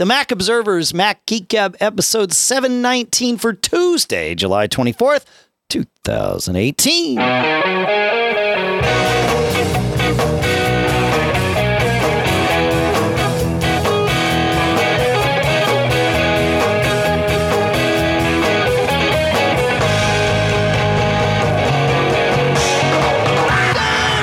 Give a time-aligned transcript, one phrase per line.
[0.00, 5.26] the Mac Observers Mac Geek Gab episode 719 for Tuesday, July 24th,
[5.68, 7.16] 2018.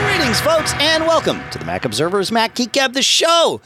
[0.08, 3.62] Greetings, folks, and welcome to the Mac Observers Mac Geek Gab, the show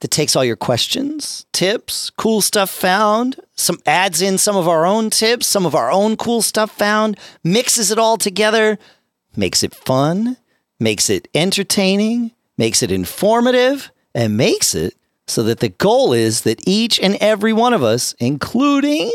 [0.00, 4.86] that takes all your questions, tips, cool stuff found, some adds in some of our
[4.86, 8.78] own tips, some of our own cool stuff found, mixes it all together,
[9.36, 10.36] makes it fun,
[10.78, 14.94] makes it entertaining, makes it informative, and makes it
[15.26, 19.12] so that the goal is that each and every one of us, including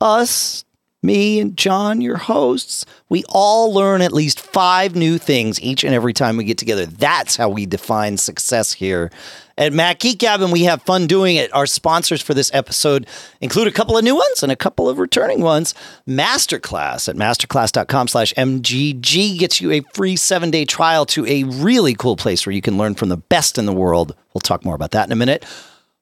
[0.00, 0.64] us,
[1.02, 5.94] me and John, your hosts, we all learn at least five new things each and
[5.94, 6.86] every time we get together.
[6.86, 9.10] That's how we define success here
[9.56, 11.52] at Mac Geek Gab, and we have fun doing it.
[11.54, 13.06] Our sponsors for this episode
[13.40, 15.74] include a couple of new ones and a couple of returning ones.
[16.08, 21.94] Masterclass at masterclass.com slash MGG gets you a free seven day trial to a really
[21.94, 24.14] cool place where you can learn from the best in the world.
[24.32, 25.44] We'll talk more about that in a minute.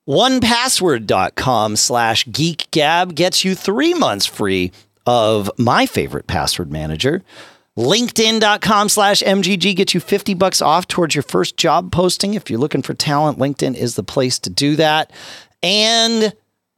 [0.09, 4.71] OnePassword.com slash geekgab gets you three months free
[5.07, 7.23] of my favorite password manager.
[7.77, 12.35] LinkedIn.com slash MGG gets you 50 bucks off towards your first job posting.
[12.35, 15.13] If you're looking for talent, LinkedIn is the place to do that.
[15.63, 16.33] And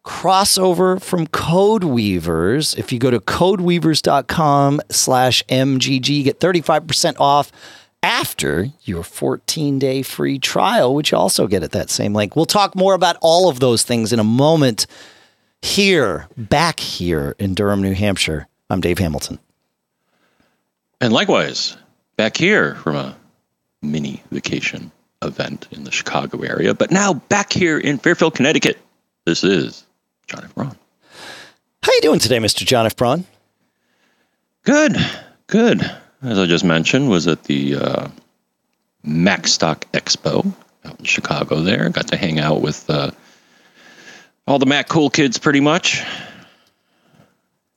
[0.05, 2.75] crossover from Code Weavers.
[2.75, 7.53] If you go to codeweavers.com slash MGG, get 35% off
[8.03, 12.35] after your 14 day free trial, which you also get at that same link.
[12.35, 14.87] We'll talk more about all of those things in a moment
[15.63, 18.47] here, back here in Durham, New Hampshire.
[18.71, 19.39] I'm Dave Hamilton.
[21.01, 21.77] And likewise,
[22.17, 23.17] back here from a
[23.83, 24.91] mini vacation
[25.23, 28.79] event in the Chicago area, but now back here in Fairfield, Connecticut.
[29.25, 29.85] This is
[30.27, 30.55] John F.
[30.55, 30.77] Braun.
[31.83, 32.65] How you doing today, Mr.
[32.65, 32.97] John F.
[32.97, 33.25] Braun?
[34.65, 34.97] Good,
[35.47, 35.81] good.
[36.23, 38.09] As I just mentioned, was at the uh,
[39.07, 40.53] MacStock Expo
[40.85, 41.61] out in Chicago.
[41.61, 43.13] There, got to hang out with uh,
[44.49, 46.03] all the Mac cool kids, pretty much.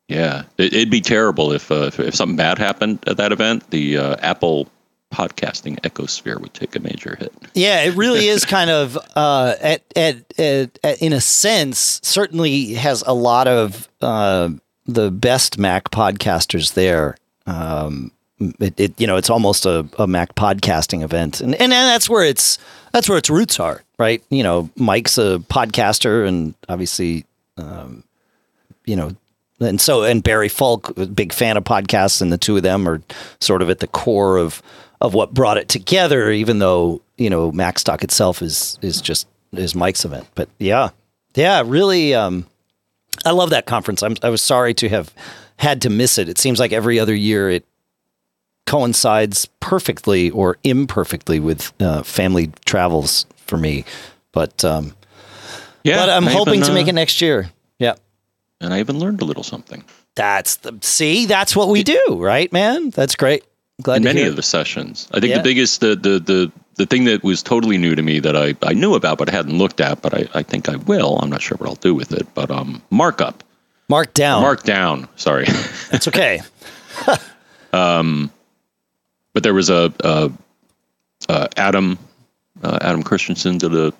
[0.07, 3.69] Yeah, it, would be terrible if, uh, if, if something bad happened at that event.
[3.69, 4.67] The uh, Apple
[5.11, 7.33] podcasting ecosphere would take a major hit.
[7.53, 12.73] Yeah, it really is kind of uh, at, at, at, at, in a sense certainly
[12.73, 14.49] has a lot of uh,
[14.85, 17.17] the best Mac podcasters there.
[17.45, 18.11] Um,
[18.59, 22.23] it, it, you know it's almost a, a Mac podcasting event, and, and that's where
[22.23, 22.57] it's
[22.91, 24.24] that's where its roots are, right?
[24.29, 27.25] You know, Mike's a podcaster, and obviously,
[27.57, 28.03] um,
[28.85, 29.16] you know,
[29.59, 33.01] and so and Barry Falk, big fan of podcasts, and the two of them are
[33.40, 34.62] sort of at the core of
[35.00, 36.31] of what brought it together.
[36.31, 40.90] Even though you know MacStock itself is is just is Mike's event, but yeah,
[41.35, 42.46] yeah, really, um,
[43.25, 44.03] I love that conference.
[44.03, 45.13] I'm, I was sorry to have
[45.57, 46.28] had to miss it.
[46.28, 47.66] It seems like every other year it
[48.71, 53.83] coincides perfectly or imperfectly with uh, family travels for me,
[54.31, 54.95] but um,
[55.83, 57.49] yeah, but I'm hoping even, uh, to make it next year.
[57.79, 57.95] Yeah
[58.61, 59.83] and I even learned a little something.
[60.15, 61.25] That's the see.
[61.25, 62.91] That's what we do, right, man?
[62.91, 63.43] That's great.
[63.81, 65.07] Glad in many of the sessions.
[65.11, 65.38] I think yeah.
[65.38, 68.55] the biggest, the, the the the thing that was totally new to me that I,
[68.63, 71.17] I knew about but I hadn't looked at, but I, I think I will.
[71.19, 73.43] I'm not sure what I'll do with it, but um, markup,
[73.89, 75.07] markdown, markdown.
[75.15, 75.45] Sorry,
[75.89, 76.41] that's okay.
[77.73, 78.31] um,
[79.34, 80.31] but there was a, a,
[81.30, 81.97] a Adam
[82.64, 83.94] uh, Adam Christensen did a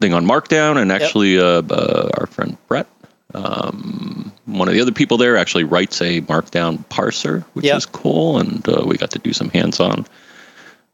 [0.00, 1.70] thing on Markdown, and actually yep.
[1.70, 2.86] uh, uh, our friend Brett
[3.34, 7.76] um, one of the other people there actually writes a Markdown parser, which yep.
[7.76, 10.06] is cool, and uh, we got to do some hands-on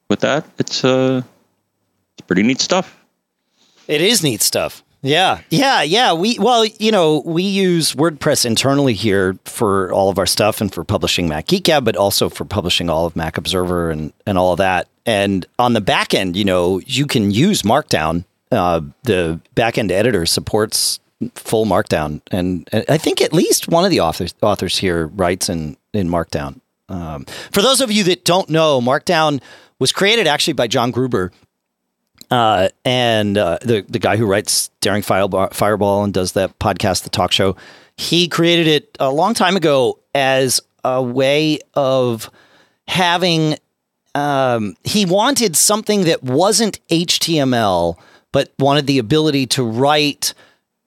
[0.08, 0.46] with that.
[0.58, 1.22] It's uh,
[2.16, 2.96] it's pretty neat stuff.
[3.86, 4.82] It is neat stuff.
[5.02, 6.12] Yeah, yeah, yeah.
[6.12, 10.72] We well, you know, we use WordPress internally here for all of our stuff and
[10.72, 14.36] for publishing Mac Geek Gab, but also for publishing all of Mac Observer and and
[14.36, 14.88] all of that.
[15.06, 18.24] And on the back end, you know, you can use Markdown.
[18.52, 21.00] Uh, the backend editor supports
[21.34, 25.48] full Markdown, and, and, I think at least one of the authors authors here writes
[25.48, 26.60] in in Markdown.
[26.90, 29.40] Um, for those of you that don't know, Markdown
[29.78, 31.32] was created actually by John Gruber,
[32.30, 37.10] uh, and uh, the the guy who writes Daring Fireball and does that podcast, the
[37.10, 37.56] talk show.
[37.96, 42.30] He created it a long time ago as a way of
[42.88, 43.56] having.
[44.14, 47.96] Um, he wanted something that wasn't HTML,
[48.32, 50.34] but wanted the ability to write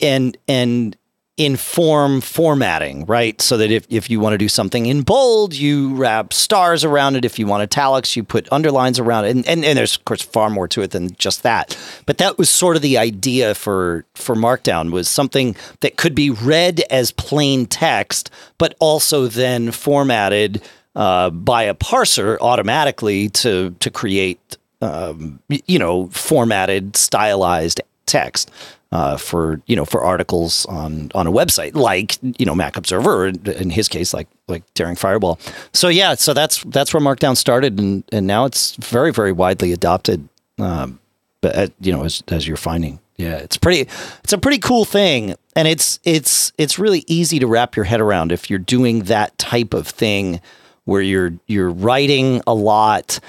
[0.01, 0.98] and and
[1.38, 3.41] inform formatting, right?
[3.41, 7.15] So that if, if you want to do something in bold, you wrap stars around
[7.15, 7.25] it.
[7.25, 9.31] If you want italics, you put underlines around it.
[9.31, 11.77] And, and, and there's of course far more to it than just that.
[12.06, 16.30] But that was sort of the idea for for Markdown was something that could be
[16.30, 18.29] read as plain text,
[18.59, 20.62] but also then formatted
[20.95, 28.51] uh, by a parser automatically to to create um, you know formatted stylized text
[28.94, 33.25] uh, for you know for articles on on a website like you know Mac Observer
[33.25, 35.40] or in his case like like Daring Fireball.
[35.74, 39.74] So yeah, so that's that's where Markdown started, and and now it's very very widely
[39.74, 40.30] adopted.
[40.60, 41.00] Um,
[41.42, 43.90] but uh, you know as as you're finding, yeah, it's pretty
[44.24, 48.00] it's a pretty cool thing, and it's it's it's really easy to wrap your head
[48.00, 50.39] around if you're doing that type of thing
[50.86, 53.19] where you're you're writing a lot.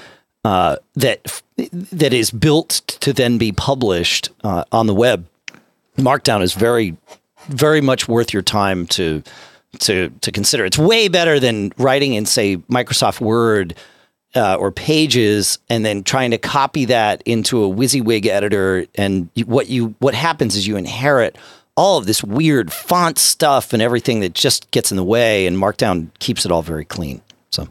[0.43, 2.69] Uh, that that is built
[2.99, 5.25] to then be published uh, on the web
[5.97, 6.95] Markdown is very,
[7.47, 9.23] very much worth your time to
[9.79, 10.65] to to consider.
[10.65, 13.75] It's way better than writing in say Microsoft Word
[14.35, 18.85] uh, or Pages and then trying to copy that into a WYSIWYG editor.
[18.95, 21.37] And what you what happens is you inherit
[21.77, 25.45] all of this weird font stuff and everything that just gets in the way.
[25.45, 27.21] And Markdown keeps it all very clean.
[27.49, 27.67] So,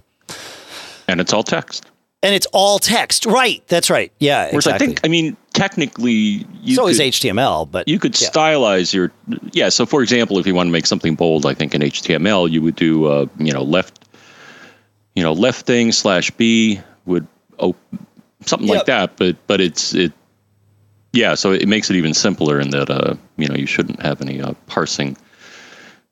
[1.09, 1.91] and it's all text
[2.25, 3.26] and it's all text.
[3.26, 3.62] Right.
[3.69, 4.11] That's right.
[4.19, 4.47] Yeah.
[4.47, 4.85] Whereas exactly.
[4.85, 8.29] I think, I mean, technically, you so could, is HTML, but you could yeah.
[8.29, 9.12] stylize your.
[9.53, 9.69] Yeah.
[9.69, 12.62] So, for example, if you want to make something bold, I think in HTML, you
[12.62, 14.09] would do, uh, you know, left,
[15.15, 17.26] you know, left thing slash B would
[17.59, 17.76] oh,
[18.47, 18.79] something yep.
[18.79, 19.17] like that.
[19.19, 20.12] But but it's it.
[21.12, 21.35] Yeah.
[21.35, 24.41] So it makes it even simpler in that uh, you know you shouldn't have any
[24.41, 25.15] uh, parsing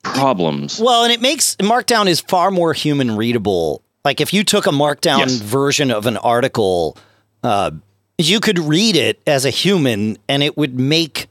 [0.03, 0.79] problems.
[0.79, 4.71] Well, and it makes Markdown is far more human readable like if you took a
[4.71, 5.37] markdown yes.
[5.37, 6.97] version of an article,
[7.43, 7.71] uh,
[8.19, 11.29] you could read it as a human, and it would make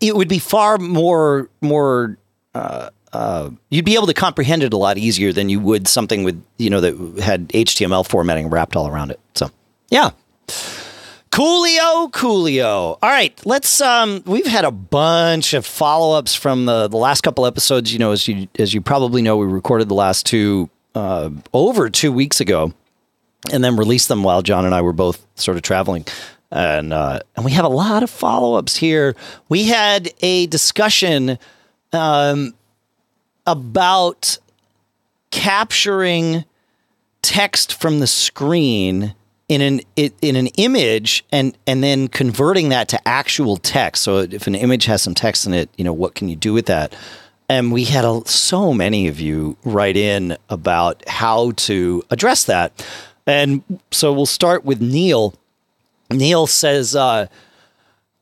[0.00, 2.16] it would be far more more.
[2.54, 6.22] Uh, uh, you'd be able to comprehend it a lot easier than you would something
[6.22, 9.20] with you know that had HTML formatting wrapped all around it.
[9.34, 9.50] So,
[9.88, 10.10] yeah.
[11.30, 12.98] Coolio, Coolio.
[13.00, 13.80] All right, let's.
[13.80, 17.92] Um, we've had a bunch of follow ups from the the last couple episodes.
[17.92, 21.90] You know, as you as you probably know, we recorded the last two uh, over
[21.90, 22.72] two weeks ago,
[23.52, 26.04] and then released them while John and I were both sort of traveling.
[26.50, 29.14] And uh, and we have a lot of follow ups here.
[29.48, 31.38] We had a discussion
[31.92, 32.54] um,
[33.46, 34.38] about
[35.30, 36.44] capturing
[37.22, 39.14] text from the screen
[39.48, 44.02] in an in an image and and then converting that to actual text.
[44.02, 46.52] So if an image has some text in it, you know what can you do
[46.52, 46.94] with that?
[47.50, 52.86] And we had a, so many of you write in about how to address that.
[53.26, 55.34] And so we'll start with Neil.
[56.12, 57.26] Neil says, uh,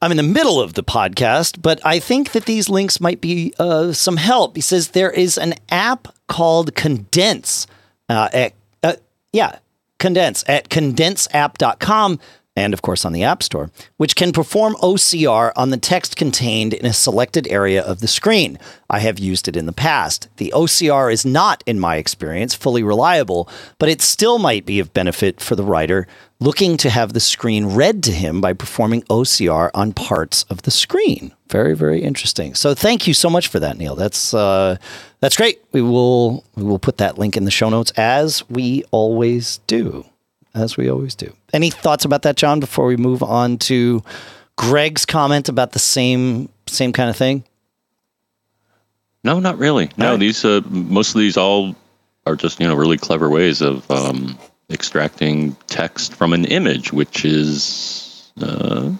[0.01, 3.53] I'm in the middle of the podcast, but I think that these links might be
[3.59, 4.57] uh, some help.
[4.57, 7.67] He says there is an app called Condense.
[8.09, 8.95] Uh, at, uh,
[9.35, 9.59] yeah,
[9.99, 12.19] Condense at condenseapp.com
[12.59, 16.75] and of course on the App Store, which can perform OCR on the text contained
[16.75, 18.59] in a selected area of the screen.
[18.91, 20.29] I have used it in the past.
[20.39, 24.93] The OCR is not, in my experience, fully reliable, but it still might be of
[24.93, 26.07] benefit for the writer
[26.41, 30.71] looking to have the screen read to him by performing OCR on parts of the
[30.71, 31.35] screen.
[31.51, 32.55] Very, very interesting.
[32.55, 33.95] So thank you so much for that, Neil.
[33.95, 34.77] That's uh,
[35.21, 35.61] that's great.
[35.73, 40.05] We will we will put that link in the show notes as we always do
[40.59, 41.33] as we always do.
[41.53, 44.03] Any thoughts about that, John, before we move on to
[44.57, 47.45] Greg's comment about the same same kind of thing?
[49.25, 49.91] No, not really.
[49.97, 50.21] No, right.
[50.21, 51.75] these uh, most of these all
[52.27, 54.39] are just you know really clever ways of um,
[54.71, 58.93] extracting text from an image, which is uh,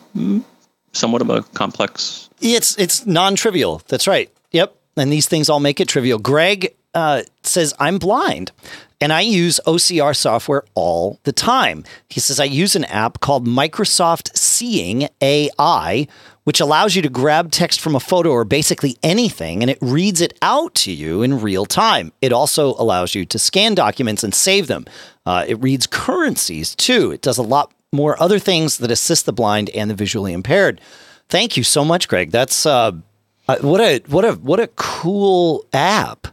[0.93, 2.31] somewhat of a complex.
[2.41, 3.83] It's it's non-trivial.
[3.89, 4.31] That's right.
[4.53, 4.75] Yep.
[4.97, 6.19] And these things all make it trivial.
[6.19, 8.51] Greg uh, says, I'm blind
[9.01, 11.85] and I use OCR software all the time.
[12.09, 16.09] He says, I use an app called Microsoft Seeing AI,
[16.43, 20.21] which allows you to grab text from a photo or basically anything and it reads
[20.21, 22.13] it out to you in real time.
[22.21, 24.85] It also allows you to scan documents and save them.
[25.25, 27.13] Uh, it reads currencies too.
[27.13, 30.81] It does a lot more other things that assist the blind and the visually impaired.
[31.29, 32.33] Thank you so much, Greg.
[32.33, 32.93] That's uh,
[33.47, 36.27] uh what a what a what a cool app.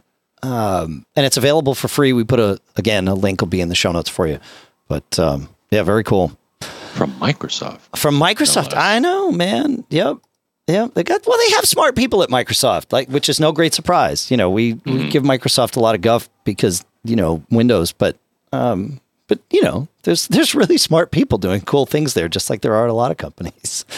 [0.46, 2.12] Um, and it's available for free.
[2.12, 4.38] We put a again a link will be in the show notes for you.
[4.88, 6.36] But um, yeah, very cool.
[6.94, 7.80] From Microsoft.
[7.96, 9.84] From Microsoft, no I know, man.
[9.90, 10.18] Yep.
[10.68, 11.38] Yeah, they got well.
[11.38, 14.30] They have smart people at Microsoft, like which is no great surprise.
[14.30, 14.92] You know, we, mm-hmm.
[14.92, 18.16] we give Microsoft a lot of guff because you know Windows, but
[18.52, 22.62] um, but you know, there's there's really smart people doing cool things there, just like
[22.62, 23.84] there are at a lot of companies.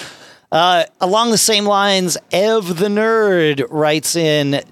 [0.50, 4.62] Uh, along the same lines, Ev the Nerd writes in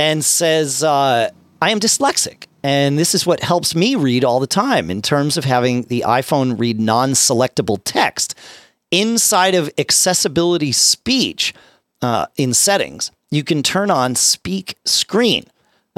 [0.00, 1.28] and says, uh,
[1.60, 2.46] I am dyslexic.
[2.62, 6.04] And this is what helps me read all the time in terms of having the
[6.06, 8.34] iPhone read non selectable text.
[8.90, 11.52] Inside of accessibility speech
[12.00, 15.44] uh, in settings, you can turn on speak screen.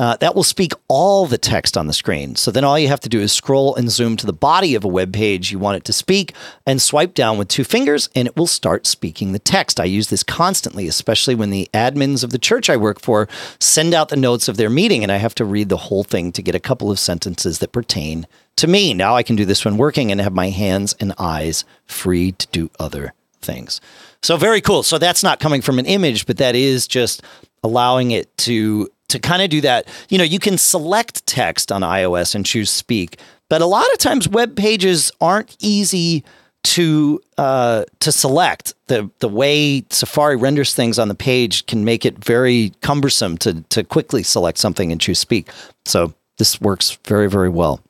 [0.02, 2.34] Uh, that will speak all the text on the screen.
[2.34, 4.82] So then all you have to do is scroll and zoom to the body of
[4.82, 6.34] a web page you want it to speak
[6.66, 9.78] and swipe down with two fingers and it will start speaking the text.
[9.78, 13.28] I use this constantly, especially when the admins of the church I work for
[13.60, 16.32] send out the notes of their meeting and I have to read the whole thing
[16.32, 18.94] to get a couple of sentences that pertain to me.
[18.94, 22.48] Now I can do this when working and have my hands and eyes free to
[22.48, 23.80] do other things.
[24.20, 24.82] So very cool.
[24.82, 27.22] So that's not coming from an image, but that is just
[27.62, 29.86] allowing it to to kind of do that.
[30.08, 33.98] You know, you can select text on iOS and choose speak, but a lot of
[33.98, 36.24] times web pages aren't easy
[36.64, 38.74] to uh, to select.
[38.86, 43.62] The the way Safari renders things on the page can make it very cumbersome to
[43.62, 45.48] to quickly select something and choose speak.
[45.84, 47.80] So this works very very well.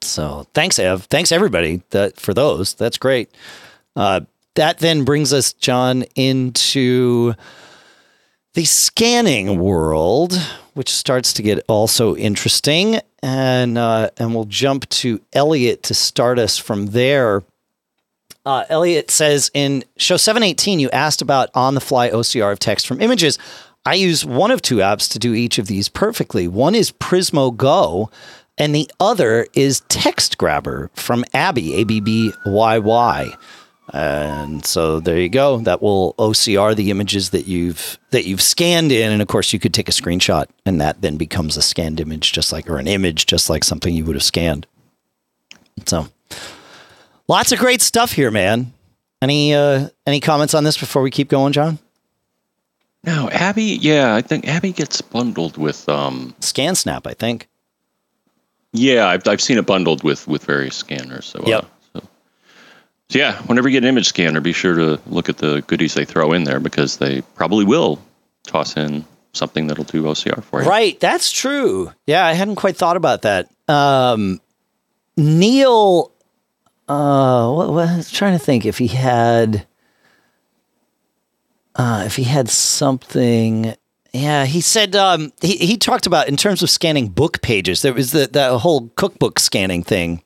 [0.00, 1.04] So thanks, Ev.
[1.04, 2.74] Thanks everybody that for those.
[2.74, 3.30] That's great.
[3.94, 4.22] Uh,
[4.54, 7.34] that then brings us, John, into
[8.54, 10.34] the scanning world,
[10.74, 16.38] which starts to get also interesting, and uh, and we'll jump to Elliot to start
[16.38, 17.42] us from there.
[18.44, 22.86] Uh, Elliot says in show 718, you asked about on the fly OCR of text
[22.86, 23.38] from images.
[23.84, 26.46] I use one of two apps to do each of these perfectly.
[26.46, 28.10] One is Prizmo Go,
[28.58, 33.32] and the other is Text Grabber from ABBYY, A B B Y Y.
[33.88, 35.58] And so there you go.
[35.58, 39.58] That will OCR the images that you've that you've scanned in, and of course you
[39.58, 42.86] could take a screenshot, and that then becomes a scanned image, just like or an
[42.86, 44.66] image, just like something you would have scanned.
[45.86, 46.08] So,
[47.28, 48.72] lots of great stuff here, man.
[49.20, 51.78] Any uh, any comments on this before we keep going, John?
[53.04, 53.78] No, ABBYY.
[53.80, 57.06] Yeah, I think ABBYY gets bundled with um, ScanSnap.
[57.06, 57.48] I think.
[58.72, 61.26] Yeah, I've I've seen it bundled with with various scanners.
[61.26, 61.64] So yep.
[61.64, 61.66] Uh,
[63.12, 65.92] so yeah, whenever you get an image scanner, be sure to look at the goodies
[65.92, 68.00] they throw in there because they probably will
[68.46, 69.04] toss in
[69.34, 70.68] something that'll do OCR for you.
[70.68, 71.92] Right, that's true.
[72.06, 73.50] Yeah, I hadn't quite thought about that.
[73.68, 74.40] Um,
[75.18, 76.10] Neil,
[76.88, 79.66] uh, what, what, I was trying to think if he had,
[81.76, 83.74] uh, if he had something.
[84.14, 87.82] Yeah, he said um, he he talked about in terms of scanning book pages.
[87.82, 90.22] There was the the whole cookbook scanning thing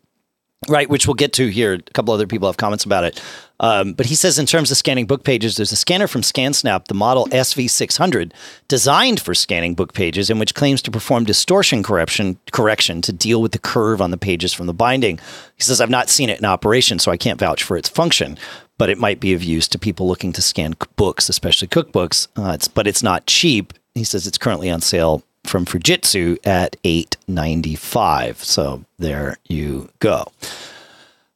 [0.69, 0.89] right?
[0.89, 1.75] Which we'll get to here.
[1.75, 3.23] A couple other people have comments about it.
[3.61, 6.87] Um, but he says, in terms of scanning book pages, there's a scanner from ScanSnap,
[6.87, 8.33] the model SV600,
[8.69, 13.41] designed for scanning book pages, and which claims to perform distortion correction correction to deal
[13.41, 15.19] with the curve on the pages from the binding.
[15.57, 18.37] He says, I've not seen it in operation, so I can't vouch for its function,
[18.77, 22.29] but it might be of use to people looking to scan books, especially cookbooks.
[22.37, 23.73] Uh, it's, but it's not cheap.
[23.95, 28.45] He says it's currently on sale from Fujitsu at 895.
[28.45, 30.31] So there you go.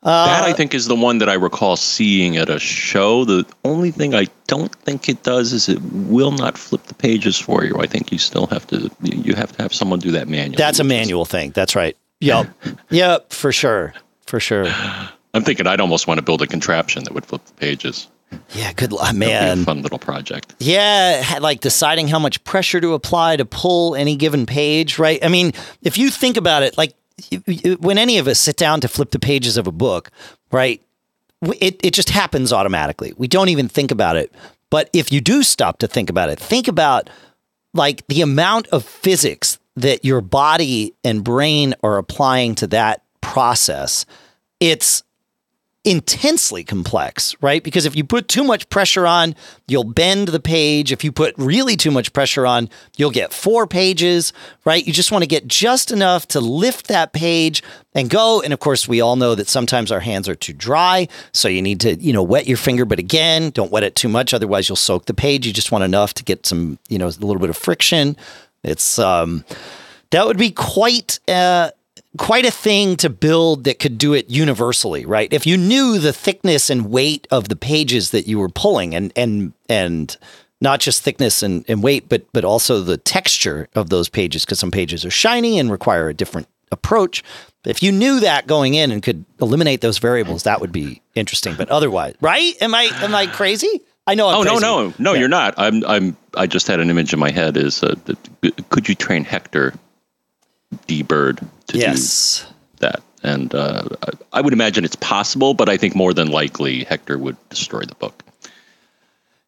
[0.03, 3.27] Uh, that I think is the one that I recall seeing at a show.
[3.27, 7.39] The only thing I don't think it does is it will not flip the pages
[7.39, 7.77] for you.
[7.79, 10.57] I think you still have to you have to have someone do that manually.
[10.57, 11.51] That's a manual thing.
[11.51, 11.99] That's right.
[12.21, 12.49] Yep.
[12.91, 13.93] yep, for sure.
[14.25, 14.67] For sure.
[15.35, 18.09] I'm thinking I'd almost want to build a contraption that would flip the pages.
[18.51, 19.65] Yeah, good luck, man.
[19.65, 20.55] fun little project.
[20.59, 25.23] Yeah, like deciding how much pressure to apply to pull any given page, right?
[25.25, 26.95] I mean, if you think about it, like
[27.81, 30.11] when any of us sit down to flip the pages of a book,
[30.53, 30.83] right?
[31.61, 33.13] It it just happens automatically.
[33.17, 34.33] We don't even think about it.
[34.71, 37.11] But if you do stop to think about it, think about
[37.75, 44.07] like the amount of physics that your body and brain are applying to that process.
[44.61, 45.03] It's
[45.83, 47.65] intensely complex, right?
[47.65, 49.35] Because if you put too much pressure on,
[49.67, 50.93] you'll bend the page.
[50.93, 52.69] If you put really too much pressure on,
[52.99, 54.35] you'll get four pages,
[54.67, 54.87] right?
[54.87, 57.63] You just want to get just enough to lift that page
[57.95, 58.43] and go.
[58.43, 61.09] And of course, we all know that sometimes our hands are too dry.
[61.33, 62.85] So you need to, you know, wet your finger.
[62.85, 64.35] But again, don't wet it too much.
[64.35, 65.47] Otherwise, you'll soak the page.
[65.47, 68.19] You just want enough to get some, you know, a little bit of friction.
[68.63, 69.47] It's, um,
[70.11, 71.71] that would be quite, uh,
[72.19, 75.33] quite a thing to build that could do it universally, right?
[75.33, 79.13] If you knew the thickness and weight of the pages that you were pulling and
[79.17, 80.17] and and
[80.61, 84.59] not just thickness and, and weight, but but also the texture of those pages, because
[84.59, 87.23] some pages are shiny and require a different approach.
[87.65, 91.55] If you knew that going in and could eliminate those variables, that would be interesting.
[91.57, 92.55] But otherwise, right?
[92.61, 93.83] Am I am I crazy?
[94.07, 94.29] I know.
[94.29, 94.61] I'm oh crazy.
[94.61, 95.13] no, no, no!
[95.13, 95.21] Yeah.
[95.21, 95.55] You're not.
[95.59, 95.85] I'm.
[95.85, 96.17] I'm.
[96.37, 97.57] I just had an image in my head.
[97.57, 97.95] Is uh,
[98.71, 99.75] could you train Hector
[100.87, 102.47] D-Bird to yes.
[102.47, 103.03] do that.
[103.23, 103.85] And uh,
[104.33, 107.95] I would imagine it's possible, but I think more than likely Hector would destroy the
[107.97, 108.23] book.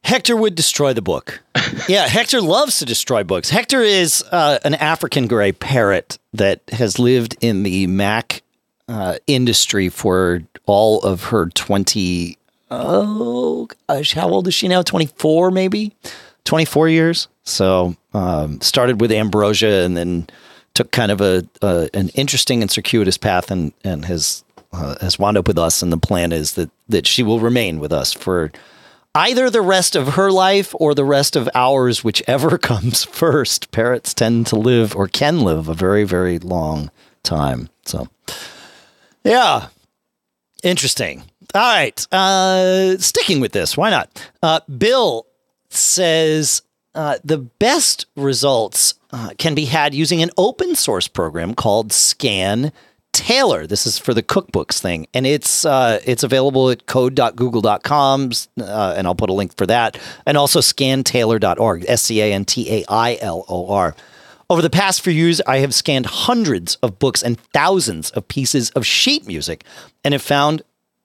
[0.04, 1.40] Hector would destroy the book.
[1.88, 3.50] yeah, Hector loves to destroy books.
[3.50, 8.42] Hector is uh, an African gray parrot that has lived in the Mac
[8.88, 12.36] uh, industry for all of her 20.
[12.70, 14.82] Oh, gosh, how old is she now?
[14.82, 15.94] 24, maybe?
[16.44, 17.28] 24 years.
[17.44, 20.28] So um, started with Ambrosia and then
[20.74, 21.46] took kind of a,
[21.94, 25.82] an interesting and circuitous path and, and has uh, has wound up with us.
[25.82, 28.50] And the plan is that, that she will remain with us for
[29.14, 33.70] either the rest of her life or the rest of ours, whichever comes first.
[33.70, 36.90] Parrots tend to live or can live a very, very long
[37.22, 37.68] time.
[37.84, 38.08] So,
[39.24, 39.68] yeah,
[40.62, 41.24] interesting.
[41.54, 44.30] All right, uh, sticking with this, why not?
[44.42, 45.26] Uh, Bill
[45.68, 46.62] says
[46.94, 52.72] uh, the best results uh, can be had using an open source program called Scan
[53.12, 53.66] Tailor.
[53.66, 59.06] This is for the cookbooks thing, and it's uh, it's available at code.google.com, uh, and
[59.06, 62.84] I'll put a link for that, and also scantailor.org, S C A N T A
[62.88, 63.94] I L O R.
[64.48, 68.70] Over the past few years, I have scanned hundreds of books and thousands of pieces
[68.70, 69.64] of sheet music,
[70.04, 70.62] and have found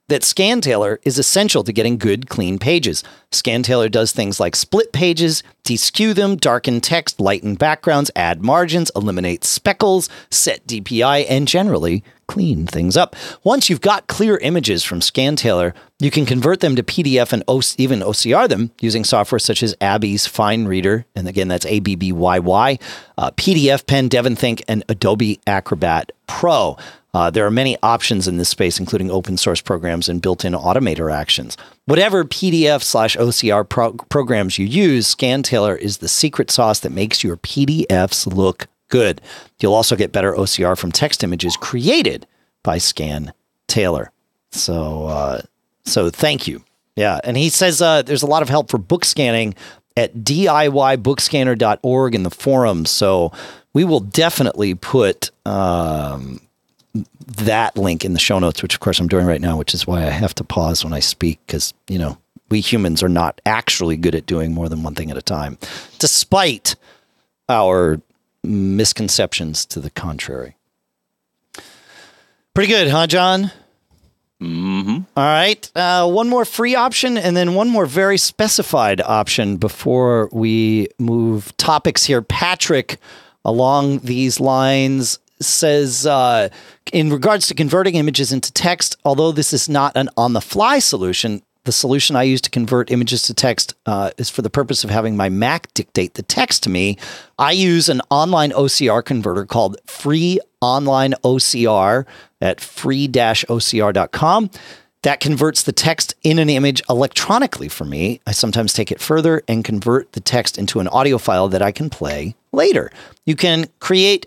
[0.10, 3.04] that ScanTailor is essential to getting good, clean pages.
[3.32, 9.44] ScanTailor does things like split pages, deskew them, darken text, lighten backgrounds, add margins, eliminate
[9.44, 13.16] speckles, set DPI, and generally clean things up.
[13.44, 17.44] Once you've got clear images from ScanTailor, you can convert them to PDF and
[17.78, 22.12] even OCR them using software such as ABBYY's FineReader, and again, that's A B B
[22.12, 22.80] Y Y,
[23.18, 26.78] uh, PDF Pen, DevonThink, and Adobe Acrobat Pro.
[27.18, 30.54] Uh, there are many options in this space, including open source programs and built in
[30.54, 31.58] automator actions.
[31.86, 37.24] Whatever PDF slash OCR pro- programs you use, ScanTailor is the secret sauce that makes
[37.24, 39.20] your PDFs look good.
[39.60, 42.28] You'll also get better OCR from text images created
[42.62, 44.10] by ScanTailor.
[44.52, 45.42] So, uh,
[45.86, 46.64] so thank you.
[46.96, 49.56] Yeah, and he says uh, there's a lot of help for book scanning
[49.96, 52.92] at DIYBookscanner.org in the forums.
[52.92, 53.32] So
[53.74, 56.42] we will definitely put um,
[57.26, 59.86] that link in the show notes, which of course I'm doing right now, which is
[59.86, 62.18] why I have to pause when I speak because, you know,
[62.50, 65.58] we humans are not actually good at doing more than one thing at a time,
[66.00, 66.76] despite
[67.50, 68.02] our
[68.44, 70.56] misconceptions to the contrary.
[72.54, 73.52] Pretty good, huh, John?
[74.42, 74.98] Mm-hmm.
[75.16, 75.72] All right.
[75.76, 81.56] Uh, one more free option and then one more very specified option before we move
[81.58, 82.22] topics here.
[82.22, 82.98] Patrick,
[83.44, 86.50] along these lines, says uh,
[86.92, 90.80] in regards to converting images into text, although this is not an on the fly
[90.80, 94.84] solution, the solution I use to convert images to text uh, is for the purpose
[94.84, 96.98] of having my Mac dictate the text to me.
[97.38, 102.06] I use an online OCR converter called Free Online OCR
[102.42, 104.50] at free-ocr.com.
[105.04, 108.22] That converts the text in an image electronically for me.
[108.26, 111.72] I sometimes take it further and convert the text into an audio file that I
[111.72, 112.92] can play later.
[113.26, 114.26] You can create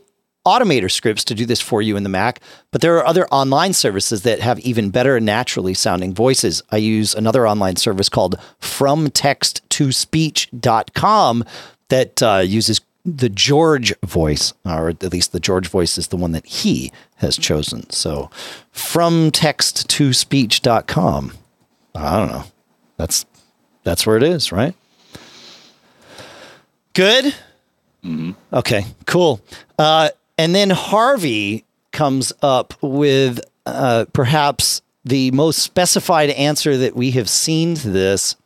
[0.50, 2.40] automator scripts to do this for you in the Mac,
[2.72, 6.60] but there are other online services that have even better naturally sounding voices.
[6.70, 11.44] I use another online service called FromTextToSpeech.com
[11.88, 16.32] that uh, uses the George voice, or at least the George voice is the one
[16.32, 17.88] that he has chosen.
[17.90, 18.30] So
[18.74, 21.32] FromTextToSpeech.com.
[21.94, 22.44] I don't know.
[22.96, 23.26] That's
[23.82, 24.74] that's where it is, right?
[26.92, 27.34] Good.
[28.04, 28.32] Mm-hmm.
[28.52, 29.40] Okay, cool.
[29.78, 30.10] Uh,
[30.40, 37.28] and then Harvey comes up with uh, perhaps the most specified answer that we have
[37.28, 38.36] seen to this.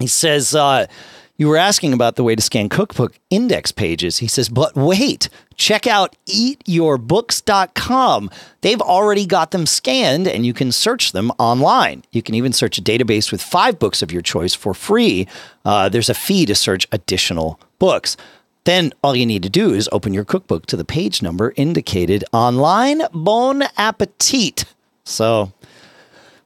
[0.00, 0.88] He says, uh,
[1.36, 4.18] You were asking about the way to scan cookbook index pages.
[4.18, 8.30] He says, But wait, check out eatyourbooks.com.
[8.62, 12.02] They've already got them scanned and you can search them online.
[12.10, 15.28] You can even search a database with five books of your choice for free.
[15.64, 18.16] Uh, there's a fee to search additional books.
[18.64, 22.24] Then all you need to do is open your cookbook to the page number indicated
[22.32, 23.02] online.
[23.12, 24.64] Bon appetit.
[25.04, 25.52] So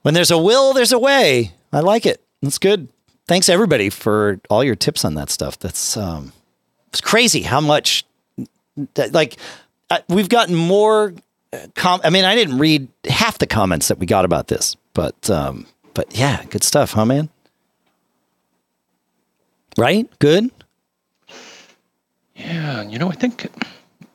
[0.03, 1.53] when there's a will, there's a way.
[1.73, 2.23] I like it.
[2.41, 2.89] That's good.
[3.27, 5.59] Thanks everybody for all your tips on that stuff.
[5.59, 6.33] That's um,
[6.89, 8.05] it's crazy how much
[8.95, 9.37] that, like
[9.91, 11.15] uh, we've gotten more.
[11.53, 14.77] Uh, com- I mean, I didn't read half the comments that we got about this,
[14.93, 17.31] but um, but yeah, good stuff, huh, man?
[19.79, 20.09] Right?
[20.19, 20.51] Good.
[22.37, 23.51] Yeah, you know, I think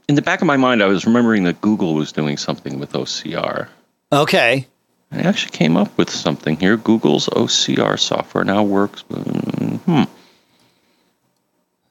[0.08, 2.94] in the back of my mind, I was remembering that Google was doing something with
[2.94, 3.68] OCR.
[4.12, 4.68] Okay.
[5.12, 6.78] I actually came up with something here.
[6.78, 9.02] Google's OCR software now works.
[9.02, 10.04] Hmm.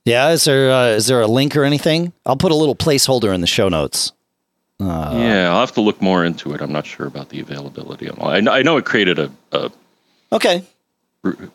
[0.04, 2.12] Yeah, is there uh, is there a link or anything?
[2.24, 4.12] I'll put a little placeholder in the show notes.
[4.80, 6.60] Uh, yeah, I'll have to look more into it.
[6.60, 8.08] I'm not sure about the availability.
[8.10, 9.70] I know, I know it created a, a
[10.32, 10.64] okay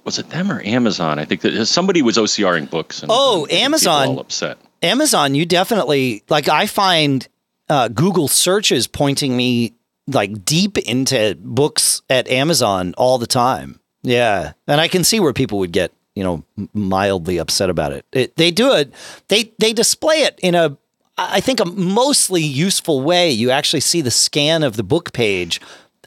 [0.03, 1.19] was it them or Amazon?
[1.19, 3.01] I think that somebody was OCRing books.
[3.01, 4.07] And, oh, and Amazon!
[4.09, 4.57] All upset.
[4.81, 6.49] Amazon, you definitely like.
[6.49, 7.27] I find
[7.69, 9.73] uh, Google searches pointing me
[10.07, 13.79] like deep into books at Amazon all the time.
[14.01, 18.05] Yeah, and I can see where people would get you know mildly upset about it.
[18.11, 18.93] it they do it.
[19.29, 20.77] They they display it in a
[21.17, 23.29] I think a mostly useful way.
[23.29, 25.61] You actually see the scan of the book page,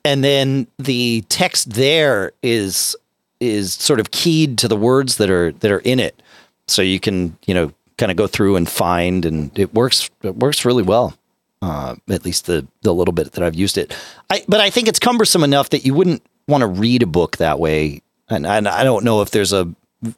[0.05, 2.97] and then the text there is
[3.41, 6.23] is sort of keyed to the words that are that are in it,
[6.67, 10.11] so you can you know kind of go through and find, and it works.
[10.23, 11.17] It works really well.
[11.63, 13.97] Uh, at least the the little bit that I've used it.
[14.31, 17.39] I, but I think it's cumbersome enough that you wouldn't want to read a book
[17.39, 18.03] that way.
[18.29, 19.73] And, and I don't know if there's a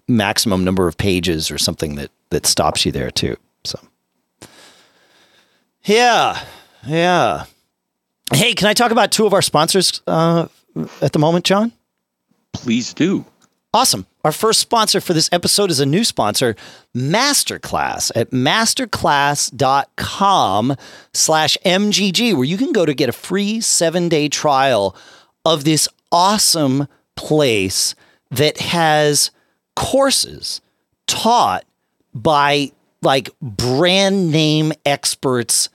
[0.07, 3.37] maximum number of pages or something that that stops you there too.
[3.65, 3.79] So,
[5.85, 6.43] yeah,
[6.87, 7.45] yeah.
[8.33, 10.49] Hey, can I talk about two of our sponsors uh,
[11.01, 11.73] at the moment, John?
[12.53, 13.25] Please do.
[13.75, 14.07] Awesome.
[14.25, 16.57] Our first sponsor for this episode is a new sponsor,
[16.97, 20.77] Masterclass at masterclass.com
[21.13, 24.97] slash MGG, where you can go to get a free seven day trial
[25.45, 27.95] of this awesome place
[28.31, 29.31] that has
[29.77, 30.61] courses
[31.07, 31.65] taught
[32.15, 35.69] by like brand name experts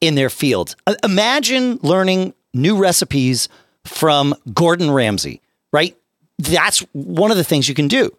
[0.00, 0.76] in their fields.
[0.86, 3.48] Uh, imagine learning new recipes
[3.84, 5.40] from Gordon Ramsay,
[5.72, 5.96] right?
[6.38, 8.10] That's one of the things you can do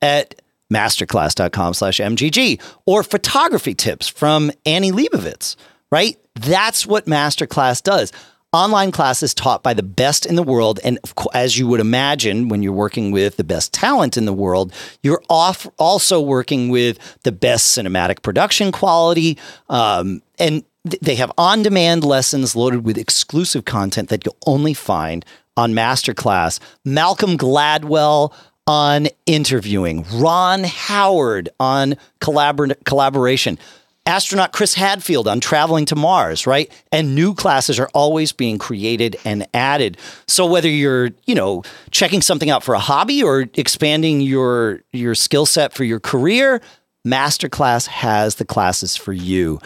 [0.00, 0.40] at
[0.72, 5.56] masterclass.com slash MGG or photography tips from Annie Leibovitz,
[5.90, 6.18] right?
[6.34, 8.12] That's what Masterclass does.
[8.54, 10.78] Online classes taught by the best in the world.
[10.84, 10.98] And
[11.32, 15.22] as you would imagine, when you're working with the best talent in the world, you're
[15.30, 19.38] off also working with the best cinematic production quality.
[19.70, 25.24] Um, and they have on demand lessons loaded with exclusive content that you'll only find
[25.56, 28.32] on Masterclass, Malcolm Gladwell
[28.66, 33.58] on interviewing, Ron Howard on collabor- collaboration,
[34.06, 36.70] astronaut Chris Hadfield on traveling to Mars, right?
[36.90, 39.96] And new classes are always being created and added.
[40.26, 45.14] So whether you're, you know, checking something out for a hobby or expanding your your
[45.14, 46.60] skill set for your career,
[47.06, 49.60] Masterclass has the classes for you.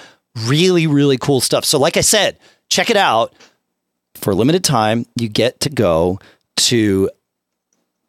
[0.46, 1.64] Really, really cool stuff.
[1.64, 3.34] So like I said, check it out
[4.16, 6.18] for a limited time, you get to go
[6.56, 7.10] to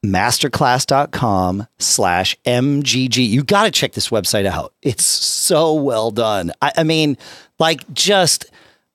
[0.06, 4.74] masterclass.com slash mgg you got to check this website out.
[4.82, 6.52] It's so well done.
[6.62, 7.18] I, I mean
[7.60, 8.46] like just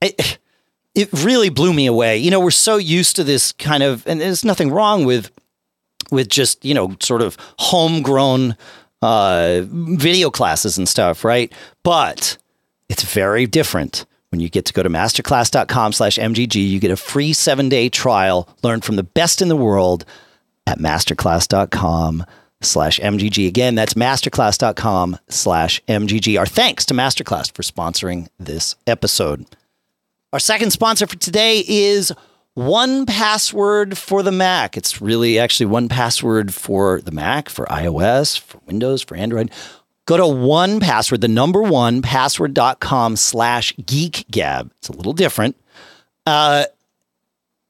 [0.00, 0.38] it,
[0.94, 2.18] it really blew me away.
[2.18, 5.30] You know we're so used to this kind of and there's nothing wrong with
[6.10, 8.56] with just you know sort of homegrown
[9.02, 11.52] uh, video classes and stuff right?
[11.82, 12.38] But
[12.88, 16.96] it's very different when you get to go to masterclass.com slash MGG, you get a
[16.96, 20.04] free seven day trial, learn from the best in the world
[20.66, 22.24] at masterclass.com
[22.62, 23.46] slash MGG.
[23.46, 26.38] Again, that's masterclass.com slash MGG.
[26.38, 29.44] Our thanks to Masterclass for sponsoring this episode.
[30.32, 32.10] Our second sponsor for today is
[32.56, 34.76] 1Password for the Mac.
[34.76, 39.50] It's really actually 1Password for the Mac, for iOS, for Windows, for Android.
[40.06, 44.70] Go to 1Password, the number one password.com slash geekgab.
[44.78, 45.56] It's a little different.
[46.26, 46.64] Uh,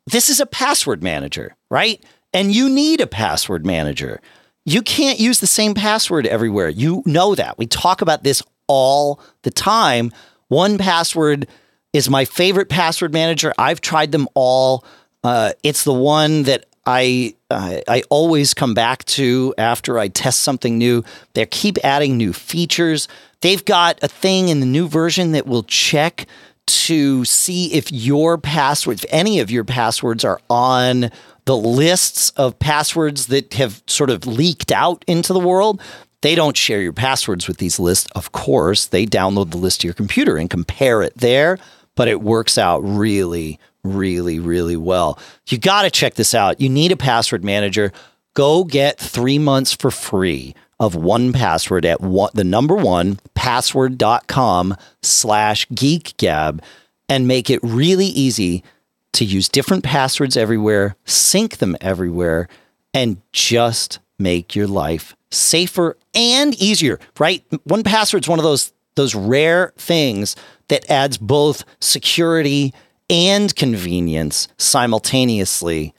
[0.06, 2.02] this is a password manager, right?
[2.32, 4.20] And you need a password manager.
[4.64, 6.68] You can't use the same password everywhere.
[6.68, 7.58] You know that.
[7.58, 10.12] We talk about this all the time.
[10.50, 11.46] 1Password
[11.92, 13.52] is my favorite password manager.
[13.58, 14.84] I've tried them all.
[15.22, 20.40] Uh, it's the one that I uh, I always come back to after I test
[20.40, 21.04] something new.
[21.34, 23.08] They keep adding new features.
[23.40, 26.26] They've got a thing in the new version that will check
[26.66, 31.10] to see if your passwords, if any of your passwords are on
[31.44, 35.80] the lists of passwords that have sort of leaked out into the world.
[36.20, 38.86] They don't share your passwords with these lists, of course.
[38.86, 41.58] They download the list to your computer and compare it there,
[41.96, 45.18] but it works out really, really, really well.
[45.48, 46.60] You got to check this out.
[46.60, 47.92] You need a password manager.
[48.34, 55.66] Go get three months for free of 1Password at one, the number one password.com slash
[55.68, 56.60] geekgab
[57.08, 58.64] and make it really easy
[59.12, 62.48] to use different passwords everywhere, sync them everywhere,
[62.94, 67.44] and just make your life safer and easier, right?
[67.50, 70.36] 1Password's one of those those rare things
[70.68, 72.74] that adds both security
[73.10, 75.94] and convenience simultaneously,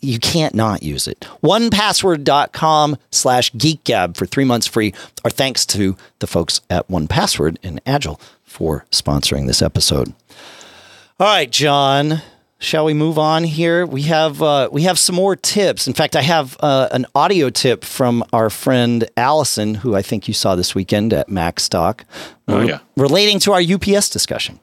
[0.00, 1.26] you can't not use it.
[1.42, 4.94] OnePassword.com slash geekgab for three months free.
[5.24, 10.14] Our thanks to the folks at 1Password and Agile for sponsoring this episode.
[11.20, 12.22] All right, John,
[12.60, 13.86] Shall we move on here?
[13.86, 15.86] We have uh, we have some more tips.
[15.86, 20.26] In fact, I have uh, an audio tip from our friend Allison, who I think
[20.26, 22.00] you saw this weekend at Macstock.
[22.48, 22.80] Oh, yeah.
[22.96, 24.58] relating to our UPS discussion.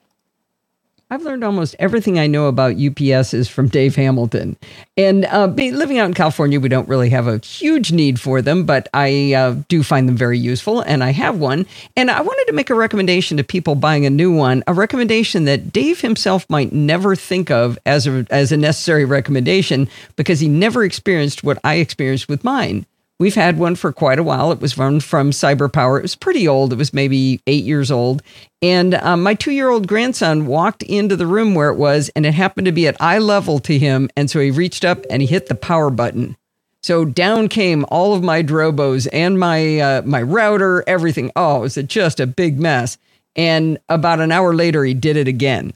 [1.11, 4.57] I've learned almost everything I know about UPS is from Dave Hamilton.
[4.97, 8.65] And uh, living out in California, we don't really have a huge need for them,
[8.65, 11.67] but I uh, do find them very useful, and I have one.
[11.95, 15.45] And I wanted to make a recommendation to people buying a new one, a recommendation
[15.45, 20.47] that Dave himself might never think of as a, as a necessary recommendation because he
[20.47, 22.87] never experienced what I experienced with mine.
[23.17, 24.51] We've had one for quite a while.
[24.51, 25.99] It was run from CyberPower.
[25.99, 26.73] It was pretty old.
[26.73, 28.21] It was maybe eight years old.
[28.61, 32.25] And um, my two year old grandson walked into the room where it was, and
[32.25, 34.09] it happened to be at eye level to him.
[34.17, 36.35] And so he reached up and he hit the power button.
[36.83, 41.31] So down came all of my Drobos and my uh, my router, everything.
[41.35, 42.97] Oh, it was just a big mess.
[43.35, 45.73] And about an hour later, he did it again.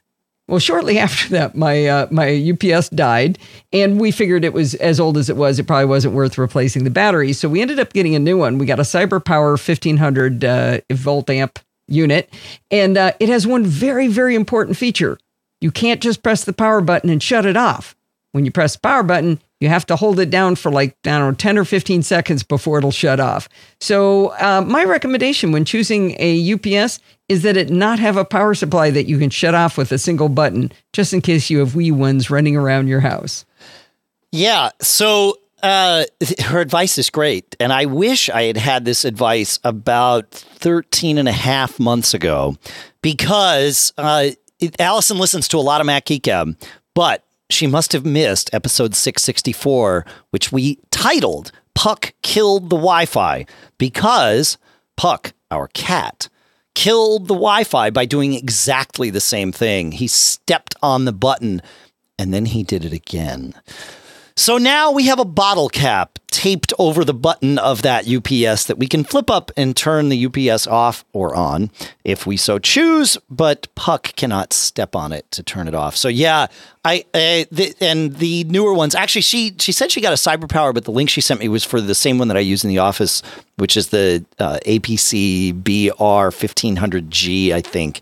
[0.50, 3.38] Well, shortly after that, my uh, my UPS died,
[3.72, 5.60] and we figured it was as old as it was.
[5.60, 8.58] It probably wasn't worth replacing the battery, so we ended up getting a new one.
[8.58, 12.34] We got a CyberPower 1500 uh, volt amp unit,
[12.72, 15.20] and uh, it has one very very important feature.
[15.62, 17.96] You can't just press the power button and shut it off.
[18.32, 21.18] When you press the power button, you have to hold it down for like, I
[21.18, 23.50] don't know, 10 or 15 seconds before it'll shut off.
[23.82, 28.54] So, uh, my recommendation when choosing a UPS is that it not have a power
[28.54, 31.76] supply that you can shut off with a single button, just in case you have
[31.76, 33.46] wee ones running around your house.
[34.32, 34.70] Yeah.
[34.82, 36.06] So uh,
[36.46, 37.56] her advice is great.
[37.60, 42.58] And I wish I had had this advice about 13 and a half months ago
[43.02, 44.30] because uh,
[44.80, 46.28] Allison listens to a lot of Mac Geek
[46.96, 53.46] but she must have missed episode 664, which we titled Puck Killed the Wi Fi
[53.78, 54.58] because
[54.98, 56.30] Puck, our cat,
[56.76, 59.94] killed the Wi Fi by doing exactly the same thing.
[59.94, 61.62] He stepped on the button
[62.18, 63.54] and then he did it again.
[64.40, 68.78] So now we have a bottle cap taped over the button of that UPS that
[68.78, 71.72] we can flip up and turn the UPS off or on
[72.06, 75.98] if we so choose, but Puck cannot step on it to turn it off.
[75.98, 76.48] So yeah,
[76.86, 80.86] I the, and the newer ones actually she she said she got a CyberPower, but
[80.86, 82.80] the link she sent me was for the same one that I use in the
[82.80, 83.22] office,
[83.58, 88.00] which is the uh, APC BR 1500G, I think,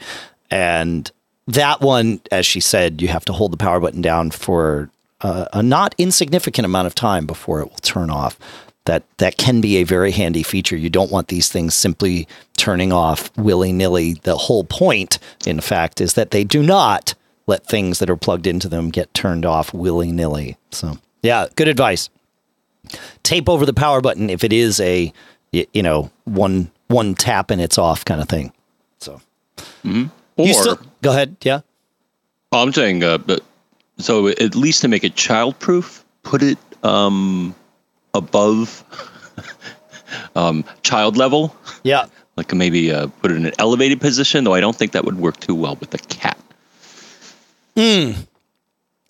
[0.52, 1.12] and
[1.48, 5.46] that one, as she said, you have to hold the power button down for uh,
[5.54, 8.38] a not insignificant amount of time before it will turn off.
[8.86, 10.78] That that can be a very handy feature.
[10.78, 12.26] You don't want these things simply
[12.56, 14.14] turning off willy nilly.
[14.14, 17.14] The whole point, in fact, is that they do not
[17.48, 20.58] let things that are plugged into them get turned off willy nilly.
[20.72, 22.10] So, yeah, good advice.
[23.24, 25.12] Tape over the power button if it is a
[25.52, 28.54] you know one one tap and it's off kind of thing.
[29.00, 29.22] So,
[29.84, 30.06] mm-hmm.
[30.38, 31.36] or still, go ahead.
[31.42, 31.62] Yeah,
[32.52, 33.44] I'm saying, uh, but
[33.98, 37.56] so at least to make it childproof, put it um,
[38.14, 38.84] above
[40.36, 41.56] um, child level.
[41.84, 42.06] Yeah.
[42.36, 45.18] Like maybe uh, put it in an elevated position, though I don't think that would
[45.18, 46.38] work too well with the cat.
[47.76, 48.12] Hmm.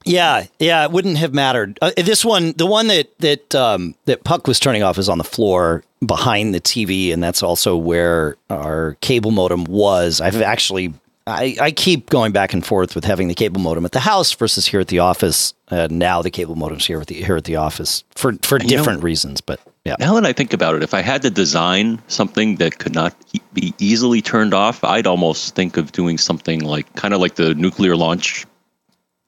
[0.06, 1.78] Yeah, yeah, it wouldn't have mattered.
[1.82, 5.18] Uh, this one, the one that that um, that Puck was turning off, is on
[5.18, 10.22] the floor behind the TV, and that's also where our cable modem was.
[10.22, 10.94] I've actually
[11.28, 14.32] I, I keep going back and forth with having the cable modem at the house
[14.32, 15.54] versus here at the office.
[15.68, 19.02] Uh, now the cable modem's here at the here at the office for for different
[19.02, 19.42] know, reasons.
[19.42, 19.98] But yeah.
[20.00, 23.14] Now that I think about it, if I had to design something that could not
[23.54, 27.54] be easily turned off, I'd almost think of doing something like kind of like the
[27.56, 28.46] nuclear launch.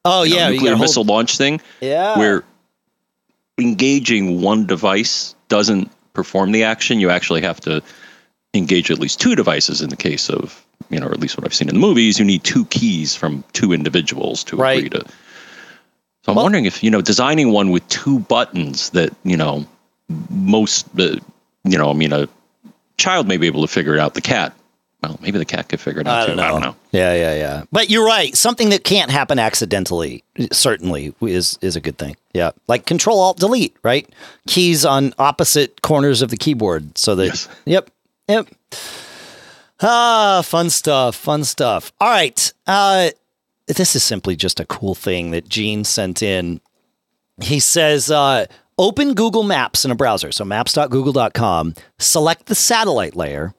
[0.06, 1.08] Oh yeah, know, nuclear missile hold...
[1.08, 1.60] launch thing.
[1.82, 2.46] Yeah, where
[3.58, 7.02] engaging one device doesn't perform the action.
[7.02, 7.84] You actually have to
[8.54, 11.46] engage at least two devices in the case of you know, or at least what
[11.46, 14.78] I've seen in the movies, you need two keys from two individuals to right.
[14.78, 15.06] agree to.
[16.24, 19.66] So I'm well, wondering if you know designing one with two buttons that you know
[20.30, 21.16] most uh,
[21.64, 22.28] you know I mean a
[22.98, 24.16] child may be able to figure it out.
[24.16, 24.54] The cat,
[25.02, 26.36] well, maybe the cat could figure it out I too.
[26.36, 26.44] Know.
[26.44, 26.76] I don't know.
[26.92, 27.64] Yeah, yeah, yeah.
[27.72, 28.36] But you're right.
[28.36, 32.18] Something that can't happen accidentally certainly is is a good thing.
[32.34, 34.08] Yeah, like Control Alt Delete, right?
[34.48, 37.28] Keys on opposite corners of the keyboard, so that.
[37.28, 37.50] Yes.
[37.66, 37.90] Yep.
[38.28, 38.50] Yep.
[39.82, 41.92] Ah, fun stuff, fun stuff.
[42.00, 42.54] All right.
[42.68, 43.10] Uh,
[43.68, 46.60] this is simply just a cool thing that Gene sent in.
[47.42, 48.46] He says, uh,
[48.78, 50.32] open Google Maps in a browser.
[50.32, 53.54] So maps.google.com, select the satellite layer,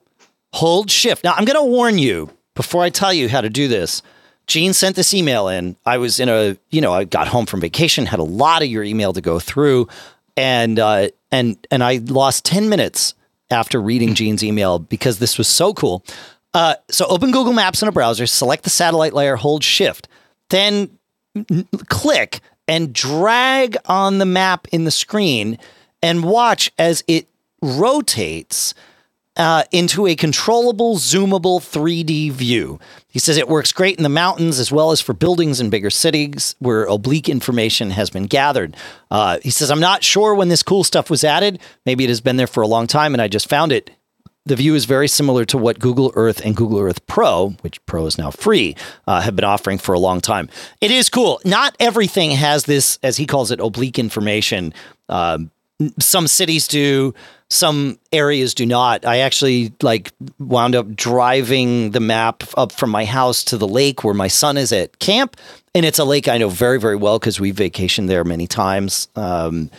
[0.53, 1.23] hold shift.
[1.23, 4.03] Now, I'm going to warn you before I tell you how to do this.
[4.47, 5.77] Gene sent this email in.
[5.85, 8.67] I was in a, you know, I got home from vacation, had a lot of
[8.67, 9.87] your email to go through,
[10.35, 13.13] and uh, and and I lost ten minutes
[13.51, 16.03] after reading Gene's email because this was so cool.
[16.53, 20.07] Uh, so open Google Maps in a browser, select the satellite layer, hold shift.
[20.49, 20.97] Then
[21.35, 25.57] n- click and drag on the map in the screen
[26.01, 27.27] and watch as it
[27.61, 28.73] rotates
[29.37, 32.79] uh, into a controllable, zoomable 3D view.
[33.07, 35.89] He says it works great in the mountains as well as for buildings in bigger
[35.89, 38.75] cities where oblique information has been gathered.
[39.09, 41.59] Uh, he says, I'm not sure when this cool stuff was added.
[41.85, 43.91] Maybe it has been there for a long time and I just found it.
[44.45, 48.07] The view is very similar to what Google Earth and Google Earth Pro, which Pro
[48.07, 50.49] is now free, uh, have been offering for a long time.
[50.81, 51.39] It is cool.
[51.45, 54.73] Not everything has this, as he calls it, oblique information.
[55.09, 55.51] Um,
[55.99, 57.13] some cities do
[57.51, 59.05] some areas do not.
[59.05, 64.05] I actually like wound up driving the map up from my house to the lake
[64.05, 65.35] where my son is at camp.
[65.73, 69.09] And it's a lake i know very very well because we vacationed there many times
[69.15, 69.69] um,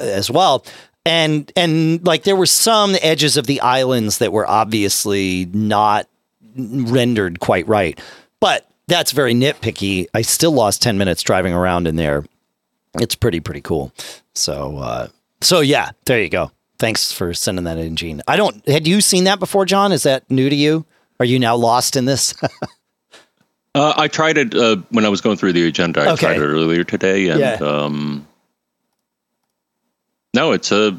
[0.00, 0.64] as well.
[1.04, 6.08] And and like there were some edges of the islands that were obviously not
[6.56, 7.98] rendered quite right.
[8.40, 10.06] But that's very nitpicky.
[10.14, 12.24] I still lost 10 minutes driving around in there.
[12.94, 13.92] It's pretty pretty cool.
[14.34, 15.08] So uh,
[15.42, 16.50] so yeah, there you go.
[16.80, 18.22] Thanks for sending that in, Gene.
[18.26, 18.66] I don't.
[18.66, 19.92] Had you seen that before, John?
[19.92, 20.86] Is that new to you?
[21.20, 22.34] Are you now lost in this?
[23.74, 26.00] uh, I tried it uh, when I was going through the agenda.
[26.00, 26.26] I okay.
[26.26, 27.56] tried it earlier today, and yeah.
[27.56, 28.26] um,
[30.32, 30.98] no, it's a,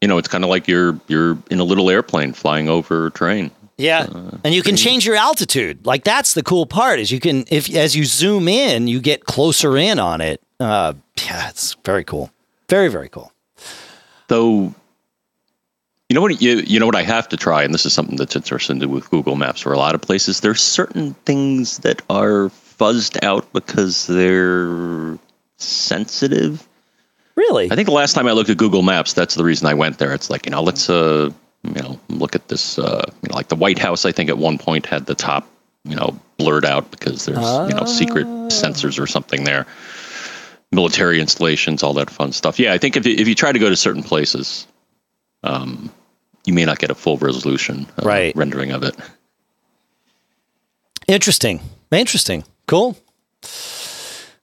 [0.00, 3.10] you know, it's kind of like you're you're in a little airplane flying over a
[3.10, 3.50] train.
[3.78, 5.84] Yeah, uh, and you can change your altitude.
[5.84, 9.24] Like that's the cool part is you can if as you zoom in, you get
[9.24, 10.40] closer in on it.
[10.60, 10.92] Uh,
[11.24, 12.30] yeah, it's very cool.
[12.68, 13.32] Very very cool.
[14.28, 14.72] Though,
[16.10, 18.16] you know what you you know what I have to try, and this is something
[18.16, 19.60] that's interesting to do with Google Maps.
[19.60, 25.16] For a lot of places, there's certain things that are fuzzed out because they're
[25.58, 26.66] sensitive.
[27.36, 27.70] Really?
[27.70, 29.98] I think the last time I looked at Google Maps, that's the reason I went
[29.98, 30.12] there.
[30.12, 31.30] It's like you know, let's uh,
[31.62, 32.76] you know, look at this.
[32.76, 35.46] Uh, you know, like the White House, I think at one point had the top,
[35.84, 38.48] you know, blurred out because there's you know secret ah.
[38.48, 39.64] sensors or something there
[40.72, 42.58] military installations, all that fun stuff.
[42.58, 44.66] Yeah, I think if if you try to go to certain places,
[45.44, 45.90] um,
[46.44, 48.34] you may not get a full resolution uh, right.
[48.36, 48.96] rendering of it.
[51.06, 51.60] Interesting.
[51.90, 52.44] Interesting.
[52.66, 52.96] Cool.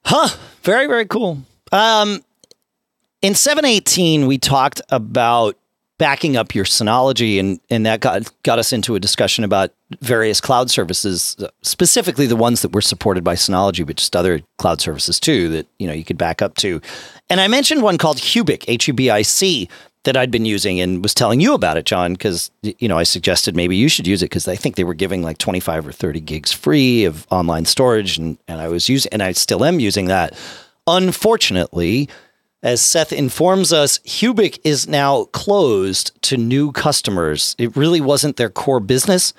[0.05, 0.29] Huh.
[0.63, 1.39] Very, very cool.
[1.71, 2.23] Um,
[3.21, 5.57] in 718, we talked about
[5.97, 10.39] backing up your Synology, and and that got got us into a discussion about various
[10.39, 15.19] cloud services, specifically the ones that were supported by Synology, but just other cloud services
[15.19, 16.81] too that you know you could back up to.
[17.29, 19.67] And I mentioned one called Hubic, H U B I C,
[20.07, 23.03] that I'd been using and was telling you about it, John, because you know I
[23.03, 25.85] suggested maybe you should use it because I think they were giving like twenty five
[25.85, 29.65] or thirty gigs free of online storage, and and I was using and I still
[29.65, 30.33] am using that.
[30.87, 32.09] Unfortunately
[32.63, 37.55] as Seth informs us, Hubic is now closed to new customers.
[37.59, 39.33] It really wasn't their core business,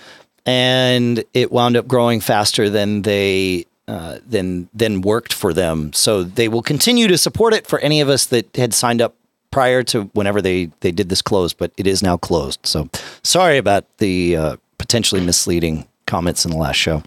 [0.46, 5.92] and it wound up growing faster than they uh, than than worked for them.
[5.94, 9.14] So they will continue to support it for any of us that had signed up
[9.51, 12.61] prior to whenever they they did this close, but it is now closed.
[12.65, 12.89] So
[13.23, 17.03] sorry about the uh, potentially misleading comments in the last show.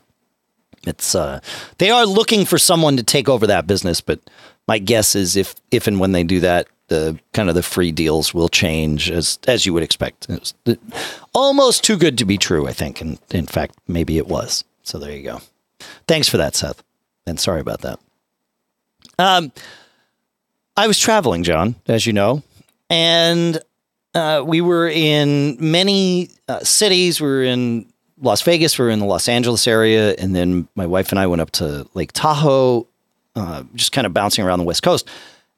[0.85, 1.39] It's uh,
[1.77, 4.19] they are looking for someone to take over that business, but
[4.67, 7.91] my guess is if if and when they do that, the kind of the free
[7.91, 10.27] deals will change as as you would expect.
[10.29, 10.53] It's
[11.33, 14.63] almost too good to be true, I think, and in fact, maybe it was.
[14.83, 15.41] So there you go.
[16.07, 16.83] Thanks for that, Seth,
[17.27, 17.99] and sorry about that.
[19.19, 19.51] Um,
[20.77, 22.43] I was traveling, John, as you know,
[22.89, 23.59] and
[24.13, 27.21] uh, we were in many uh, cities.
[27.21, 27.85] We were in
[28.21, 28.77] Las Vegas.
[28.77, 31.51] We were in the Los Angeles area, and then my wife and I went up
[31.51, 32.87] to Lake Tahoe
[33.35, 35.07] uh, just kind of bouncing around the West Coast.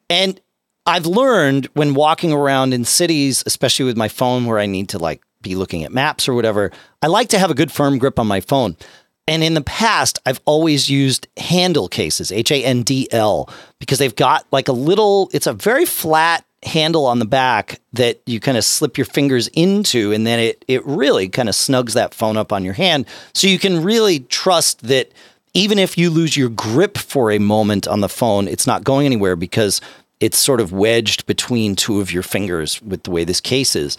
[0.09, 0.39] And
[0.85, 4.99] I've learned when walking around in cities, especially with my phone where I need to
[4.99, 6.71] like be looking at maps or whatever,
[7.01, 8.77] I like to have a good firm grip on my phone.
[9.27, 13.99] And in the past, I've always used Handl cases, H A N D L, because
[13.99, 18.39] they've got like a little, it's a very flat handle on the back that you
[18.39, 20.11] kind of slip your fingers into.
[20.11, 23.05] And then it, it really kind of snugs that phone up on your hand.
[23.33, 25.11] So you can really trust that
[25.53, 29.05] even if you lose your grip for a moment on the phone, it's not going
[29.05, 29.81] anywhere because
[30.19, 33.97] it's sort of wedged between two of your fingers with the way this case is.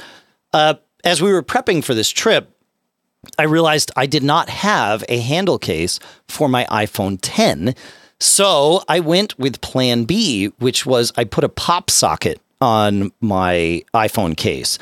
[0.53, 2.51] Uh, as we were prepping for this trip,
[3.39, 7.75] I realized I did not have a Handl case for my iPhone 10.
[8.21, 14.37] So I went with plan B, which was I put a PopSocket on my iPhone
[14.37, 14.79] case.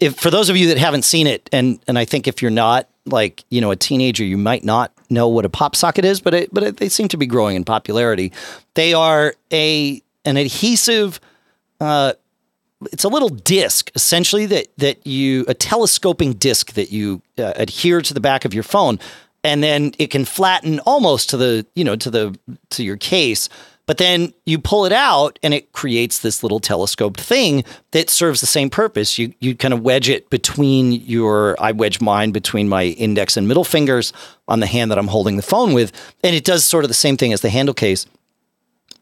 [0.00, 2.50] If for those of you that haven't seen it, and and I think if you're
[2.50, 6.34] not like you know a teenager, you might not know what a PopSocket is, but
[6.34, 8.32] it, but it, they seem to be growing in popularity.
[8.74, 11.20] They are a an adhesive.
[11.80, 12.14] Uh,
[12.92, 18.00] it's a little disc essentially that that you a telescoping disc that you uh, adhere
[18.00, 18.98] to the back of your phone
[19.44, 22.38] and then it can flatten almost to the you know to the
[22.70, 23.48] to your case
[23.88, 28.42] but then you pull it out and it creates this little telescoped thing that serves
[28.42, 29.18] the same purpose.
[29.18, 33.48] You you kind of wedge it between your i wedge mine between my index and
[33.48, 34.12] middle fingers
[34.46, 35.90] on the hand that i'm holding the phone with
[36.22, 38.04] and it does sort of the same thing as the Handl case.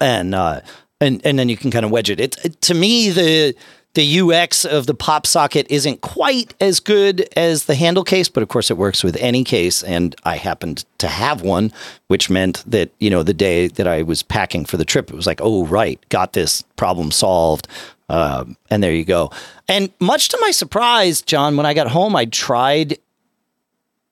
[0.01, 0.61] And uh
[1.01, 2.21] and and then you can kind of wedge it.
[2.21, 3.55] It, to me the
[3.97, 8.51] the UX of the PopSocket isn't quite as good as the Handl case, but of
[8.51, 9.83] course it works with any case.
[9.83, 11.73] And I happened to have one,
[12.09, 15.17] which meant that, you know, the day that I was packing for the trip, it
[15.17, 17.69] was like, oh, right, got this problem solved.
[18.11, 19.31] Um, and there you go.
[19.67, 22.99] And much to my surprise, John, when I got home, I tried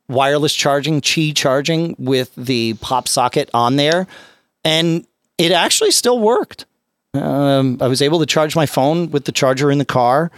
[0.08, 4.06] wireless charging, Qi charging with the PopSocket on there,
[4.64, 5.06] and
[5.36, 6.64] it actually still worked.
[7.14, 10.30] Um, I was able to charge my phone with the charger in the car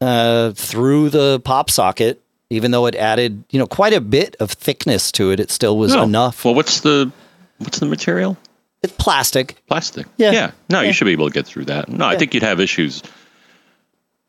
[0.00, 2.16] uh, through the PopSocket,
[2.50, 5.38] even though it added, you know, quite a bit of thickness to it.
[5.40, 6.02] It still was No.
[6.02, 6.44] enough.
[6.44, 7.10] Well, what's the
[7.58, 8.36] what's the material?
[8.82, 9.56] It's plastic.
[9.68, 10.06] Plastic.
[10.16, 10.32] Yeah.
[10.32, 10.50] Yeah.
[10.68, 10.88] No, Yeah.
[10.88, 11.88] you should be able to get through that.
[11.88, 13.02] No, I think you'd have issues.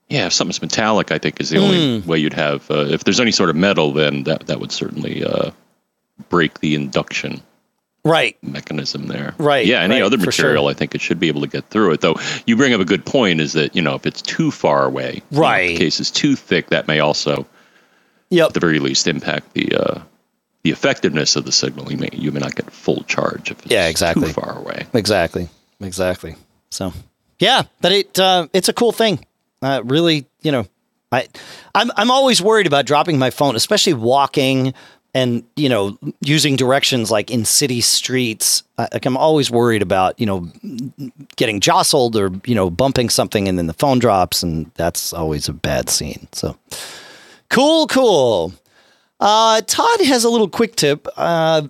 [0.09, 2.07] Yeah, if something's metallic, I think is the only Hmm.
[2.07, 2.69] way you'd have.
[2.71, 5.51] Uh, if there's any sort of metal, then that that would certainly uh,
[6.29, 7.41] break the induction
[8.08, 8.38] Right.
[8.41, 9.34] mechanism there.
[9.38, 9.82] Right, Yeah.
[9.82, 10.72] Any right, other material, sure.
[10.72, 12.01] I think it should be able to get through it.
[12.01, 14.86] Though you bring up a good point, is that you know if it's too far
[14.86, 15.70] away, you know, Right.
[15.70, 17.45] the case is too thick, that may also,
[18.30, 18.47] Yep.
[18.47, 19.74] at the very least, impact the.
[19.76, 19.99] Uh,
[20.64, 23.72] the effectiveness of the signal, you may you may not get full charge if it's
[23.72, 24.28] Yeah, exactly.
[24.28, 24.86] too far away.
[24.93, 25.47] Exactly.
[25.80, 26.36] Exactly.
[26.72, 26.91] So,
[27.39, 29.26] yeah, but it uh, it's a cool thing.
[29.62, 30.66] Uh, really, you know,
[31.10, 31.28] I
[31.74, 34.74] I'm I'm always worried about dropping my phone, especially walking
[35.18, 38.63] and you know using directions like in city streets.
[38.78, 40.47] I, like I'm always worried about you know
[41.36, 45.49] getting jostled or you know bumping something and then the phone drops, and that's always
[45.49, 46.28] a bad scene.
[46.34, 46.55] So,
[47.49, 48.53] cool, cool.
[49.20, 51.07] Uh, Todd has a little quick tip.
[51.18, 51.68] Uh,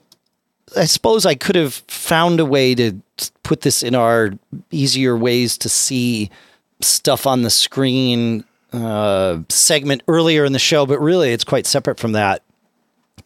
[0.76, 3.02] I suppose I could have found a way to
[3.44, 4.32] put this in our
[4.72, 6.30] easier ways to see
[6.82, 8.44] stuff on the screen
[8.74, 12.44] uh, segment earlier in the show, but really it's quite separate from that.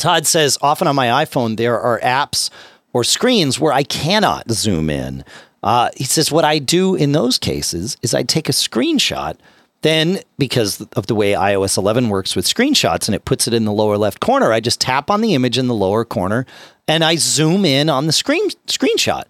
[0.01, 2.49] Todd says often on my iPhone there are apps
[2.91, 5.23] or screens where I cannot zoom in.
[5.61, 9.37] Uh, he says what I do in those cases is I take a screenshot.
[9.83, 13.65] Then, because of the way iOS 11 works with screenshots and it puts it in
[13.65, 16.47] the lower left corner, I just tap on the image in the lower corner
[16.87, 19.25] and I zoom in on the screen screenshot.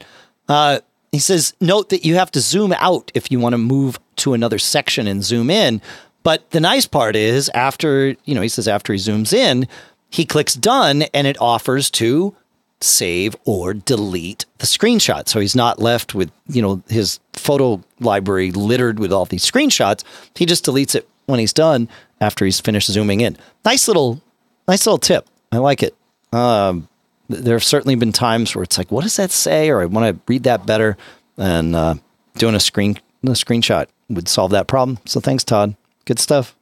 [0.47, 0.79] Uh,
[1.11, 4.33] he says, note that you have to zoom out if you want to move to
[4.33, 5.81] another section and zoom in.
[6.23, 9.67] But the nice part is, after, you know, he says, after he zooms in,
[10.11, 12.35] he clicks done and it offers to
[12.81, 15.27] save or delete the screenshot.
[15.27, 20.03] So he's not left with, you know, his photo library littered with all these screenshots.
[20.35, 21.87] He just deletes it when he's done
[22.19, 23.37] after he's finished zooming in.
[23.65, 24.21] Nice little,
[24.67, 25.27] nice little tip.
[25.51, 25.95] I like it.
[26.33, 26.87] Um,
[27.29, 29.69] there have certainly been times where it's like, what does that say?
[29.69, 30.97] Or I want to read that better.
[31.37, 31.95] And uh,
[32.35, 34.99] doing a screen, a screenshot would solve that problem.
[35.05, 35.75] So thanks, Todd.
[36.05, 36.55] Good stuff.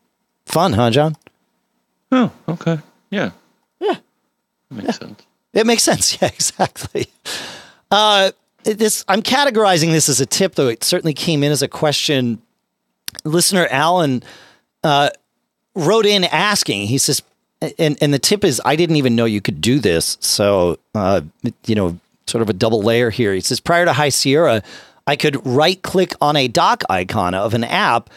[0.46, 1.16] Fun, huh, John?
[2.12, 2.80] Oh, okay.
[3.10, 3.32] Yeah.
[3.80, 3.96] Yeah.
[4.70, 5.26] Makes sense.
[5.54, 6.18] It makes sense.
[6.22, 7.08] Yeah, exactly.
[7.92, 8.32] Uh,
[8.64, 12.42] this I'm categorizing this as a tip, though it certainly came in as a question.
[13.24, 14.22] Listener Alan
[14.84, 15.10] uh,
[15.76, 16.88] wrote in asking.
[16.88, 17.24] He says,
[17.78, 20.18] and and the tip is, I didn't even know you could do this.
[20.20, 21.22] So, uh,
[21.66, 23.34] you know, sort of a double layer here.
[23.34, 24.62] He says, prior to High Sierra,
[25.08, 28.10] I could right click on a dock icon of an app.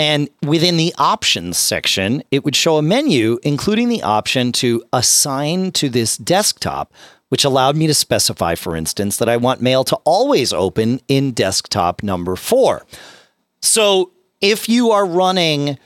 [0.00, 5.72] And within the options section, it would show a menu, including the option to assign
[5.72, 6.90] to this desktop,
[7.28, 11.32] which allowed me to specify, for instance, that I want mail to always open in
[11.32, 12.86] desktop number four.
[13.60, 15.78] So if you are running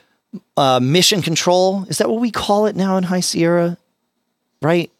[0.56, 3.78] uh, mission control, is that what we call it now in High Sierra?
[4.62, 4.92] Right?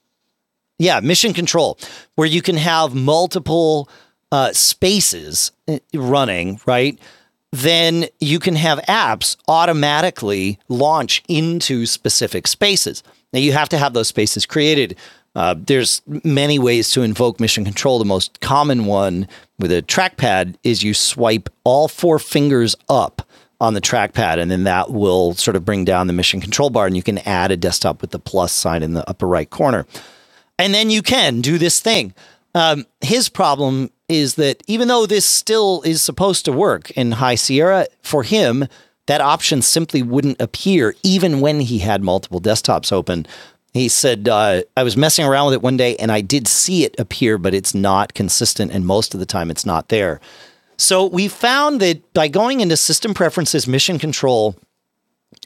[0.81, 1.79] Yeah, mission control,
[2.17, 3.89] where you can have multiple
[4.33, 6.99] uh, spaces uh, running, right?
[7.55, 13.05] Then you can have apps automatically launch into specific spaces.
[13.33, 14.97] Now you have to have those spaces created.
[15.37, 18.01] Uh, there's many ways to invoke mission control.
[18.01, 23.23] The most common one with a trackpad is you swipe all four fingers up
[23.61, 26.87] on the trackpad, and then that will sort of bring down the mission control bar,
[26.89, 29.87] and you can add a desktop with the plus sign in the upper right corner.
[30.59, 32.15] And then you can do this thing.
[32.57, 37.37] Um, his problem is that even though this still is supposed to work in High
[37.37, 38.67] Sierra, for him,
[39.07, 43.27] that option simply wouldn't appear even when he had multiple desktops open.
[43.73, 46.85] He said, uh, I was messing around with it one day and I did see
[46.85, 48.73] it appear, but it's not consistent.
[48.73, 50.21] And most of the time, it's not there.
[50.77, 54.57] So we found that by going into system preferences, mission control,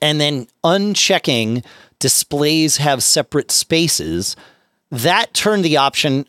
[0.00, 1.64] and then unchecking
[1.98, 4.36] displays have separate spaces,
[4.90, 6.26] that turned the option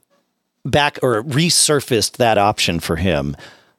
[0.65, 3.35] back or resurfaced that option for him.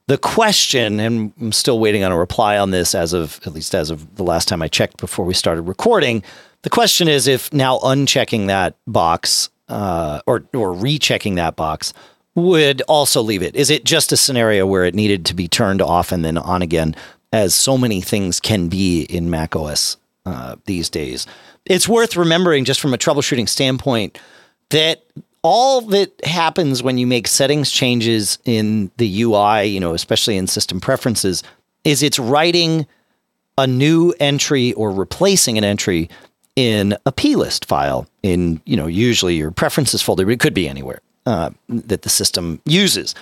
[0.06, 3.74] The question, and I'm still waiting on a reply on this as of at least
[3.74, 6.22] as of the last time I checked before we started recording.
[6.62, 11.92] The question is if now unchecking that box uh, or or rechecking that box
[12.34, 13.54] would also leave it.
[13.56, 16.62] Is it just a scenario where it needed to be turned off and then on
[16.62, 16.94] again,
[17.32, 21.26] as so many things can be in Mac OS uh, these days?
[21.66, 24.18] It's worth remembering, just from a troubleshooting standpoint,
[24.70, 25.04] that
[25.42, 30.46] all that happens when you make settings changes in the UI, you know, especially in
[30.46, 31.42] system preferences,
[31.84, 32.86] is it's writing
[33.56, 36.08] a new entry or replacing an entry
[36.56, 40.68] in a plist file in, you know, usually your preferences folder, but it could be
[40.68, 43.14] anywhere uh, that the system uses.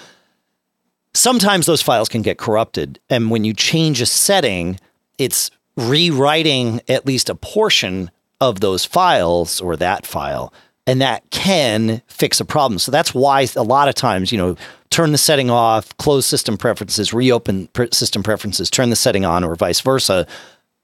[1.14, 2.99] Sometimes those files can get corrupted.
[3.09, 4.79] And when you change a setting,
[5.19, 8.11] it's rewriting at least a portion
[8.41, 10.53] of those files or that file
[10.89, 12.78] and that can fix a problem.
[12.78, 14.57] So that's why a lot of times, you know,
[14.89, 19.55] turn the setting off, close system preferences, reopen system preferences, turn the setting on, or
[19.55, 20.26] vice versa,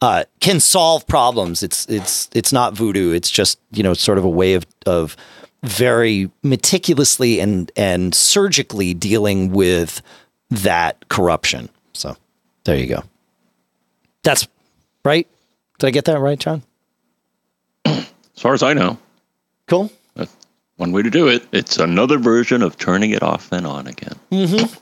[0.02, 1.62] uh, can solve problems.
[1.62, 3.12] It's it's it's not voodoo.
[3.12, 5.16] It's just you know sort of a way of of
[5.62, 10.02] very meticulously and and surgically dealing with
[10.50, 11.70] that corruption.
[11.94, 12.14] So
[12.64, 13.05] there you go.
[14.22, 14.46] That's
[15.02, 15.26] right.
[15.78, 16.62] Did I get that right, John?
[17.86, 18.98] As far as I know.
[19.67, 19.91] Cool.
[20.15, 20.35] That's
[20.77, 21.47] one way to do it.
[21.53, 24.15] It's another version of turning it off and on again.
[24.31, 24.75] Mm-hmm.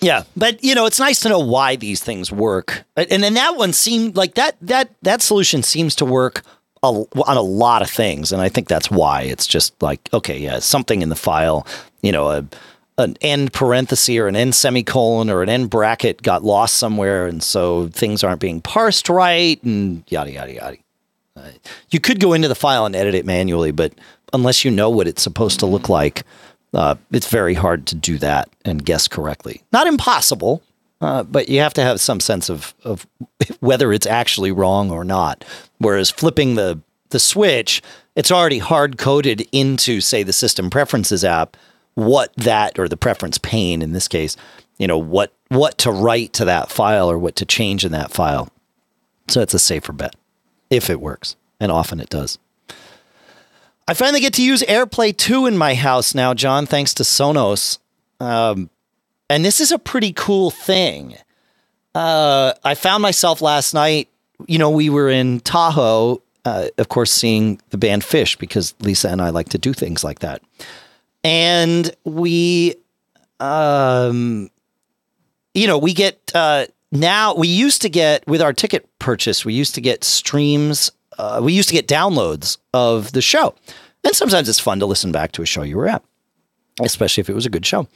[0.00, 2.84] Yeah, but you know, it's nice to know why these things work.
[2.96, 6.42] And then that one seemed like that that that solution seems to work
[6.82, 10.38] a, on a lot of things, and I think that's why it's just like okay,
[10.38, 11.66] yeah, something in the file,
[12.02, 12.44] you know, a
[12.98, 17.40] an end parenthesis or an end semicolon or an end bracket got lost somewhere, and
[17.40, 20.76] so things aren't being parsed right, and yada yada yada.
[21.90, 23.92] You could go into the file and edit it manually, but
[24.32, 26.24] unless you know what it's supposed to look like,
[26.74, 29.62] uh, it's very hard to do that and guess correctly.
[29.72, 30.62] Not impossible,
[31.00, 33.06] uh, but you have to have some sense of, of
[33.60, 35.44] whether it's actually wrong or not.
[35.78, 36.80] Whereas flipping the,
[37.10, 37.82] the switch,
[38.16, 41.56] it's already hard coded into, say, the system preferences app,
[41.94, 44.36] what that or the preference pane in this case,
[44.78, 48.10] you know, what what to write to that file or what to change in that
[48.10, 48.48] file.
[49.28, 50.14] So it's a safer bet
[50.72, 52.38] if it works, and often it does.
[53.86, 57.78] I finally get to use AirPlay 2 in my house now, John, thanks to Sonos.
[58.20, 58.70] Um,
[59.28, 61.16] and this is a pretty cool thing.
[61.94, 64.08] Uh, I found myself last night,
[64.46, 69.10] you know, we were in Tahoe, uh, of course, seeing the band Phish because Lisa
[69.10, 70.42] and I like to do things like that.
[71.22, 72.76] And we,
[73.40, 74.50] um,
[75.54, 79.54] you know, we get uh, now, we used to get with our ticket purchase, we
[79.54, 83.54] used to get streams uh, we used to get downloads of the show.
[84.04, 86.02] And sometimes it's fun to listen back to a show you were at,
[86.80, 87.86] especially if it was a good show.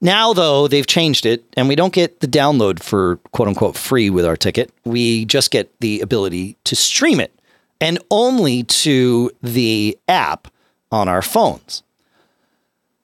[0.00, 4.10] Now, though, they've changed it and we don't get the download for quote unquote free
[4.10, 4.70] with our ticket.
[4.84, 7.32] We just get the ability to stream it
[7.80, 10.48] and only to the app
[10.90, 11.82] on our phones.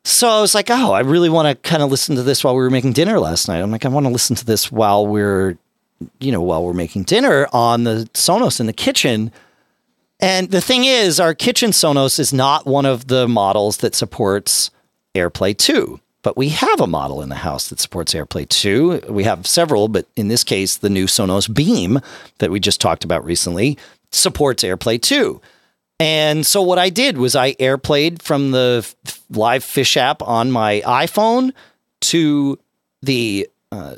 [0.05, 2.55] So I was like, oh, I really want to kind of listen to this while
[2.55, 3.61] we were making dinner last night.
[3.61, 5.59] I'm like, I want to listen to this while we're
[6.19, 9.33] you know, while we're making dinner on the Sonos in the kitchen.
[10.19, 14.71] And the thing is, our kitchen Sonos is not one of the models that supports
[15.15, 19.03] AirPlay 2, but we have a model in the house that supports AirPlay 2.
[19.09, 22.01] We have several, but in this case, the new Sonos Beam
[22.39, 23.79] that we just talked about recently
[24.11, 25.41] supports AirPlay 2.
[26.01, 28.93] And so what I did was I AirPlayed from the
[29.33, 31.53] LivePhish app on my iPhone
[32.01, 32.59] to
[33.03, 33.97] the uh,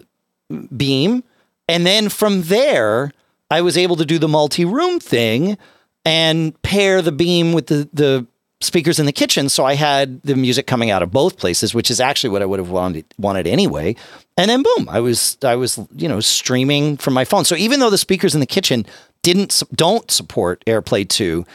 [0.76, 1.22] Beam
[1.68, 3.12] and then from there,
[3.50, 5.56] I was able to do the multi room thing
[6.04, 8.26] and pair the beam with the, the
[8.60, 9.48] speakers in the kitchen.
[9.48, 12.44] So I had the music coming out of both places, which is actually what I
[12.44, 13.96] would have wanted, wanted anyway.
[14.36, 17.44] And then boom, I was, I was, you know, streaming from my phone.
[17.44, 18.84] So even though the speakers in the kitchen
[19.22, 21.46] didn't, don't support AirPlay 2,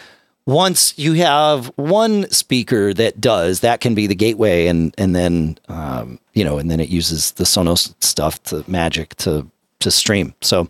[0.47, 5.59] once you have one speaker that does, that can be the gateway, and and then
[5.67, 9.45] um, you know, and then it uses the Sonos stuff to Magic to
[9.79, 10.33] to stream.
[10.41, 10.69] So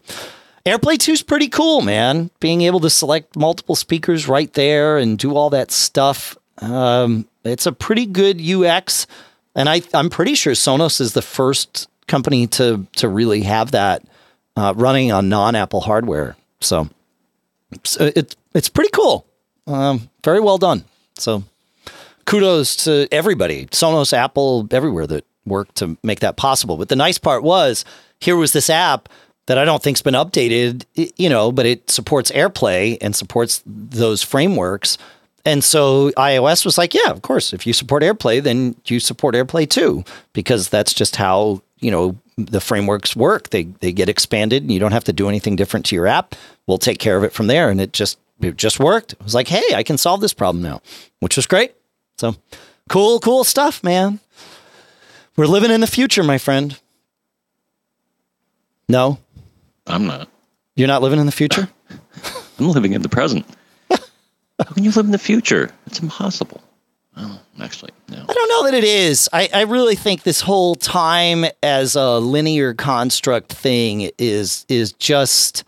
[0.66, 2.30] AirPlay 2 is pretty cool, man.
[2.42, 6.38] Being able to select multiple speakers right there and do all that stuff.
[6.58, 9.08] Um, it's a pretty good UX.
[9.56, 14.04] And I, I'm pretty sure Sonos is the first company to, to really have that
[14.58, 16.36] uh, running on non Apple hardware.
[16.60, 16.90] So,
[17.86, 19.26] so it's, it's pretty cool.
[19.68, 20.86] Um, very well done.
[21.18, 21.44] So
[22.26, 26.78] kudos to everybody, Sonos, Apple, everywhere that worked to make that possible.
[26.78, 27.86] But the nice part was,
[28.20, 29.10] here was this app
[29.48, 30.86] that I don't think's been updated,
[31.18, 34.98] you know, but it supports AirPlay and supports those frameworks.
[35.46, 39.36] and so iOS was like, yeah, of course, if you support AirPlay, then you support
[39.36, 40.04] AirPlay 2,
[40.34, 43.50] because that's just how you know the frameworks work.
[43.52, 46.36] They they get expanded, and you don't have to do anything different to your app.
[46.68, 49.14] We'll take care of it from there, and it just it just worked.
[49.14, 50.82] It was like, hey, I can solve this problem now,
[51.20, 51.74] which was great.
[52.18, 52.36] So
[52.90, 54.20] cool, cool stuff, man.
[55.36, 56.80] We're living in the future, my friend.
[58.90, 59.20] No,
[59.86, 60.30] I'm not.
[60.76, 61.70] you're not living in the future.
[62.60, 63.46] I'm living in the present.
[63.90, 65.70] How can you live in the future?
[65.86, 66.62] It's impossible.
[67.18, 68.24] Oh, actually, no.
[68.28, 69.28] I don't know that it is.
[69.34, 75.64] I, I really think this whole time as a linear construct thing is is just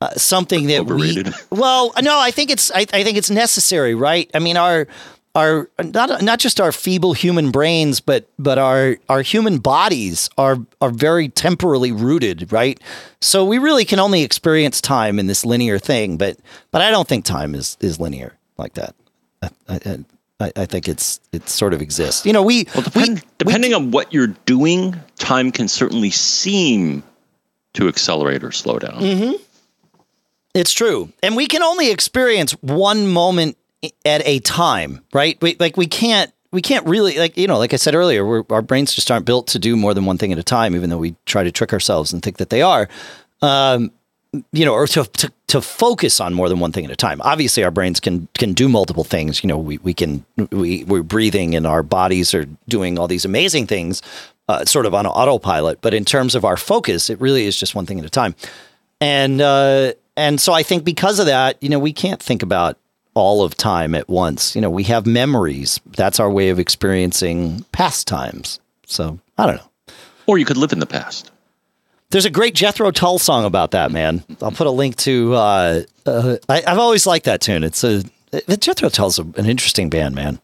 [0.00, 1.26] uh, something that Overrated.
[1.28, 1.32] we.
[1.58, 4.30] Well, no, I think it's I, I think it's necessary, right?
[4.34, 4.86] I mean, our
[5.34, 10.58] our not not just our feeble human brains, but but our our human bodies are
[10.80, 12.80] are very temporally rooted, right?
[13.20, 16.38] So we really can only experience time in this linear thing, but
[16.70, 18.94] but I don't think time is is linear like that.
[19.42, 20.04] I, I,
[20.40, 22.24] I, I think it's it sort of exists.
[22.26, 27.02] You know, we Well, depend, depending on what you're doing, time can certainly seem
[27.74, 29.00] to accelerate or slow down.
[29.02, 29.42] Mm-hmm.
[30.56, 31.12] It's true.
[31.22, 33.58] And we can only experience one moment
[34.06, 35.40] at a time, right?
[35.42, 38.62] We, like we can't we can't really like you know, like I said earlier, our
[38.62, 40.98] brains just aren't built to do more than one thing at a time, even though
[40.98, 42.88] we try to trick ourselves and think that they are.
[43.42, 43.92] Um,
[44.52, 47.20] you know, or to, to to focus on more than one thing at a time.
[47.22, 49.44] Obviously, our brains can can do multiple things.
[49.44, 53.26] You know, we we can we we're breathing and our bodies are doing all these
[53.26, 54.00] amazing things,
[54.48, 55.82] uh, sort of on autopilot.
[55.82, 58.34] But in terms of our focus, it really is just one thing at a time.
[59.02, 62.78] And uh, and so I think because of that, you know, we can't think about
[63.14, 64.54] all of time at once.
[64.54, 65.80] You know, we have memories.
[65.86, 68.60] That's our way of experiencing past times.
[68.86, 69.94] So I don't know.
[70.26, 71.30] Or you could live in the past.
[72.10, 74.22] There's a great Jethro Tull song about that, man.
[74.40, 75.34] I'll put a link to.
[75.34, 77.64] Uh, uh, I, I've always liked that tune.
[77.64, 80.40] It's a it, Jethro Tull's a, an interesting band, man.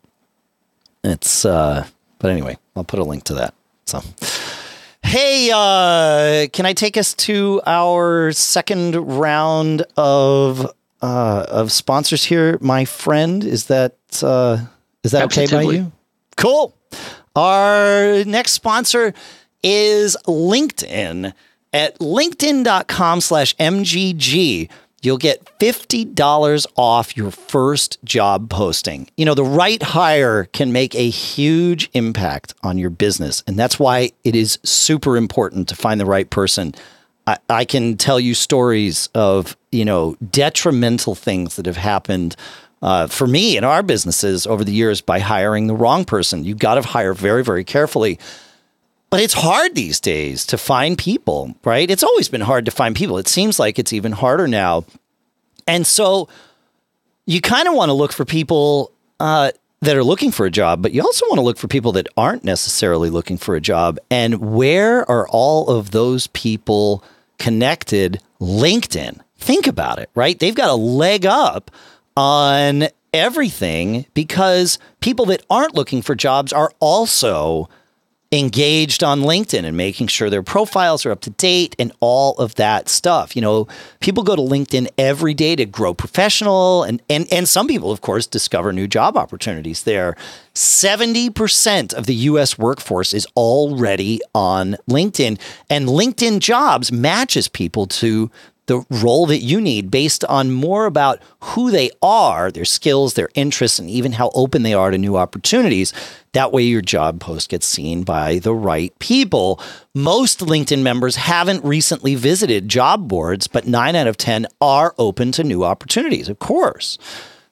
[1.04, 1.86] It's uh,
[2.18, 3.54] but anyway, I'll put a link to that.
[3.86, 4.00] So,
[5.02, 12.58] hey, uh, can I take us to our second round of uh, of sponsors here,
[12.60, 13.44] my friend?
[13.44, 14.58] Is that uh,
[15.04, 15.92] is that okay by you?
[16.36, 16.74] Cool.
[17.34, 19.14] Our next sponsor
[19.62, 21.32] is LinkedIn.
[21.74, 24.68] At linkedin.com slash MGG,
[25.02, 29.08] you'll get $50 off your first job posting.
[29.16, 33.42] You know, the right hire can make a huge impact on your business.
[33.46, 36.74] And that's why it is super important to find the right person.
[37.26, 42.36] I, I can tell you stories of, you know, detrimental things that have happened
[42.80, 46.44] uh, for me in our businesses over the years by hiring the wrong person.
[46.44, 48.18] You've got to hire very, very carefully.
[49.12, 51.90] But it's hard these days to find people, right?
[51.90, 53.18] It's always been hard to find people.
[53.18, 54.86] It seems like it's even harder now.
[55.68, 56.30] And so
[57.26, 58.90] you kind of want to look for people
[59.20, 59.52] uh,
[59.82, 62.08] that are looking for a job, but you also want to look for people that
[62.16, 63.98] aren't necessarily looking for a job.
[64.10, 67.04] And where are all of those people
[67.38, 68.18] connected?
[68.40, 69.20] LinkedIn.
[69.36, 70.38] Think about it, right?
[70.38, 71.70] They've got a leg up
[72.16, 77.68] on everything because people that aren't looking for jobs are also
[78.32, 82.54] engaged on LinkedIn and making sure their profiles are up to date and all of
[82.54, 83.36] that stuff.
[83.36, 83.68] You know,
[84.00, 88.00] people go to LinkedIn every day to grow professional and and and some people of
[88.00, 90.16] course discover new job opportunities there.
[90.54, 95.38] 70% of the US workforce is already on LinkedIn
[95.70, 98.30] and LinkedIn Jobs matches people to
[98.66, 103.28] the role that you need based on more about who they are, their skills, their
[103.34, 105.92] interests, and even how open they are to new opportunities.
[106.32, 109.60] That way, your job post gets seen by the right people.
[109.94, 115.32] Most LinkedIn members haven't recently visited job boards, but nine out of 10 are open
[115.32, 116.98] to new opportunities, of course.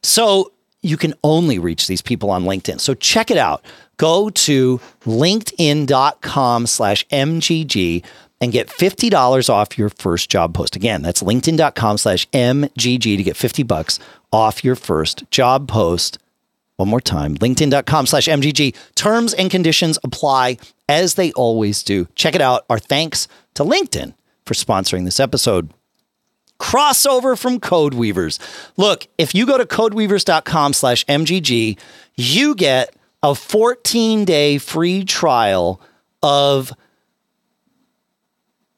[0.03, 0.53] So
[0.83, 2.81] you can only reach these people on LinkedIn.
[2.81, 3.63] So check it out.
[3.97, 8.03] Go to linkedin.com slash MGG
[8.41, 10.76] and get $50 off your first job post.
[10.76, 13.99] Again, that's linkedin.com slash MGG to get 50 bucks
[14.32, 16.18] off your first job post.
[16.76, 18.74] One more time, linkedin.com slash MGG.
[18.95, 20.57] Terms and conditions apply
[20.88, 22.09] as they always do.
[22.14, 22.64] Check it out.
[22.70, 24.14] Our thanks to LinkedIn
[24.47, 25.72] for sponsoring this episode
[26.61, 28.38] crossover from CodeWeavers.
[28.76, 31.78] Look, if you go to codeweavers.com slash MGG,
[32.16, 35.80] you get a 14 day free trial
[36.22, 36.72] of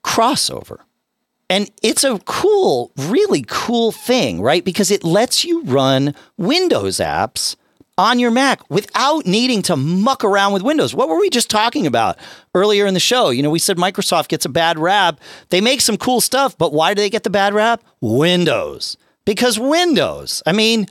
[0.04, 0.78] crossover.
[1.50, 4.64] And it's a cool, really cool thing, right?
[4.64, 7.56] Because it lets you run Windows apps
[7.98, 10.94] on your Mac without needing to muck around with Windows.
[10.94, 12.16] What were we just talking about
[12.54, 13.28] earlier in the show?
[13.28, 15.20] You know, we said Microsoft gets a bad rap.
[15.50, 17.82] They make some cool stuff, but why do they get the bad rap?
[18.00, 18.96] Windows.
[19.26, 20.42] Because Windows.
[20.46, 20.86] I mean,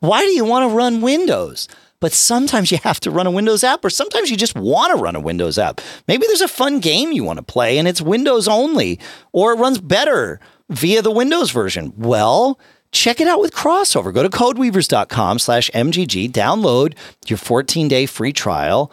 [0.00, 1.68] Why do you want to run Windows?
[2.00, 5.02] But sometimes you have to run a Windows app, or sometimes you just want to
[5.02, 5.80] run a Windows app.
[6.06, 9.00] Maybe there's a fun game you want to play and it's Windows only,
[9.32, 10.38] or it runs better
[10.68, 11.92] via the Windows version.
[11.96, 12.58] Well,
[12.92, 16.96] check it out with crossover go to codeweavers.com slash mgg download
[17.26, 18.90] your 14-day free trial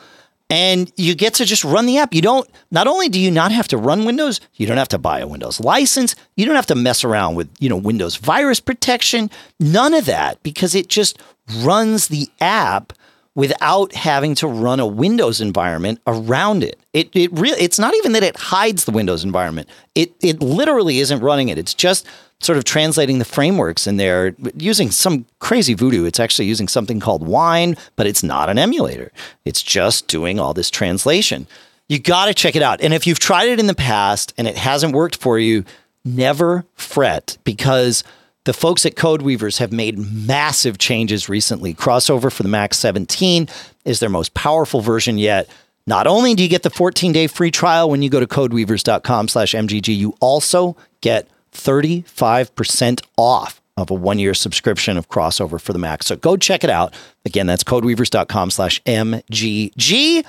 [0.49, 2.13] and you get to just run the app.
[2.13, 4.97] You don't not only do you not have to run windows you don't have to
[4.97, 6.15] buy a windows license.
[6.35, 9.29] You don't have to mess around with you know windows virus protection.
[9.59, 11.19] None of that because it just
[11.63, 12.93] runs the app
[13.35, 16.79] without having to run a windows environment around it.
[16.93, 19.69] It it really it's not even that it hides the windows environment.
[19.93, 21.57] It it literally isn't running it.
[21.57, 22.05] It's just
[22.41, 26.05] sort of translating the frameworks in there using some crazy voodoo.
[26.05, 29.11] It's actually using something called Wine, but it's not an emulator.
[29.45, 31.47] It's just doing all this translation.
[31.87, 32.81] You got to check it out.
[32.81, 35.63] And if you've tried it in the past and it hasn't worked for you,
[36.03, 38.03] never fret because
[38.43, 41.73] the folks at Codeweavers have made massive changes recently.
[41.73, 43.47] Crossover for the Mac 17
[43.85, 45.49] is their most powerful version yet.
[45.87, 49.53] Not only do you get the 14-day free trial when you go to codeweavers.com slash
[49.53, 56.03] MGG, you also get 35% off of a one-year subscription of crossover for the Mac.
[56.03, 56.93] So go check it out.
[57.25, 60.25] Again, that's codeweavers.com slash MGG.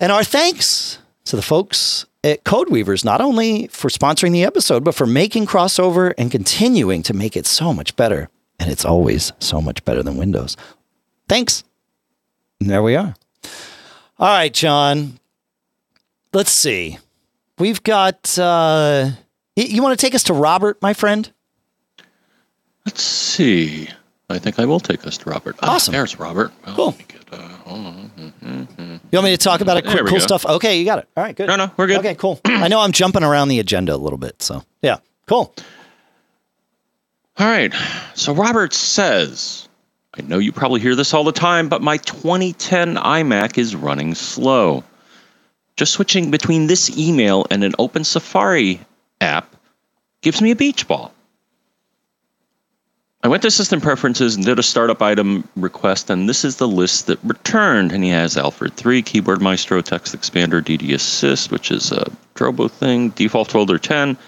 [0.00, 4.94] And our thanks to the folks at Codeweavers, not only for sponsoring the episode, but
[4.94, 8.28] for making crossover and continuing to make it so much better.
[8.58, 10.56] And it's always so much better than Windows.
[11.28, 11.64] Thanks.
[12.60, 13.14] And there we are.
[14.18, 15.18] All right, John.
[16.32, 16.98] Let's see.
[17.58, 19.10] We've got uh
[19.56, 21.30] you want to take us to Robert, my friend?
[22.84, 23.88] Let's see.
[24.28, 25.56] I think I will take us to Robert.
[25.62, 25.92] Ah, awesome.
[25.92, 26.52] there's Robert.
[26.66, 26.90] Well, cool.
[27.08, 30.44] Get, uh, you want me to talk about a cool, cool stuff?
[30.46, 31.08] Okay, you got it.
[31.16, 31.46] All right, good.
[31.46, 31.98] No, no, we're good.
[31.98, 32.40] Okay, cool.
[32.44, 35.54] I know I'm jumping around the agenda a little bit, so yeah, cool.
[37.36, 37.72] All right.
[38.14, 39.68] So Robert says,
[40.16, 44.14] I know you probably hear this all the time, but my 2010 iMac is running
[44.14, 44.84] slow.
[45.76, 48.80] Just switching between this email and an open Safari
[49.20, 49.54] app
[50.20, 51.12] gives me a beach ball.
[53.24, 56.68] I went to System Preferences and did a startup item request, and this is the
[56.68, 57.90] list that returned.
[57.90, 63.08] And he has Alfred 3, Keyboard Maestro, TextExpander, DD Assist, which is a Drobo thing,
[63.10, 64.18] default folder 10,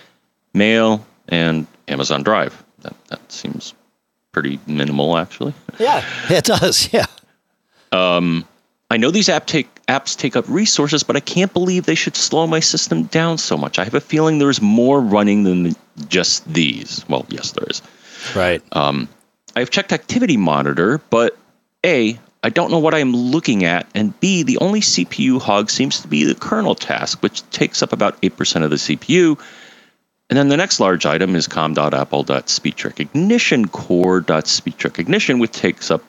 [0.55, 2.65] Mail, and Amazon Drive.
[2.81, 3.75] That, that seems
[4.33, 5.53] pretty minimal, actually.
[5.79, 6.91] Yeah, it does.
[6.91, 7.07] Yeah.
[7.93, 8.47] Um,
[8.91, 12.17] I know these app take, apps take up resources, but I can't believe they should
[12.17, 13.79] slow my system down so much.
[13.79, 15.77] I have a feeling there's more running than
[16.09, 17.05] just these.
[17.09, 17.83] Well, yes, there is.
[18.35, 18.63] Right.
[18.73, 19.09] Um,
[19.55, 21.39] I've checked Activity Monitor, but
[21.85, 26.01] A, I don't know what I'm looking at, and B, the only CPU hog seems
[26.03, 29.39] to be the kernel task, which takes up about 8% of the CPU.
[30.29, 36.03] And then the next large item is com.apple.speech recognition core.speech recognition, which takes up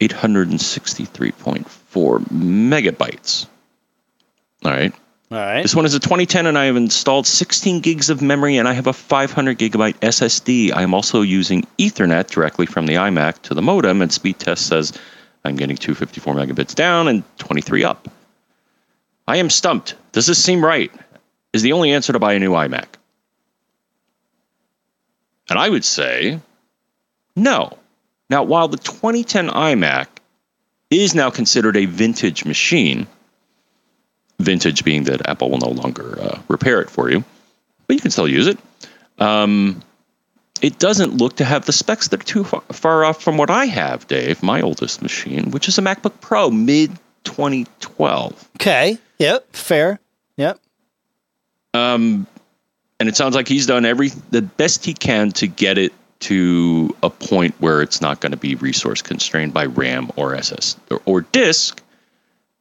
[0.00, 3.46] 863.4 megabytes.
[4.64, 4.92] All right.
[5.30, 5.62] All right.
[5.62, 8.72] This one is a 2010, and I have installed 16 gigs of memory, and I
[8.72, 10.72] have a 500 gigabyte SSD.
[10.74, 14.66] I am also using Ethernet directly from the iMac to the modem, and speed test
[14.66, 14.92] says
[15.44, 18.08] I'm getting 254 megabits down and 23 up.
[19.26, 19.94] I am stumped.
[20.12, 20.92] Does this seem right?
[21.52, 22.86] Is the only answer to buy a new iMac?
[25.48, 26.40] And I would say
[27.36, 27.76] no.
[28.30, 30.06] Now, while the 2010 iMac
[30.90, 33.06] is now considered a vintage machine,
[34.38, 37.24] vintage being that Apple will no longer uh, repair it for you,
[37.86, 38.58] but you can still use it.
[39.18, 39.82] Um,
[40.60, 43.50] it doesn't look to have the specs that are too far, far off from what
[43.50, 46.90] I have, Dave, my oldest machine, which is a MacBook Pro mid
[47.24, 48.48] 2012.
[48.56, 48.98] Okay.
[49.18, 49.54] Yep.
[49.54, 50.00] Fair.
[50.36, 50.58] Yep.
[51.74, 52.26] Um,
[53.00, 55.92] and it sounds like he's done every the best he can to get it
[56.28, 60.76] to a point where it's not going to be resource constrained by RAM or SS
[60.90, 61.80] or, or disk.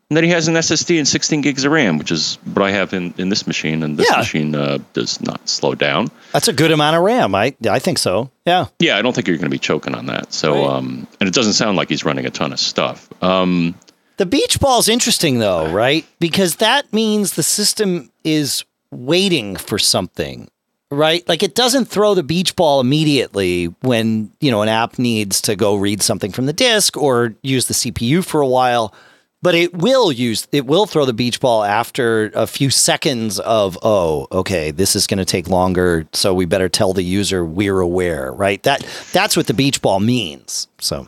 [0.09, 2.69] And then he has an SSD and 16 gigs of RAM, which is what I
[2.71, 4.17] have in, in this machine, and this Yeah.
[4.19, 6.11] machine uh, does not slow down.
[6.33, 7.33] That's a good amount of RAM.
[7.33, 8.29] I I think so.
[8.45, 8.67] Yeah.
[8.79, 10.31] Yeah, I don't think you're going to be choking on that.
[10.33, 10.75] So, Right.
[10.77, 13.07] um, and it doesn't sound like he's running a ton of stuff.
[13.23, 13.73] Um,
[14.17, 16.05] The beach ball's interesting though, right?
[16.19, 20.47] Because that means the system is waiting for something,
[20.93, 21.27] right?
[21.27, 25.55] Like it doesn't throw the beach ball immediately when, you know, an app needs to
[25.55, 28.93] go read something from the disk or use the CPU for a while,
[29.41, 33.77] but it will use it will throw the beach ball after a few seconds of,
[33.83, 37.79] oh, okay, this is going to take longer, so we better tell the user we're
[37.79, 38.61] aware, right?
[38.63, 40.67] That that's what the beach ball means.
[40.79, 41.07] So,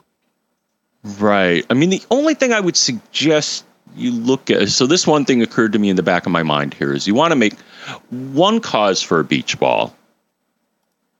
[1.19, 1.63] Right.
[1.69, 3.63] I mean, the only thing I would suggest
[3.95, 6.43] you look at so this one thing occurred to me in the back of my
[6.43, 7.53] mind here is you want to make
[8.09, 9.95] one cause for a beach ball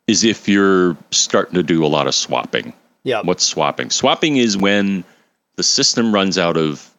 [0.07, 2.73] is if you're starting to do a lot of swapping
[3.03, 3.21] Yeah.
[3.23, 3.89] What's swapping?
[3.91, 5.03] Swapping is when
[5.55, 6.89] the system runs out of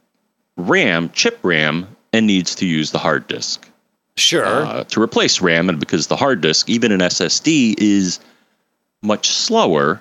[0.57, 3.69] RAM, chip RAM, and needs to use the hard disk
[4.17, 4.65] Sure.
[4.65, 8.19] uh, to replace RAM, and because the hard disk, even an SSD, is
[9.03, 10.01] much slower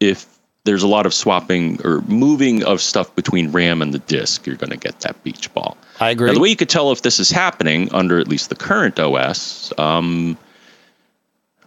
[0.00, 0.26] if
[0.64, 4.56] there's a lot of swapping or moving of stuff between RAM and the disk, you're
[4.56, 5.76] going to get that beach ball.
[6.00, 6.28] I agree.
[6.28, 8.98] Now, the way you could tell if this is happening under at least the current
[8.98, 10.38] OS, um,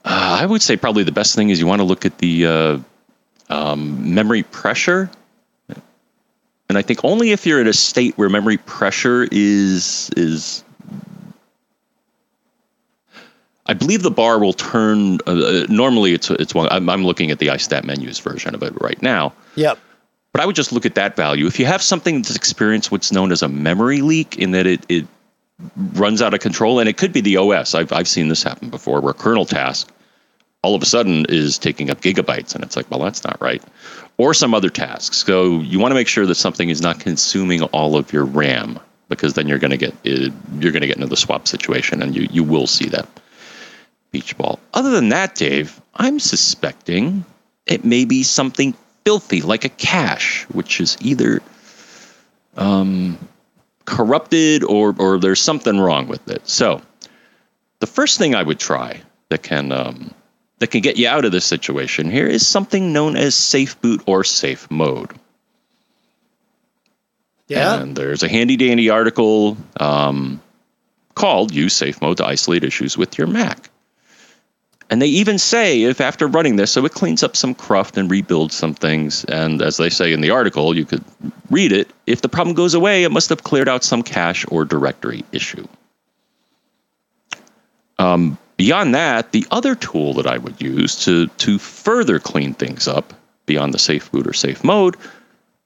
[0.04, 2.46] uh, I would say probably the best thing is you want to look at the
[2.46, 2.80] uh,
[3.50, 5.10] um, memory pressure.
[6.70, 10.64] And I think only if you're in a state where memory pressure is is
[13.68, 15.20] I believe the bar will turn.
[15.28, 16.68] Uh, uh, normally, it's it's one.
[16.72, 19.34] I'm, I'm looking at the iStat menus version of it right now.
[19.56, 19.78] yep.
[20.34, 21.48] But I would just look at that value.
[21.48, 24.86] If you have something that's experienced what's known as a memory leak, in that it,
[24.88, 25.08] it
[25.94, 27.74] runs out of control, and it could be the OS.
[27.74, 29.90] I've, I've seen this happen before, where kernel task
[30.64, 33.64] all of a sudden is taking up gigabytes, and it's like, well, that's not right.
[34.18, 35.24] Or some other tasks.
[35.26, 38.80] So you want to make sure that something is not consuming all of your RAM,
[39.10, 42.02] because then you're going to get uh, you're going to get into the swap situation,
[42.02, 43.08] and you you will see that
[44.12, 44.60] beach ball.
[44.74, 47.26] Other than that, Dave, I'm suspecting
[47.66, 48.74] it may be something
[49.06, 51.42] filthy like a cache, which is either
[52.56, 53.18] um,
[53.86, 56.48] corrupted or or there's something wrong with it.
[56.48, 56.82] So,
[57.80, 60.14] the first thing I would try that can um,
[60.60, 64.02] that can get you out of this situation here is something known as safe boot
[64.06, 65.12] or safe mode.
[67.48, 67.82] Yeah.
[67.82, 70.42] And there's a handy dandy article um,
[71.16, 73.70] called Use Safe Mode to Isolate Issues with Your Mac.
[74.90, 78.10] And they even say if after running this, so it cleans up some cruft and
[78.10, 79.26] rebuilds some things.
[79.26, 81.04] And as they say in the article, you could
[81.50, 81.90] read it.
[82.06, 85.68] If the problem goes away, it must have cleared out some cache or directory issue.
[88.00, 92.88] Um, beyond that, the other tool that I would use to, to further clean things
[92.88, 93.14] up
[93.46, 94.96] beyond the safe boot or safe mode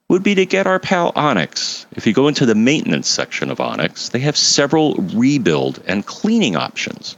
[0.08, 1.86] would be to get our pal Onyx.
[1.92, 6.56] If you go into the maintenance section of Onyx, they have several rebuild and cleaning
[6.56, 7.16] options.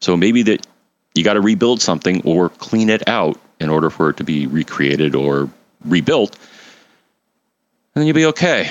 [0.00, 0.66] So maybe that
[1.14, 4.46] you got to rebuild something or clean it out in order for it to be
[4.46, 5.48] recreated or
[5.84, 6.34] rebuilt,
[7.94, 8.68] and then you'll be okay.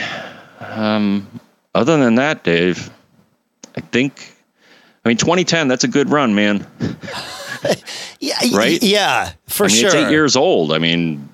[0.59, 1.27] Um,
[1.75, 2.89] other than that, Dave,
[3.75, 4.33] I think,
[5.05, 6.65] I mean, 2010, that's a good run, man.
[8.19, 8.35] Yeah.
[8.53, 8.81] Right?
[8.83, 9.31] Yeah.
[9.47, 9.85] For I mean, sure.
[9.87, 10.73] it's eight years old.
[10.73, 11.27] I mean,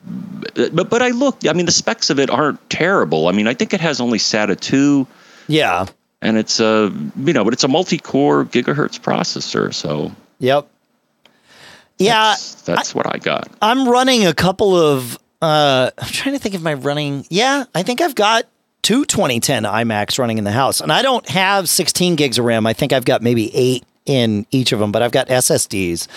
[0.73, 1.47] but but I looked.
[1.47, 3.27] I mean, the specs of it aren't terrible.
[3.27, 5.07] I mean, I think it has only SATA two,
[5.47, 5.85] Yeah.
[6.21, 6.91] and it's a
[7.23, 9.73] you know, but it's a multi-core gigahertz processor.
[9.73, 10.67] So Yep.
[11.99, 12.29] Yeah.
[12.29, 13.49] that's, that's what I got.
[13.61, 15.17] I'm running a couple of.
[15.41, 17.25] Uh, I'm trying to think of my running.
[17.29, 18.45] Yeah, I think I've got
[18.81, 22.65] two 2010 iMacs running in the house, and I don't have 16 gigs of RAM.
[22.65, 26.07] I think I've got maybe eight in each of them, but I've got SSDs,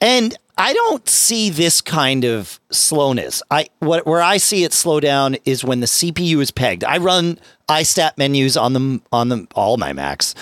[0.00, 3.42] and I don't see this kind of slowness.
[3.50, 6.84] I what where I see it slow down is when the CPU is pegged.
[6.84, 7.38] I run
[7.68, 10.34] iStat menus on them on them all my Macs,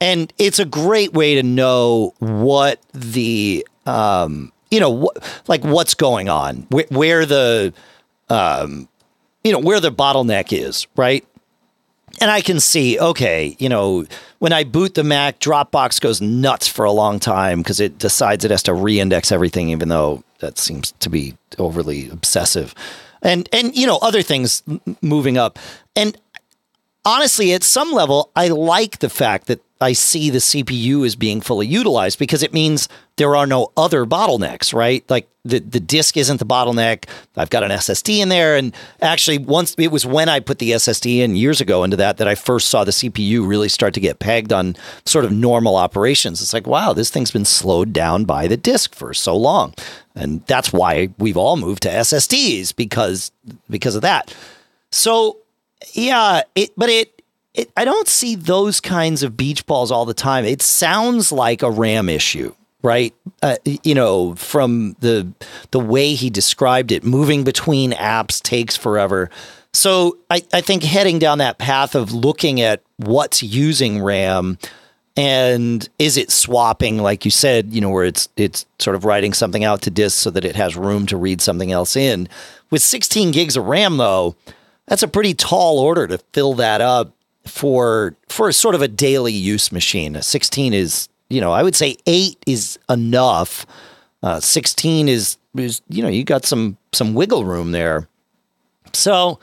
[0.00, 5.94] and it's a great way to know what the um you know what like what's
[5.94, 6.66] going on?
[6.70, 7.74] Where, where the
[8.28, 8.88] um
[9.44, 11.26] you know where the bottleneck is right?
[12.20, 14.04] And I can see, okay, you know,
[14.40, 18.44] when I boot the Mac, Dropbox goes nuts for a long time because it decides
[18.44, 22.74] it has to re-index everything, even though that seems to be overly obsessive,
[23.22, 24.62] and and you know other things
[25.00, 25.58] moving up.
[25.96, 26.16] And
[27.04, 31.40] honestly, at some level, I like the fact that I see the CPU as being
[31.40, 32.86] fully utilized because it means
[33.16, 35.02] there are no other bottlenecks, right?
[35.08, 37.08] Like the, the disk isn't the bottleneck.
[37.34, 38.56] I've got an SSD in there.
[38.56, 42.18] And actually, once it was when I put the SSD in years ago into that
[42.18, 44.76] that I first saw the CPU really start to get pegged on
[45.06, 46.42] sort of normal operations.
[46.42, 49.72] It's like, wow, this thing's been slowed down by the disk for so long.
[50.14, 53.32] And that's why we've all moved to SSDs because
[53.70, 54.34] because of that.
[54.92, 55.38] So
[55.92, 57.22] yeah, it but it
[57.54, 60.44] it, I don't see those kinds of beach balls all the time.
[60.44, 63.14] It sounds like a RAM issue, right?
[63.42, 65.32] Uh, you know, from the
[65.70, 69.30] the way he described it, moving between apps takes forever.
[69.72, 74.58] So I, I think heading down that path of looking at what's using RAM
[75.16, 79.32] and is it swapping, like you said, you know, where it's it's sort of writing
[79.32, 82.28] something out to disk so that it has room to read something else in.
[82.70, 84.36] With 16 gigs of RAM, though,
[84.90, 87.14] that's a pretty tall order to fill that up
[87.46, 90.16] for for sort of a daily use machine.
[90.16, 93.64] A 16 is, you know, I would say eight is enough.
[94.22, 98.08] Uh, 16 is is you know you got some some wiggle room there.
[98.92, 99.38] So,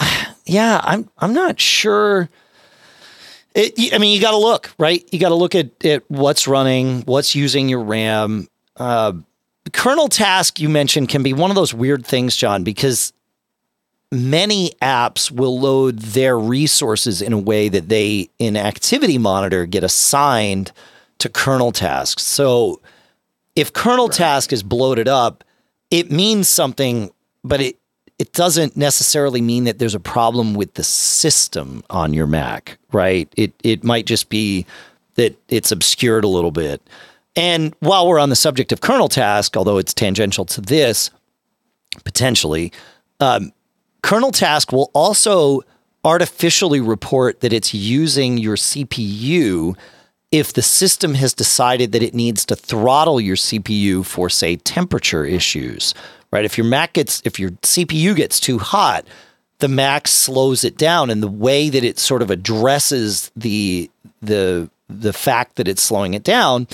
[0.46, 2.28] yeah, I'm I'm not sure.
[3.54, 5.08] It, I mean, you got to look right.
[5.12, 8.48] You got to look at, at what's running, what's using your RAM.
[8.76, 9.12] Uh,
[9.72, 13.12] kernel task you mentioned can be one of those weird things, John, because
[14.12, 19.82] many apps will load their resources in a way that they in activity monitor get
[19.82, 20.70] assigned
[21.18, 22.22] to kernel tasks.
[22.22, 22.80] So
[23.56, 24.16] if kernel right.
[24.16, 25.42] task is bloated up,
[25.90, 27.10] it means something,
[27.42, 27.78] but it
[28.18, 33.32] it doesn't necessarily mean that there's a problem with the system on your Mac, right?
[33.36, 34.66] It it might just be
[35.14, 36.82] that it's obscured a little bit.
[37.34, 41.10] And while we're on the subject of kernel task, although it's tangential to this,
[42.04, 42.72] potentially,
[43.20, 43.52] um,
[44.02, 45.62] Kernel task will also
[46.04, 49.76] artificially report that it's using your CPU
[50.32, 55.24] if the system has decided that it needs to throttle your CPU for, say, temperature
[55.24, 55.94] issues,
[56.30, 56.44] right?
[56.44, 59.04] If your Mac gets, if your CPU gets too hot,
[59.58, 63.90] the Mac slows it down, and the way that it sort of addresses the
[64.20, 66.66] the the fact that it's slowing it down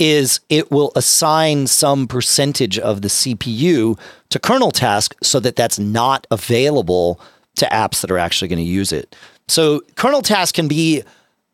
[0.00, 3.98] is it will assign some percentage of the CPU
[4.30, 7.20] to kernel task so that that's not available
[7.56, 9.14] to apps that are actually going to use it.
[9.46, 11.02] So kernel task can be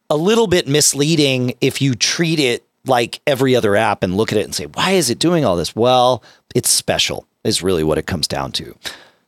[0.08, 4.38] a little bit misleading if you treat it like every other app and look at
[4.38, 5.74] it and say, why is it doing all this?
[5.74, 6.22] Well,
[6.54, 8.76] it's special, is really what it comes down to.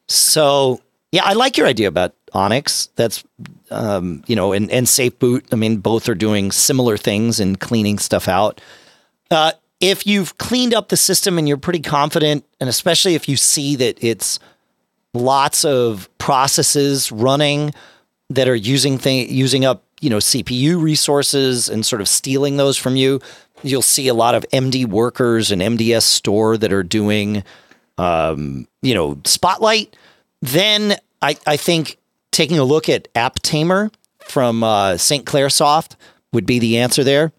[0.06, 2.90] So, yeah, I like your idea about Onyx.
[2.94, 3.24] That's,
[3.70, 5.44] um, you know, and, and Safe Boot.
[5.50, 8.60] I mean, both are doing similar things and cleaning stuff out.
[9.30, 13.36] Uh, if you've cleaned up the system and you're pretty confident, and especially if you
[13.36, 14.38] see that it's
[15.14, 17.72] lots of processes running
[18.30, 22.96] that are using using up you know CPU resources and sort of stealing those from
[22.96, 23.20] you,
[23.62, 27.44] you'll see a lot of MD workers and MDS store that are doing
[27.98, 29.96] um, you know Spotlight.
[30.40, 31.98] Then I, I think
[32.30, 35.26] taking a look at AppTamer from uh, St.
[35.26, 35.96] Clair Soft
[36.32, 37.32] would be the answer there.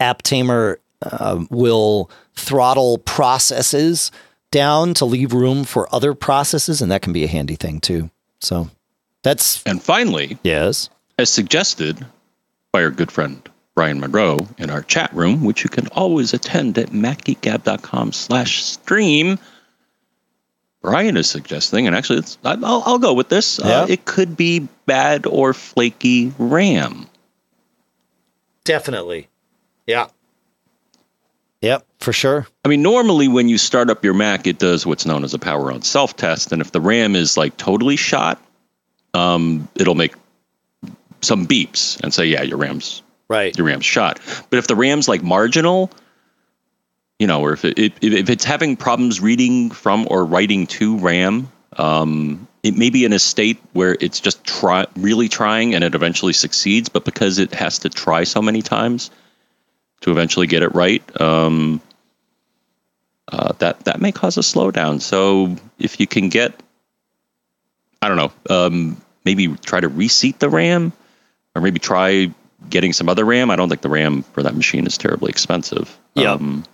[0.00, 4.10] AppTamer uh, will throttle processes
[4.50, 8.10] down to leave room for other processes, and that can be a handy thing too.
[8.40, 8.68] So
[9.22, 12.04] that's and finally, yes, as suggested
[12.72, 16.76] by our good friend Brian Monroe in our chat room, which you can always attend
[16.78, 19.38] at macgeekgab.com slash stream.
[20.82, 23.60] Brian is suggesting, and actually, I'll, I'll, go with this.
[23.60, 23.80] Uh, yeah.
[23.82, 27.06] Uh, it could be bad or flaky RAM.
[28.64, 29.28] Definitely.
[29.86, 30.08] Yeah.
[31.62, 32.46] Yep, for sure.
[32.64, 35.38] I mean, normally when you start up your Mac, it does what's known as a
[35.38, 36.50] power on self test.
[36.52, 38.42] And if the RAM is like totally shot,
[39.14, 40.14] um, it'll make
[41.20, 43.56] some beeps and say, yeah, your RAM's right.
[43.56, 44.18] Your RAM's shot.
[44.50, 45.90] But if the RAM's like marginal,
[47.20, 50.98] you know, or if it, it if it's having problems reading from or writing to
[50.98, 55.84] RAM, um, it may be in a state where it's just try really trying and
[55.84, 56.88] it eventually succeeds.
[56.88, 59.12] But because it has to try so many times,
[60.02, 61.80] to eventually get it right, um,
[63.28, 65.00] uh, that that may cause a slowdown.
[65.00, 66.60] So if you can get,
[68.00, 70.92] I don't know, um, maybe try to reseat the RAM,
[71.54, 72.32] or maybe try
[72.68, 73.50] getting some other RAM.
[73.50, 75.96] I don't think the RAM for that machine is terribly expensive.
[76.14, 76.32] Yeah.
[76.32, 76.64] Um,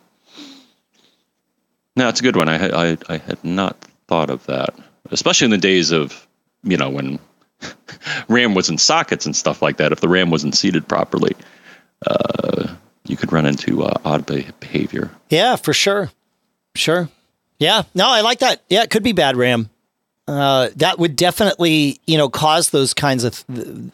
[1.96, 2.48] no, it's a good one.
[2.48, 3.76] I, I I had not
[4.06, 4.74] thought of that,
[5.10, 6.26] especially in the days of
[6.62, 7.18] you know when
[8.28, 9.92] RAM was in sockets and stuff like that.
[9.92, 11.34] If the RAM wasn't seated properly.
[12.06, 12.68] Uh,
[13.08, 15.10] you could run into uh, odd behavior.
[15.28, 16.10] Yeah, for sure.
[16.74, 17.08] Sure.
[17.58, 17.82] Yeah.
[17.94, 18.62] No, I like that.
[18.68, 19.70] Yeah, it could be bad RAM.
[20.26, 23.44] Uh, that would definitely, you know, cause those kinds of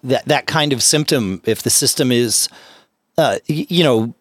[0.02, 2.48] that that kind of symptom if the system is,
[3.16, 4.14] uh, you know,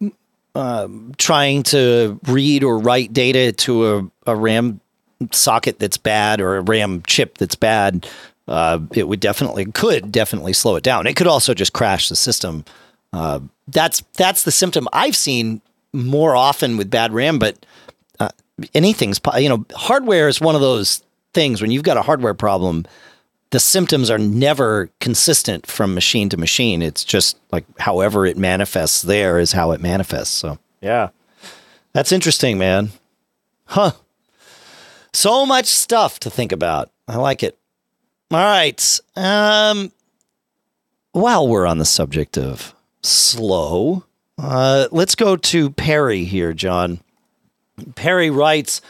[0.53, 0.87] uh,
[1.17, 4.79] trying to read or write data to a, a RAM
[5.31, 8.07] socket that's bad or a RAM chip that's bad.
[8.47, 11.07] Uh, it would definitely could definitely slow it down.
[11.07, 12.63] It could also just crash the system.
[13.11, 15.61] Uh, that's that's the symptom I've seen
[15.93, 17.39] more often with bad RAM.
[17.39, 17.65] But
[18.19, 18.29] uh,
[18.73, 21.03] anything's you know hardware is one of those
[21.33, 22.85] things when you've got a hardware problem.
[23.51, 26.81] The symptoms are never consistent from machine to machine.
[26.81, 30.33] It's just like however it manifests there is how it manifests.
[30.33, 31.09] So yeah,
[31.93, 32.89] that's interesting, man.
[33.65, 33.91] Huh.
[35.13, 36.89] So much stuff to think about.
[37.07, 37.57] I like it.
[38.31, 38.99] All right.
[39.15, 39.91] Um,
[41.11, 42.73] while we're on the subject of
[43.03, 44.03] slow.
[44.37, 46.99] Uh, let's go to Perry here, John.
[47.95, 48.81] Perry writes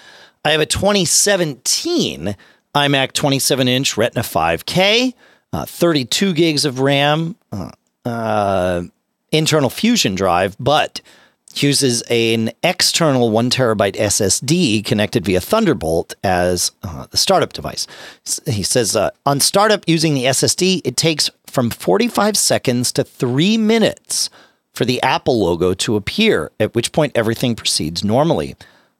[0.46, 2.36] I have a 2017
[2.76, 5.14] iMac 27 inch Retina 5K,
[5.54, 7.72] uh, 32 gigs of RAM, uh,
[8.04, 8.84] uh,
[9.32, 11.02] internal Fusion drive, but
[11.56, 17.86] uses an external one terabyte SSD connected via Thunderbolt as uh, the startup device.
[18.48, 23.58] He says uh, on startup using the SSD, it takes from 45 seconds to three
[23.58, 24.32] minutes
[24.74, 28.56] for the Apple logo to appear, at which point everything proceeds normally.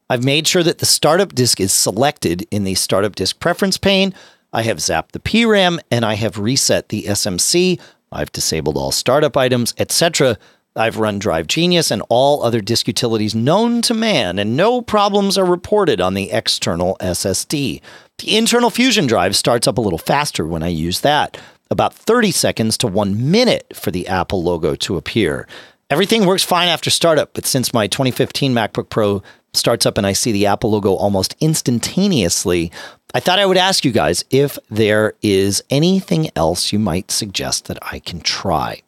[0.08, 4.14] I've made sure that the startup disk is selected in the startup disk preference pane.
[4.52, 7.80] I have zapped the PRAM and I have reset the SMC.
[8.12, 10.38] I've disabled all startup items, etc.
[10.76, 15.38] I've run Drive Genius and all other disk utilities known to man, and no problems
[15.38, 17.80] are reported on the external SSD.
[18.18, 21.36] The internal Fusion drive starts up a little faster when I use that,
[21.74, 25.46] about 30 seconds to one minute for the Apple logo to appear.
[25.90, 29.22] Everything works fine after startup, but since my 2015 MacBook Pro
[29.52, 32.72] starts up and I see the Apple logo almost instantaneously,
[33.14, 37.66] I thought I would ask you guys if there is anything else you might suggest
[37.66, 38.80] that I can try.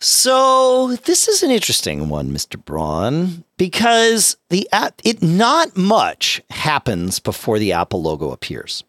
[0.00, 2.62] So this is an interesting one, Mr.
[2.62, 8.82] Braun, because the app it not much happens before the Apple logo appears.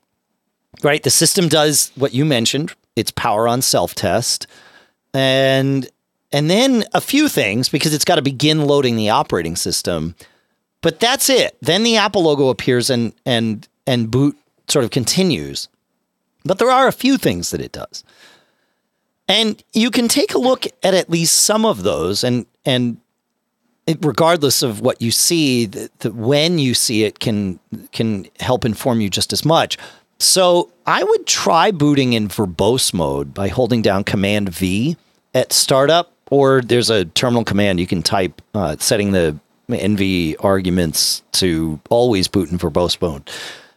[0.83, 1.01] Right?
[1.01, 4.47] The system does what you mentioned, its power on self-test.
[5.13, 5.89] And
[6.31, 10.15] and then a few things because it's got to begin loading the operating system.
[10.81, 11.55] But that's it.
[11.61, 15.69] Then the Apple logo appears and and and boot sort of continues.
[16.43, 18.03] But there are a few things that it does.
[19.27, 22.97] And you can take a look at at least some of those and and
[23.85, 27.59] it, regardless of what you see, the, the, when you see it can
[27.91, 29.77] can help inform you just as much.
[30.23, 34.95] So I would try booting in verbose mode by holding down Command V
[35.33, 39.37] at startup, or there's a terminal command you can type uh, setting the
[39.69, 43.29] NV arguments to always boot in verbose mode.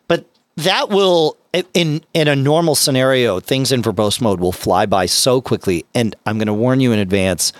[0.07, 0.25] But
[0.57, 1.37] that will
[1.75, 6.15] in in a normal scenario, things in verbose mode will fly by so quickly, and
[6.27, 7.53] I'm going to warn you in advance,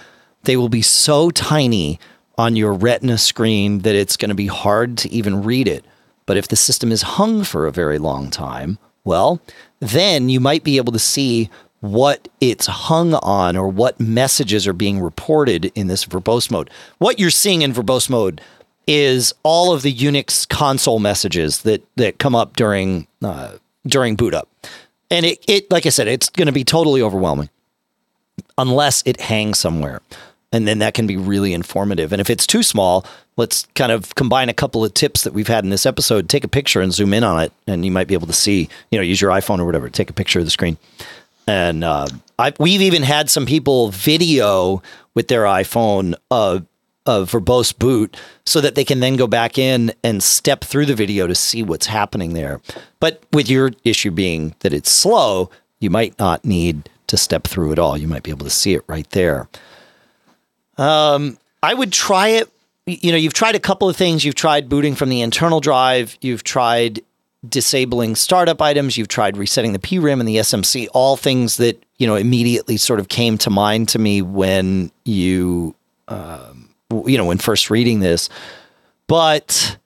[0.45, 1.99] they will be so tiny
[2.39, 5.85] on your Retina screen that it's going to be hard to even read it.
[6.27, 9.41] But if the system is hung for a very long time, well,
[9.81, 11.49] then you might be able to see
[11.81, 16.71] what it's hung on or what messages are being reported in this verbose mode.
[16.99, 18.41] What you're seeing in verbose mode
[18.87, 23.57] is all of the Unix console messages that that come up during uh,
[23.87, 24.49] during boot up.
[25.11, 27.51] And it, it like I said, it's going to be totally overwhelming
[28.59, 30.01] unless it hangs somewhere.
[30.53, 32.13] And then that can be really informative.
[32.13, 33.05] And if it's too small,
[33.37, 36.29] let's kind of combine a couple of tips that we've had in this episode.
[36.29, 38.69] Take a picture and zoom in on it, and you might be able to see,
[38.91, 40.79] you know, use your iPhone or whatever, take a picture of the screen.
[41.49, 42.07] And uh,
[42.39, 44.83] I, we've even had some people video
[45.15, 46.61] with their iPhone uh,
[47.07, 50.95] a verbose boot so that they can then go back in and step through the
[50.95, 52.61] video to see what's happening there.
[53.01, 57.73] But with your issue being that it's slow, you might not need to step through
[57.73, 57.97] at all.
[57.97, 59.49] You might be able to see it right there.
[60.79, 62.51] Um, I would try it.
[62.87, 64.25] You know, you've tried a couple of things.
[64.25, 66.17] You've tried booting from the internal drive.
[66.21, 67.01] You've tried
[67.49, 68.97] disabling startup items.
[68.97, 70.89] You've tried resetting the PRAM and the SMC.
[70.93, 75.75] All things that you know immediately sort of came to mind to me when you
[76.09, 78.29] um, you know, when first reading this.
[79.07, 79.79] But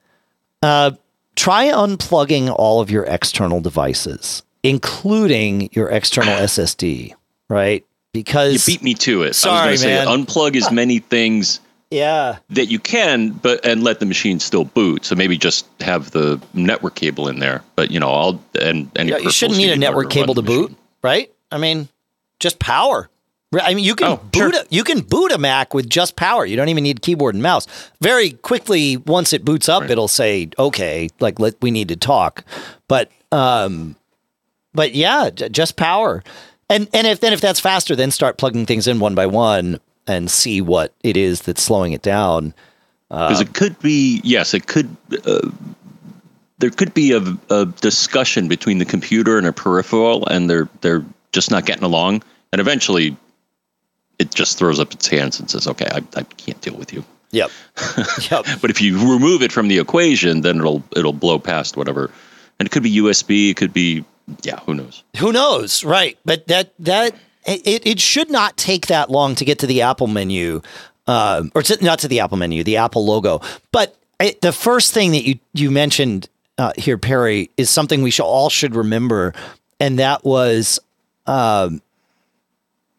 [0.63, 0.93] uh,
[1.37, 7.15] try unplugging all of your external devices, including your external SSD,
[7.49, 7.85] right?
[8.13, 9.35] Because you beat me to it.
[9.35, 10.07] Sorry, I was man.
[10.07, 14.65] Say, unplug as many things yeah that you can but and let the machine still
[14.65, 18.89] boot so maybe just have the network cable in there but you know i'll and
[18.97, 21.89] any yeah, you shouldn't need a network cable to boot right i mean
[22.39, 23.11] just power
[23.53, 24.63] I mean, you can oh, boot sure.
[24.63, 26.47] a, you can boot a Mac with just power.
[26.47, 27.67] You don't even need keyboard and mouse.
[28.01, 29.91] Very quickly, once it boots up, right.
[29.91, 32.45] it'll say, "Okay, like let we need to talk."
[32.87, 33.97] But um,
[34.73, 36.23] but yeah, just power.
[36.71, 39.81] And and if then if that's faster, then start plugging things in one by one
[40.07, 42.55] and see what it is that's slowing it down.
[43.09, 44.97] Because uh, it could be yes, it could.
[45.27, 45.51] Uh,
[46.59, 51.05] there could be a, a discussion between the computer and a peripheral, and they're they're
[51.33, 52.23] just not getting along,
[52.53, 53.17] and eventually
[54.21, 57.05] it just throws up its hands and says, "Okay, I, I can't deal with you."
[57.33, 57.51] Yep.
[58.31, 58.45] yep.
[58.61, 62.13] but if you remove it from the equation, then it'll it'll blow past whatever,
[62.61, 64.05] and it could be USB, it could be
[64.43, 65.03] yeah, who knows?
[65.19, 65.85] Who knows?
[65.85, 66.19] Right.
[66.25, 67.15] But that that
[67.47, 70.63] it it should not take that long to get to the Apple menu,
[71.07, 73.41] uh, or to, not to the Apple menu, the Apple logo.
[73.73, 76.29] But it, the first thing that you you mentioned
[76.59, 79.35] uh, here, Perry, is something we should all should remember,
[79.79, 80.79] and that was.
[81.27, 81.83] Um,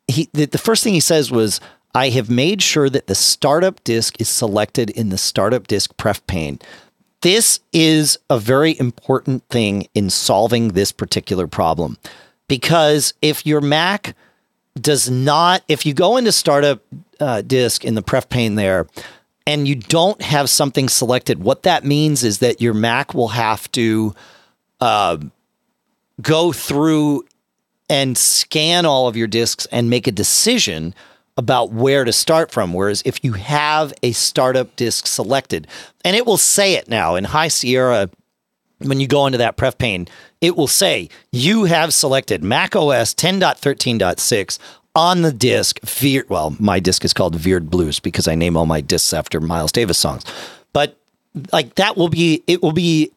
[0.08, 1.60] he the, the first thing he says was
[1.94, 6.26] I have made sure that the startup disk is selected in the startup disk pref
[6.28, 6.60] pane.
[7.22, 11.98] This is a very important thing in solving this particular problem.
[12.48, 14.16] Because if your Mac
[14.80, 16.82] does not, if you go into startup
[17.20, 18.88] uh, disk in the pref pane there
[19.46, 23.72] and you don't have something selected, what that means is that your Mac will have
[23.74, 24.16] to
[24.80, 25.18] uh,
[26.22, 27.24] go through
[27.90, 30.96] and scan all of your disks and make a decision
[31.42, 32.72] about where to start from.
[32.72, 35.68] Whereas if you have a startup disk selected,
[36.06, 38.10] and it will say it now in High Sierra,
[38.78, 40.08] when you go into that pref pane,
[40.40, 44.60] it will say you have selected Mac OS 10.13.6
[44.94, 45.80] on the disk.
[45.84, 49.42] Veer, well, my disk is called Vierd Blues because I name all my disks after
[49.42, 50.24] Miles Davis songs.
[50.74, 50.96] But
[51.52, 53.12] like that will be, it will be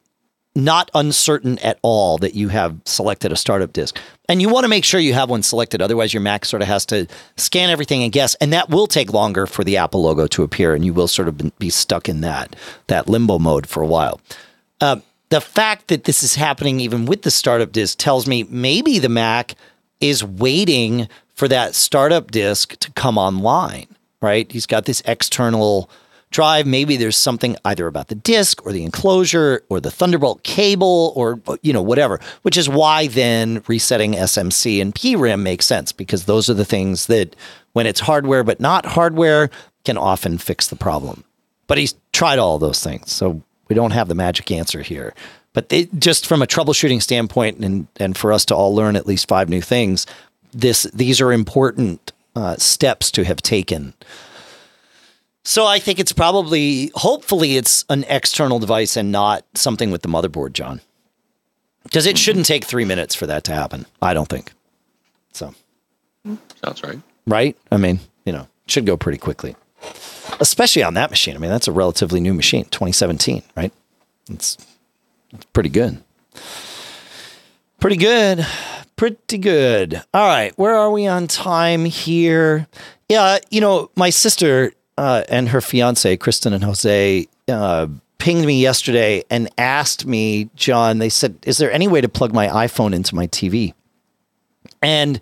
[0.54, 3.98] not uncertain at all that you have selected a startup disk.
[4.28, 5.82] And you want to make sure you have one selected.
[5.82, 7.06] Otherwise, your Mac sort of has to
[7.36, 8.34] scan everything and guess.
[8.36, 10.74] And that will take longer for the Apple logo to appear.
[10.74, 12.54] And you will sort of be stuck in that,
[12.86, 14.20] that limbo mode for a while.
[14.80, 14.96] Uh,
[15.30, 19.08] the fact that this is happening even with the startup disk tells me maybe the
[19.08, 19.54] Mac
[20.00, 23.88] is waiting for that startup disk to come online,
[24.22, 24.50] right?
[24.50, 25.90] He's got this external
[26.34, 26.66] drive.
[26.66, 31.40] Maybe there's something either about the disk or the enclosure or the Thunderbolt cable or
[31.62, 36.50] you know whatever, which is why then resetting SMC and PRAM makes sense because those
[36.50, 37.36] are the things that
[37.72, 39.48] when it's hardware but not hardware
[39.84, 41.24] can often fix the problem.
[41.68, 43.12] But he's tried all those things.
[43.12, 45.14] So we don't have the magic answer here.
[45.52, 49.06] But they, just from a troubleshooting standpoint and and for us to all learn at
[49.06, 50.04] least five new things,
[50.52, 53.94] this these are important uh, steps to have taken
[55.44, 60.08] so I think it's probably, hopefully, it's an external device and not something with the
[60.08, 60.80] motherboard, John.
[61.82, 63.84] Because it shouldn't take three minutes for that to happen.
[64.00, 64.52] I don't think.
[65.32, 65.54] So.
[66.64, 66.98] Sounds right.
[67.26, 67.56] Right?
[67.70, 69.54] I mean, you know, should go pretty quickly.
[70.40, 71.36] Especially on that machine.
[71.36, 73.72] I mean, that's a relatively new machine, 2017, right?
[74.30, 74.56] It's,
[75.30, 76.02] it's pretty good.
[77.80, 78.46] Pretty good.
[78.96, 80.02] Pretty good.
[80.14, 80.56] All right.
[80.56, 82.66] Where are we on time here?
[83.10, 87.86] Yeah, you know, my sister uh, and her fiance, Kristen and Jose, uh,
[88.18, 92.32] pinged me yesterday and asked me, John, they said, is there any way to plug
[92.32, 93.74] my iPhone into my TV?
[94.82, 95.20] And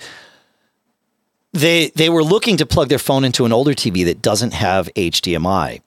[1.53, 4.89] they they were looking to plug their phone into an older TV that doesn't have
[4.94, 5.82] HDMI,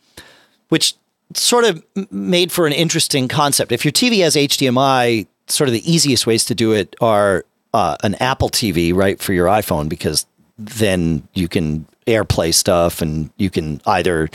[0.69, 0.95] which
[1.33, 3.71] sort of made for an interesting concept.
[3.71, 7.97] If your TV has HDMI, sort of the easiest ways to do it are uh,
[8.03, 10.25] an Apple TV, right, for your iPhone, because
[10.57, 14.29] then you can AirPlay stuff, and you can either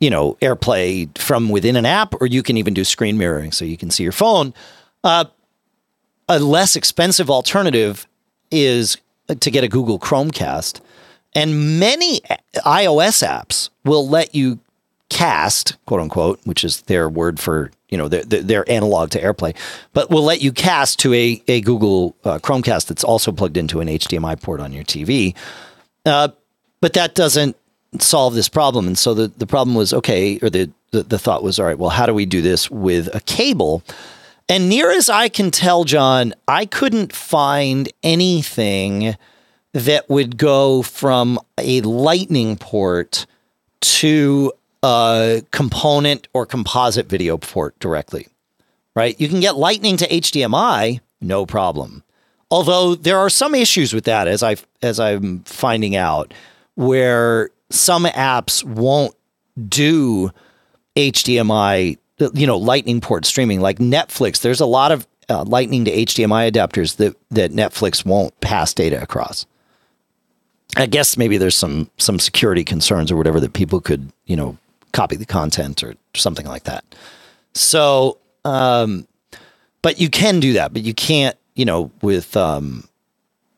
[0.00, 3.64] you know AirPlay from within an app, or you can even do screen mirroring, so
[3.64, 4.54] you can see your phone.
[5.02, 5.24] Uh,
[6.28, 8.06] a less expensive alternative
[8.50, 8.96] is
[9.40, 10.80] to get a Google Chromecast,
[11.34, 12.20] and many
[12.64, 14.58] iOS apps will let you
[15.10, 19.54] cast, quote unquote, which is their word for you know their, their analog to AirPlay,
[19.92, 23.80] but will let you cast to a a Google uh, Chromecast that's also plugged into
[23.80, 25.34] an HDMI port on your TV.
[26.04, 26.28] Uh,
[26.84, 27.56] but that doesn't
[27.98, 28.86] solve this problem.
[28.86, 31.78] And so the, the problem was okay, or the, the, the thought was, all right,
[31.78, 33.82] well, how do we do this with a cable?
[34.50, 39.16] And near as I can tell, John, I couldn't find anything
[39.72, 43.24] that would go from a lightning port
[43.80, 44.52] to
[44.82, 48.28] a component or composite video port directly.
[48.94, 49.18] Right?
[49.18, 52.02] You can get lightning to HDMI, no problem.
[52.50, 56.34] Although there are some issues with that as I as I'm finding out
[56.74, 59.14] where some apps won't
[59.68, 60.30] do
[60.96, 61.98] HDMI,
[62.34, 64.40] you know, lightning port streaming like Netflix.
[64.40, 69.02] There's a lot of uh, lightning to HDMI adapters that that Netflix won't pass data
[69.02, 69.46] across.
[70.76, 74.58] I guess maybe there's some some security concerns or whatever that people could, you know,
[74.92, 76.84] copy the content or something like that.
[77.54, 79.06] So, um,
[79.82, 82.88] but you can do that, but you can't, you know, with um,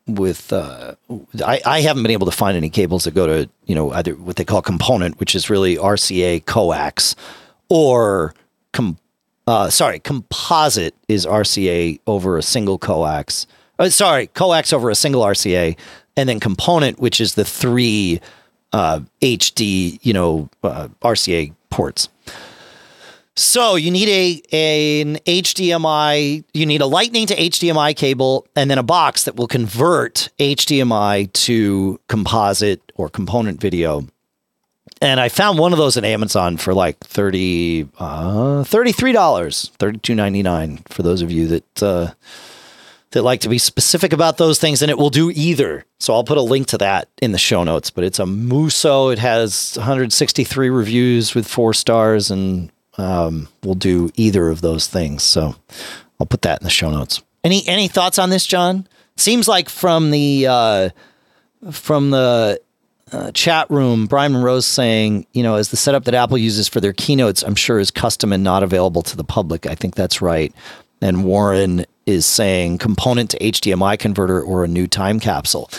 [0.07, 0.95] with uh,
[1.45, 4.13] I, I haven't been able to find any cables that go to you know either
[4.13, 7.15] what they call component, which is really RCA coax,
[7.69, 8.33] or
[8.73, 8.97] com,
[9.45, 13.45] uh, sorry composite is RCA over a single coax.
[13.79, 15.77] Uh, sorry, coax over a single RCA,
[16.15, 18.19] and then component, which is the three
[18.73, 22.09] uh, HD you know uh, RCA ports.
[23.37, 28.79] So you need a an HDMI, you need a lightning to HDMI cable and then
[28.79, 34.07] a box that will convert HDMI to composite or component video.
[35.03, 41.03] And I found one of those at Amazon for like 30 uh, $33, $32.99 for
[41.03, 42.13] those of you that uh,
[43.11, 45.85] that like to be specific about those things and it will do either.
[45.99, 49.09] So I'll put a link to that in the show notes, but it's a Muso.
[49.09, 55.23] It has 163 reviews with 4 stars and um, will do either of those things.
[55.23, 55.55] So
[56.19, 57.21] I'll put that in the show notes.
[57.43, 58.87] Any any thoughts on this, John?
[59.15, 60.89] Seems like from the uh,
[61.71, 62.61] from the
[63.11, 66.81] uh, chat room, Brian Monroe's saying, you know, as the setup that Apple uses for
[66.81, 69.65] their keynotes, I'm sure is custom and not available to the public.
[69.65, 70.53] I think that's right.
[71.01, 75.69] And Warren is saying component to HDMI converter or a new time capsule.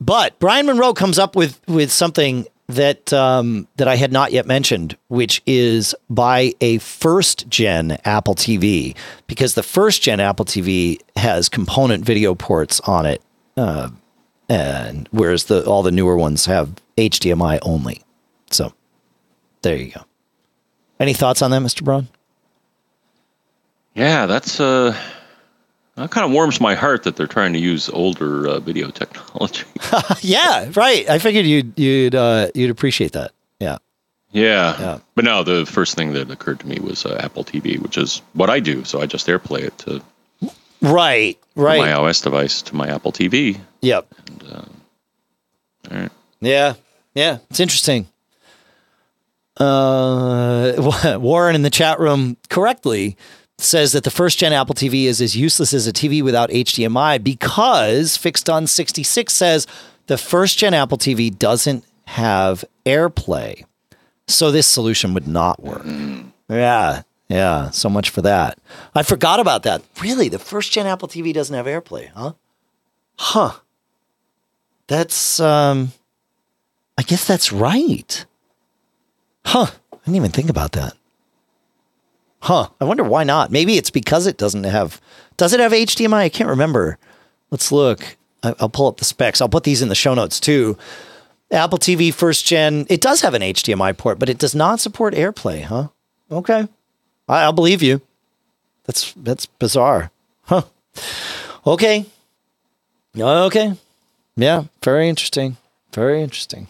[0.00, 4.46] but Brian Monroe comes up with with something that um, that I had not yet
[4.46, 8.94] mentioned, which is buy a first gen Apple TV
[9.26, 13.22] because the first gen Apple TV has component video ports on it,
[13.56, 13.88] uh,
[14.48, 18.02] and whereas the all the newer ones have HDMI only.
[18.50, 18.72] So
[19.62, 20.02] there you go.
[21.00, 21.82] Any thoughts on that, Mr.
[21.84, 22.08] Braun?
[23.94, 24.96] Yeah, that's uh,
[25.98, 29.64] that kind of warms my heart that they're trying to use older uh, video technology.
[30.20, 31.08] yeah, right.
[31.08, 33.32] I figured you'd you'd uh, you'd appreciate that.
[33.60, 33.78] Yeah.
[34.32, 34.80] yeah.
[34.80, 34.98] Yeah.
[35.14, 38.22] But no, the first thing that occurred to me was uh, Apple TV, which is
[38.34, 38.84] what I do.
[38.84, 40.02] So I just AirPlay it to
[40.80, 41.38] Right.
[41.56, 41.78] Right.
[41.78, 43.58] my iOS device to my Apple TV.
[43.80, 44.14] Yep.
[45.90, 46.10] All right.
[46.40, 46.74] Yeah,
[47.14, 48.08] yeah, it's interesting.
[49.56, 53.16] Uh, Warren in the chat room correctly
[53.58, 57.22] says that the first gen Apple TV is as useless as a TV without HDMI
[57.22, 59.66] because Fixed on 66 says
[60.06, 63.64] the first gen Apple TV doesn't have AirPlay.
[64.26, 65.84] So this solution would not work.
[66.48, 68.58] Yeah, yeah, so much for that.
[68.94, 69.82] I forgot about that.
[70.00, 72.32] Really, the first gen Apple TV doesn't have AirPlay, huh?
[73.18, 73.52] Huh.
[74.86, 75.92] That's um
[76.96, 78.24] I guess that's right.
[79.44, 79.66] Huh.
[79.92, 80.94] I didn't even think about that.
[82.40, 82.68] Huh.
[82.80, 83.50] I wonder why not.
[83.50, 85.00] Maybe it's because it doesn't have.
[85.36, 86.14] Does it have HDMI?
[86.14, 86.98] I can't remember.
[87.50, 88.16] Let's look.
[88.42, 89.40] I'll pull up the specs.
[89.40, 90.78] I'll put these in the show notes too.
[91.50, 92.86] Apple TV first gen.
[92.88, 95.62] It does have an HDMI port, but it does not support AirPlay.
[95.64, 95.88] Huh.
[96.30, 96.68] Okay.
[97.28, 98.00] I- I'll believe you.
[98.84, 100.10] That's that's bizarre.
[100.44, 100.62] Huh.
[101.66, 102.06] Okay.
[103.18, 103.74] Okay.
[104.36, 104.64] Yeah.
[104.82, 105.56] Very interesting.
[105.92, 106.68] Very interesting.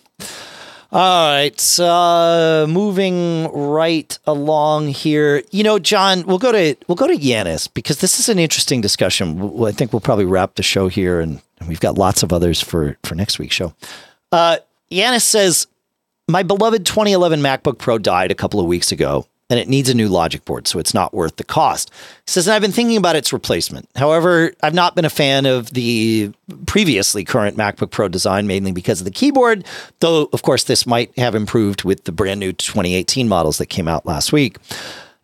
[0.91, 5.43] All right, uh, moving right along here.
[5.51, 8.81] You know, John, we'll go to we'll go to Yanis because this is an interesting
[8.81, 9.63] discussion.
[9.63, 12.97] I think we'll probably wrap the show here, and we've got lots of others for
[13.05, 13.75] for next week's show.
[14.33, 14.59] Uh,
[14.91, 15.67] Yanis says,
[16.27, 19.95] "My beloved 2011 MacBook Pro died a couple of weeks ago, and it needs a
[19.95, 21.91] new logic board, so it's not worth the cost."
[22.27, 23.89] He says, "And I've been thinking about its replacement.
[23.97, 26.33] However, I've not been a fan of the
[26.67, 29.65] previously current MacBook Pro design, mainly because of the keyboard.
[30.01, 33.89] Though, of course, this might have improved with the brand new 2018 models that came
[33.89, 34.57] out last week."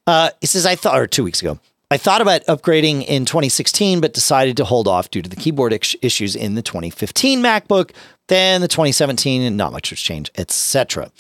[0.07, 1.59] Uh, he says, I thought, or two weeks ago,
[1.91, 5.73] I thought about upgrading in 2016, but decided to hold off due to the keyboard
[6.03, 7.93] issues in the 2015 MacBook,
[8.29, 11.11] then the 2017, and not much has changed, etc.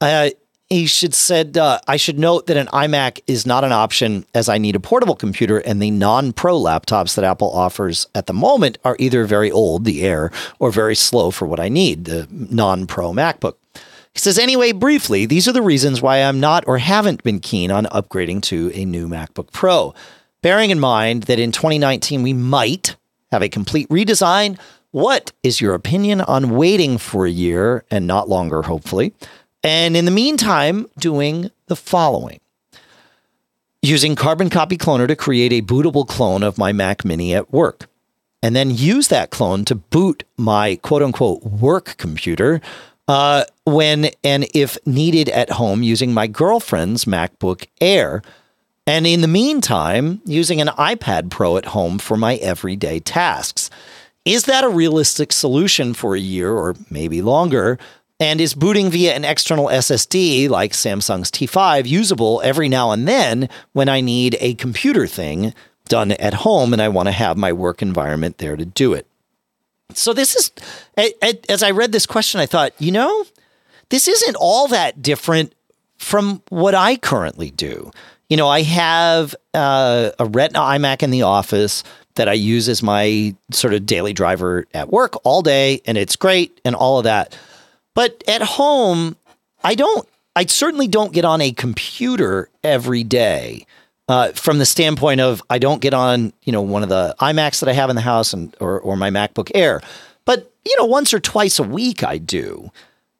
[0.00, 0.30] Uh,
[0.68, 4.48] he should said, uh, I should note that an iMac is not an option as
[4.48, 8.78] I need a portable computer, and the non-pro laptops that Apple offers at the moment
[8.84, 13.12] are either very old, the Air, or very slow for what I need, the non-pro
[13.12, 13.54] MacBook.
[14.12, 17.70] He says, anyway, briefly, these are the reasons why I'm not or haven't been keen
[17.70, 19.94] on upgrading to a new MacBook Pro.
[20.42, 22.96] Bearing in mind that in 2019 we might
[23.30, 24.58] have a complete redesign,
[24.90, 29.12] what is your opinion on waiting for a year and not longer, hopefully?
[29.66, 32.38] And in the meantime, doing the following
[33.82, 37.88] using Carbon Copy Cloner to create a bootable clone of my Mac Mini at work
[38.42, 42.60] and then use that clone to boot my quote unquote work computer
[43.08, 48.22] uh, when and if needed at home using my girlfriend's MacBook Air.
[48.86, 53.68] And in the meantime, using an iPad Pro at home for my everyday tasks.
[54.24, 57.80] Is that a realistic solution for a year or maybe longer?
[58.18, 63.48] And is booting via an external SSD like Samsung's T5 usable every now and then
[63.72, 65.52] when I need a computer thing
[65.88, 69.06] done at home and I want to have my work environment there to do it?
[69.94, 70.50] So, this is,
[71.48, 73.24] as I read this question, I thought, you know,
[73.90, 75.54] this isn't all that different
[75.98, 77.90] from what I currently do.
[78.28, 81.84] You know, I have uh, a Retina iMac in the office
[82.16, 86.16] that I use as my sort of daily driver at work all day, and it's
[86.16, 87.38] great and all of that.
[87.96, 89.16] But at home,
[89.64, 90.06] I don't,
[90.36, 93.66] I certainly don't get on a computer every day.
[94.08, 97.58] Uh, from the standpoint of I don't get on, you know, one of the iMacs
[97.58, 99.80] that I have in the house and or or my MacBook Air.
[100.24, 102.70] But, you know, once or twice a week I do.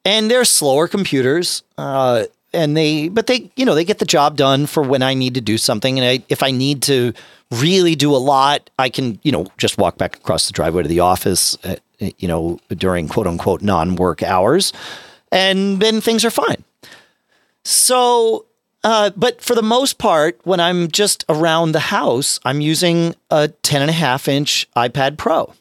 [0.05, 1.65] And they're slower computers.
[1.77, 2.27] Uh,
[2.57, 5.35] and they but they, you know, they get the job done for when I need
[5.35, 5.99] to do something.
[5.99, 7.13] And I, if I need to
[7.51, 10.89] really do a lot, I can, you know, just walk back across the driveway to
[10.89, 14.73] the office, uh, you know, during quote unquote non-work hours.
[15.31, 16.65] And then things are fine.
[17.63, 18.47] So,
[18.83, 23.49] uh, but for the most part, when I'm just around the house, I'm using a
[23.49, 25.53] 10 and a half inch iPad Pro.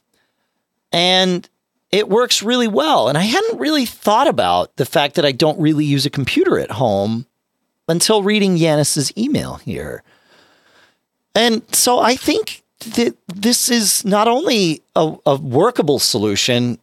[0.92, 1.50] And
[1.96, 3.08] it works really well.
[3.08, 6.60] And I hadn't really thought about the fact that I don't really use a computer
[6.60, 7.26] at home
[7.88, 10.04] until reading Yanis's email here.
[11.34, 12.64] And so I think
[12.96, 16.80] that this is not only a, a workable solution,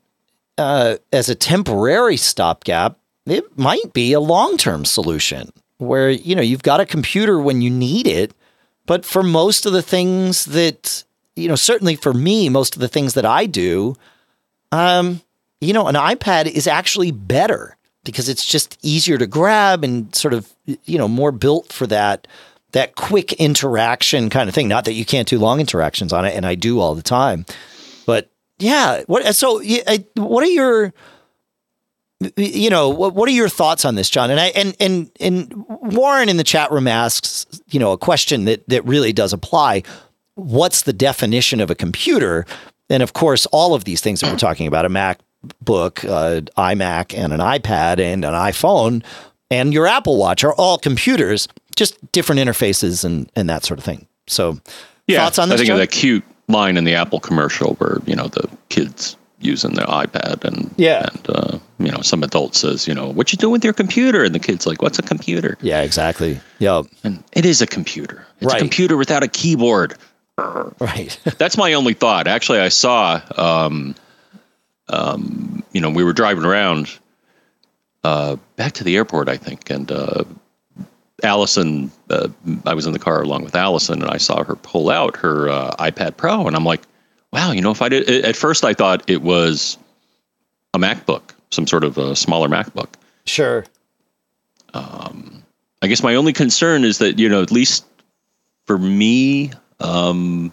[0.57, 6.43] uh, as a temporary stopgap, it might be a long term solution where you know
[6.43, 8.33] you've got a computer when you need it,
[8.87, 11.05] but for most of the things that
[11.37, 13.97] you know, certainly for me, most of the things that I do,
[14.73, 15.21] um,
[15.61, 20.35] you know, an iPad is actually better because it's just easier to grab and sort
[20.35, 22.27] of you know more built for that
[22.73, 24.67] that quick interaction kind of thing.
[24.67, 27.47] Not that you can't do long interactions on it, and I do all the time,
[28.07, 29.03] but yeah.
[29.07, 29.63] What so?
[30.17, 30.93] What are your
[32.37, 35.65] you know what, what are your thoughts on this john and i and and and
[35.67, 39.83] warren in the chat room asks you know a question that that really does apply
[40.35, 42.47] what's the definition of a computer
[42.93, 47.17] and of course all of these things that we're talking about a macbook uh, imac
[47.19, 49.03] and an ipad and an iphone
[49.51, 53.85] and your apple watch are all computers just different interfaces and and that sort of
[53.85, 54.07] thing.
[54.29, 54.59] So
[55.09, 55.75] yeah thoughts on this i think john?
[55.77, 59.87] of that cute line in the apple commercial where you know the kids using their
[59.87, 61.09] iPad and Yeah.
[61.13, 64.23] and uh, you know some adult says you know what you doing with your computer?
[64.23, 65.59] And the kid's like what's a computer?
[65.63, 66.39] Yeah exactly.
[66.61, 68.25] Yep and it is a computer.
[68.41, 68.57] It's Right.
[68.57, 69.95] a computer without a keyboard
[70.39, 71.19] right.
[71.39, 72.27] That's my only thought.
[72.27, 73.95] Actually I saw um,
[74.89, 76.99] um, you know we were driving around
[78.05, 80.25] uh, back to the airport I think and uh,
[81.23, 82.29] Allison uh,
[82.67, 85.49] I was in the car along with Allison and I saw her pull out her
[85.49, 86.83] uh, iPad Pro and I'm like
[87.33, 89.79] wow, you know, if I did, at first I thought it was
[90.75, 92.89] a MacBook, some sort of a smaller MacBook.
[93.25, 93.65] sure.
[95.83, 97.85] I guess my only concern is that, you know, at least
[98.67, 99.51] for me,
[99.83, 100.53] um,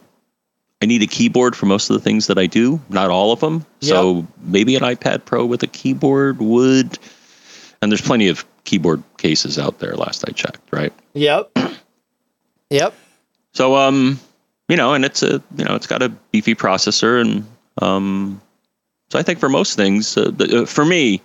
[0.81, 3.41] I need a keyboard for most of the things that I do, not all of
[3.41, 3.65] them.
[3.81, 6.97] So maybe an iPad Pro with a keyboard would,
[7.81, 10.93] and there's plenty of keyboard cases out there last I checked, right?
[11.13, 11.51] yep
[12.69, 12.93] yep
[13.53, 14.19] So, um,
[14.69, 17.45] you know, and it's a, you know, it's got a beefy processor, and
[17.81, 18.39] um,
[19.09, 21.21] so I think for most things, uh, the, uh, for me,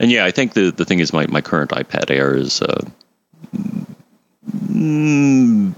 [0.00, 2.84] and yeah, I think the the thing is my my current iPad Air is uh,
[4.68, 5.74] mm,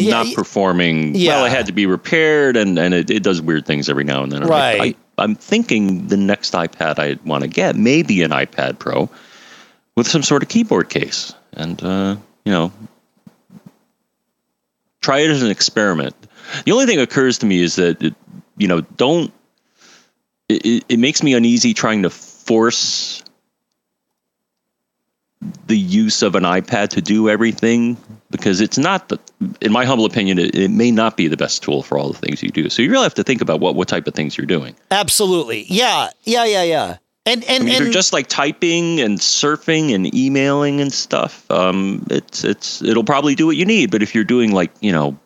[0.00, 1.14] Yeah, not performing.
[1.14, 1.36] yeah.
[1.36, 4.22] Well, it had to be repaired, and and it, it does weird things every now
[4.22, 4.42] and then.
[4.42, 4.96] Right.
[5.18, 9.10] I, I'm thinking the next iPad I want to get maybe an iPad Pro
[9.96, 12.72] with some sort of keyboard case, and uh, you know,
[15.00, 16.16] try it as an experiment.
[16.64, 18.14] The only thing that occurs to me is that it,
[18.56, 19.32] you know don't
[20.48, 23.22] it, it makes me uneasy trying to force
[25.66, 27.96] the use of an iPad to do everything
[28.30, 29.18] because it's not the
[29.60, 32.18] in my humble opinion it, it may not be the best tool for all the
[32.18, 32.68] things you do.
[32.68, 34.74] So you really have to think about what what type of things you're doing.
[34.90, 39.00] absolutely yeah yeah yeah yeah and and, I mean, if and you're just like typing
[39.00, 43.92] and surfing and emailing and stuff, um, it's it's it'll probably do what you need.
[43.92, 45.16] But if you're doing like you know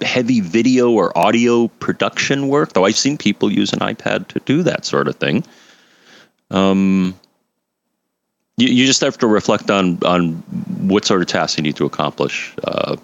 [0.00, 4.62] heavy video or audio production work, though I've seen people use an iPad to do
[4.62, 5.44] that sort of thing.
[6.50, 7.19] Um,
[8.60, 10.34] you, you just have to reflect on on
[10.86, 12.96] what sort of tasks you need to accomplish uh,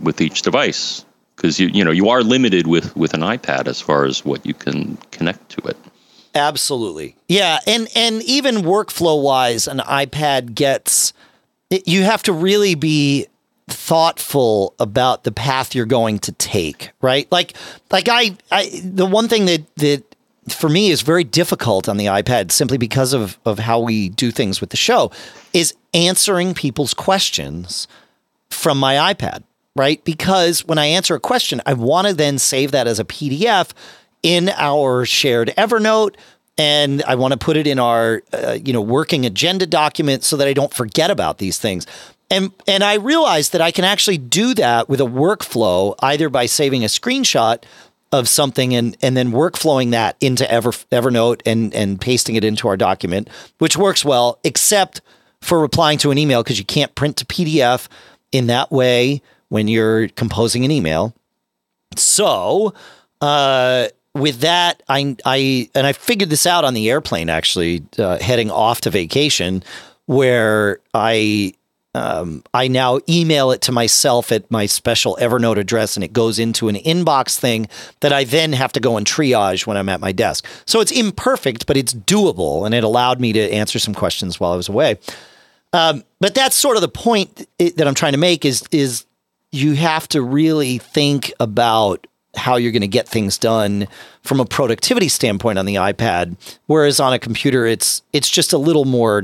[0.00, 1.04] with each device
[1.36, 4.44] because you you know you are limited with with an iPad as far as what
[4.46, 5.76] you can connect to it.
[6.34, 7.16] Absolutely.
[7.28, 11.12] Yeah, and and even workflow wise an iPad gets
[11.70, 13.26] you have to really be
[13.68, 17.30] thoughtful about the path you're going to take, right?
[17.30, 17.54] Like
[17.90, 20.11] like I I the one thing that that
[20.48, 24.30] for me is very difficult on the iPad simply because of of how we do
[24.30, 25.10] things with the show
[25.52, 27.86] is answering people's questions
[28.50, 29.44] from my iPad,
[29.76, 30.02] right?
[30.04, 33.70] Because when I answer a question, I want to then save that as a PDF
[34.22, 36.16] in our shared Evernote
[36.58, 40.36] and I want to put it in our uh, you know working agenda document so
[40.36, 41.86] that I don't forget about these things.
[42.30, 46.46] And and I realized that I can actually do that with a workflow either by
[46.46, 47.62] saving a screenshot
[48.12, 52.68] of something and and then workflowing that into Ever Evernote and and pasting it into
[52.68, 53.28] our document,
[53.58, 55.00] which works well, except
[55.40, 57.88] for replying to an email because you can't print to PDF
[58.30, 61.14] in that way when you're composing an email.
[61.96, 62.74] So,
[63.20, 68.18] uh, with that, I I and I figured this out on the airplane actually, uh,
[68.18, 69.62] heading off to vacation,
[70.06, 71.54] where I
[71.94, 76.38] um, I now email it to myself at my special Evernote address, and it goes
[76.38, 77.68] into an inbox thing
[78.00, 80.46] that I then have to go and triage when I'm at my desk.
[80.64, 84.52] So it's imperfect, but it's doable, and it allowed me to answer some questions while
[84.52, 84.98] I was away.
[85.74, 89.04] Um, but that's sort of the point that I'm trying to make is is
[89.50, 93.86] you have to really think about how you're going to get things done
[94.22, 96.36] from a productivity standpoint on the iPad,
[96.66, 99.22] whereas on a computer, it's it's just a little more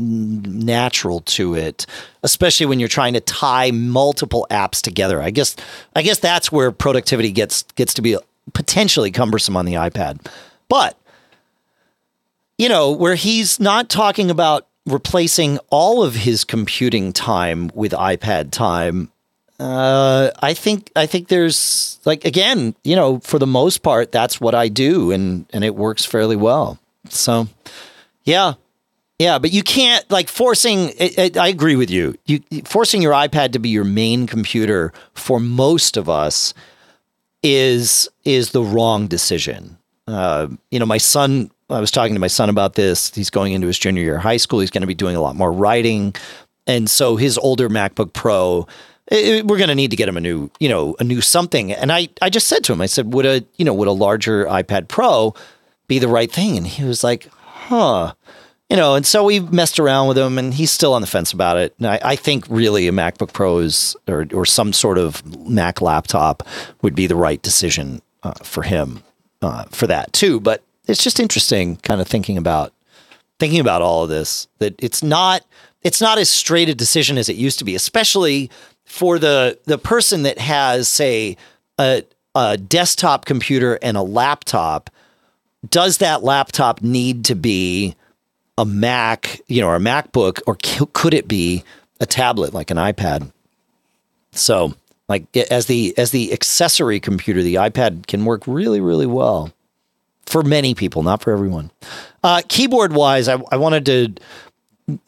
[0.00, 1.86] natural to it,
[2.22, 5.20] especially when you're trying to tie multiple apps together.
[5.20, 5.56] I guess
[5.94, 8.16] I guess that's where productivity gets gets to be
[8.52, 10.26] potentially cumbersome on the iPad.
[10.68, 10.96] But
[12.58, 18.50] you know, where he's not talking about replacing all of his computing time with iPad
[18.50, 19.10] time.
[19.58, 24.40] Uh, I think I think there's like again, you know, for the most part, that's
[24.40, 26.78] what I do, and and it works fairly well.
[27.08, 27.48] So,
[28.24, 28.54] yeah,
[29.20, 30.88] yeah, but you can't like forcing.
[30.96, 32.14] It, it, I agree with you.
[32.24, 36.54] You forcing your iPad to be your main computer for most of us
[37.42, 39.76] is is the wrong decision.
[40.06, 41.50] Uh, you know, my son.
[41.68, 43.14] I was talking to my son about this.
[43.14, 44.60] He's going into his junior year of high school.
[44.60, 46.14] He's going to be doing a lot more writing,
[46.66, 48.66] and so his older MacBook Pro.
[49.08, 51.72] It, we're going to need to get him a new, you know, a new something.
[51.72, 53.92] And I, I just said to him, I said, would a, you know, would a
[53.92, 55.34] larger iPad Pro
[55.88, 56.56] be the right thing?
[56.56, 58.14] And he was like, huh
[58.70, 61.32] you know, and so we messed around with him, and he's still on the fence
[61.32, 61.74] about it.
[61.78, 65.80] And I, I think really a MacBook Pro is, or or some sort of Mac
[65.80, 66.44] laptop
[66.80, 69.02] would be the right decision uh, for him
[69.42, 70.38] uh, for that too.
[70.38, 72.72] But it's just interesting, kind of thinking about
[73.40, 74.46] thinking about all of this.
[74.60, 75.44] That it's not
[75.82, 78.52] it's not as straight a decision as it used to be, especially
[78.84, 81.36] for the the person that has, say,
[81.80, 82.04] a,
[82.36, 84.90] a desktop computer and a laptop.
[85.68, 87.96] Does that laptop need to be
[88.58, 90.56] a Mac, you know, or a MacBook, or
[90.92, 91.64] could it be
[92.00, 93.30] a tablet like an iPad?
[94.32, 94.74] So,
[95.08, 99.52] like as the as the accessory computer, the iPad can work really, really well
[100.26, 101.70] for many people, not for everyone.
[102.22, 104.14] Uh, keyboard wise, I, I wanted to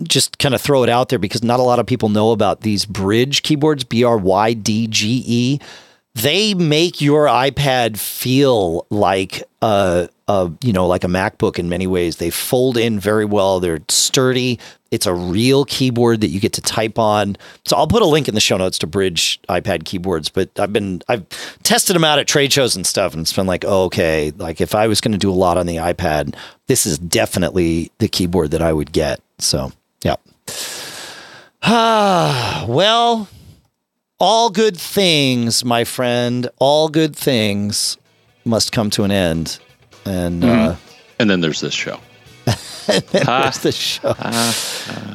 [0.03, 2.63] just kind of throw it out there because not a lot of people know about
[2.63, 5.61] these Brydge keyboards, B R Y D G E.
[6.15, 11.87] They make your iPad feel like a uh, you know, like a MacBook in many
[11.87, 12.17] ways.
[12.17, 13.61] They fold in very well.
[13.61, 14.59] They're sturdy.
[14.91, 17.37] It's a real keyboard that you get to type on.
[17.67, 20.31] So I'll put a link in the show notes to Brydge iPad keyboards.
[20.31, 21.29] But I've been I've
[21.63, 24.61] tested them out at trade shows and stuff, and it's been like, oh, okay, like
[24.61, 26.35] if I was going to do a lot on the iPad,
[26.67, 29.21] this is definitely the keyboard that I would get.
[29.39, 29.73] So
[30.03, 30.17] yeah.
[31.63, 33.29] Ah, well,
[34.23, 36.49] all good things, my friend.
[36.59, 37.99] All good things
[38.45, 39.59] must come to an end
[40.05, 40.71] and mm-hmm.
[40.71, 40.77] uh,
[41.19, 41.99] and then there's this show.
[42.47, 44.15] And then there's the show.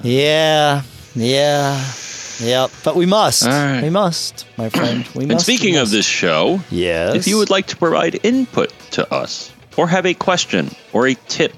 [0.04, 0.84] yeah,
[1.16, 1.92] yeah,
[2.40, 2.68] yeah.
[2.84, 3.46] But we must.
[3.46, 3.82] Right.
[3.82, 5.06] We must, my friend.
[5.16, 5.46] We and must.
[5.46, 5.84] speaking must.
[5.84, 7.16] of this show, yes.
[7.16, 11.16] If you would like to provide input to us, or have a question, or a
[11.28, 11.54] tip,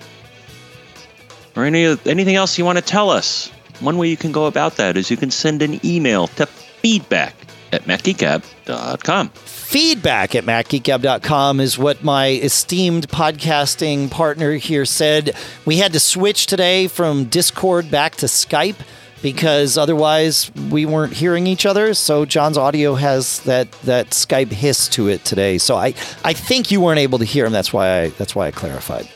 [1.56, 3.50] or any anything else you want to tell us,
[3.82, 6.48] one way you can go about that is you can send an email to
[6.82, 7.36] feedback
[7.72, 9.32] at macgeekgab.com
[9.70, 15.36] feedback at macgeekgab.com is what my esteemed podcasting partner here said.
[15.64, 18.78] We had to switch today from Discord back to Skype
[19.22, 21.94] because otherwise we weren't hearing each other.
[21.94, 25.60] So John's audio has that that Skype hiss to it today.
[25.60, 25.94] So I
[26.24, 27.52] I think you weren't able to hear him.
[27.52, 29.08] That's why I that's why I clarified.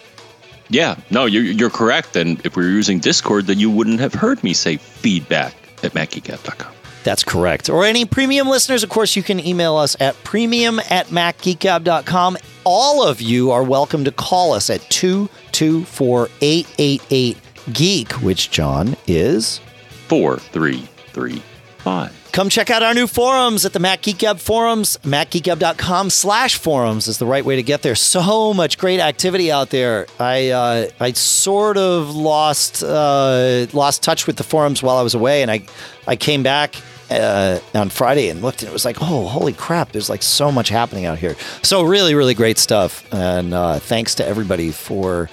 [0.69, 2.15] Yeah, no, you're, you're correct.
[2.15, 5.93] And if we were using Discord, then you wouldn't have heard me say feedback at
[5.93, 6.73] macgeekgab.com.
[7.03, 7.69] That's correct.
[7.69, 12.37] Or any premium listeners, of course, you can email us at premium at macgeekgab.com.
[12.63, 17.37] All of you are welcome to call us at 224 888
[17.73, 19.59] Geek, which, John, is
[20.07, 22.23] 4335.
[22.33, 24.97] Come check out our new forums at the Mac Geek Gab forums.
[25.03, 27.93] MacGeekGab.com slash forums is the right way to get there.
[27.93, 30.07] So much great activity out there.
[30.19, 35.13] I uh, I sort of lost uh, lost touch with the forums while I was
[35.13, 35.61] away, and I
[36.07, 36.73] I came back
[37.19, 39.91] uh, on Friday and looked, and it was like, oh, holy crap!
[39.91, 41.35] There's like so much happening out here.
[41.61, 43.05] So really, really great stuff.
[43.13, 45.29] And uh, thanks to everybody for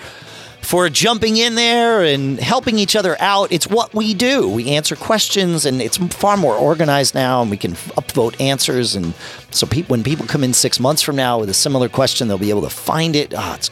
[0.62, 3.50] for jumping in there and helping each other out.
[3.50, 4.48] It's what we do.
[4.48, 8.94] We answer questions, and it's far more organized now, and we can upvote answers.
[8.94, 9.14] And
[9.50, 12.38] so, people, when people come in six months from now with a similar question, they'll
[12.38, 13.34] be able to find it.
[13.36, 13.70] Oh, it's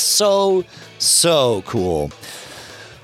[0.00, 0.64] so
[0.98, 2.10] so cool.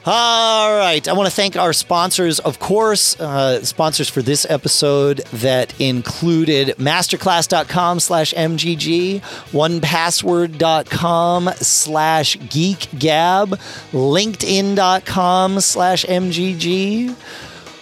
[0.08, 1.08] All right.
[1.08, 6.76] I want to thank our sponsors, of course, uh, sponsors for this episode that included
[6.78, 9.20] masterclass.com slash MGG,
[9.50, 13.48] onepassword.com slash geekgab,
[13.90, 17.16] linkedin.com slash MGG,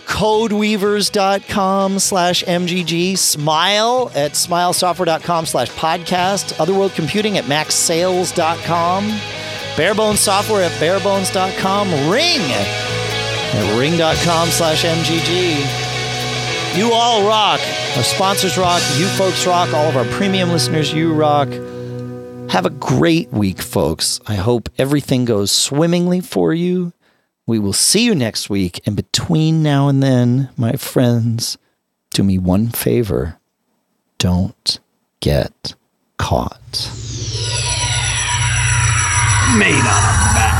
[0.06, 9.53] codeweavers.com slash MGG, smile at smilesoftware.com slash podcast, otherworld computing at macsales.com.
[9.76, 11.88] Barebones software at barebones.com.
[12.10, 16.76] Ring at ring.com slash MGG.
[16.76, 17.60] You all rock.
[17.96, 18.82] Our sponsors rock.
[18.96, 19.72] You folks rock.
[19.72, 21.48] All of our premium listeners, you rock.
[22.50, 24.20] Have a great week, folks.
[24.26, 26.92] I hope everything goes swimmingly for you.
[27.46, 28.80] We will see you next week.
[28.86, 31.58] And between now and then, my friends,
[32.10, 33.38] do me one favor
[34.24, 34.80] don't
[35.20, 35.74] get
[36.16, 36.90] caught
[39.58, 40.53] made on a map.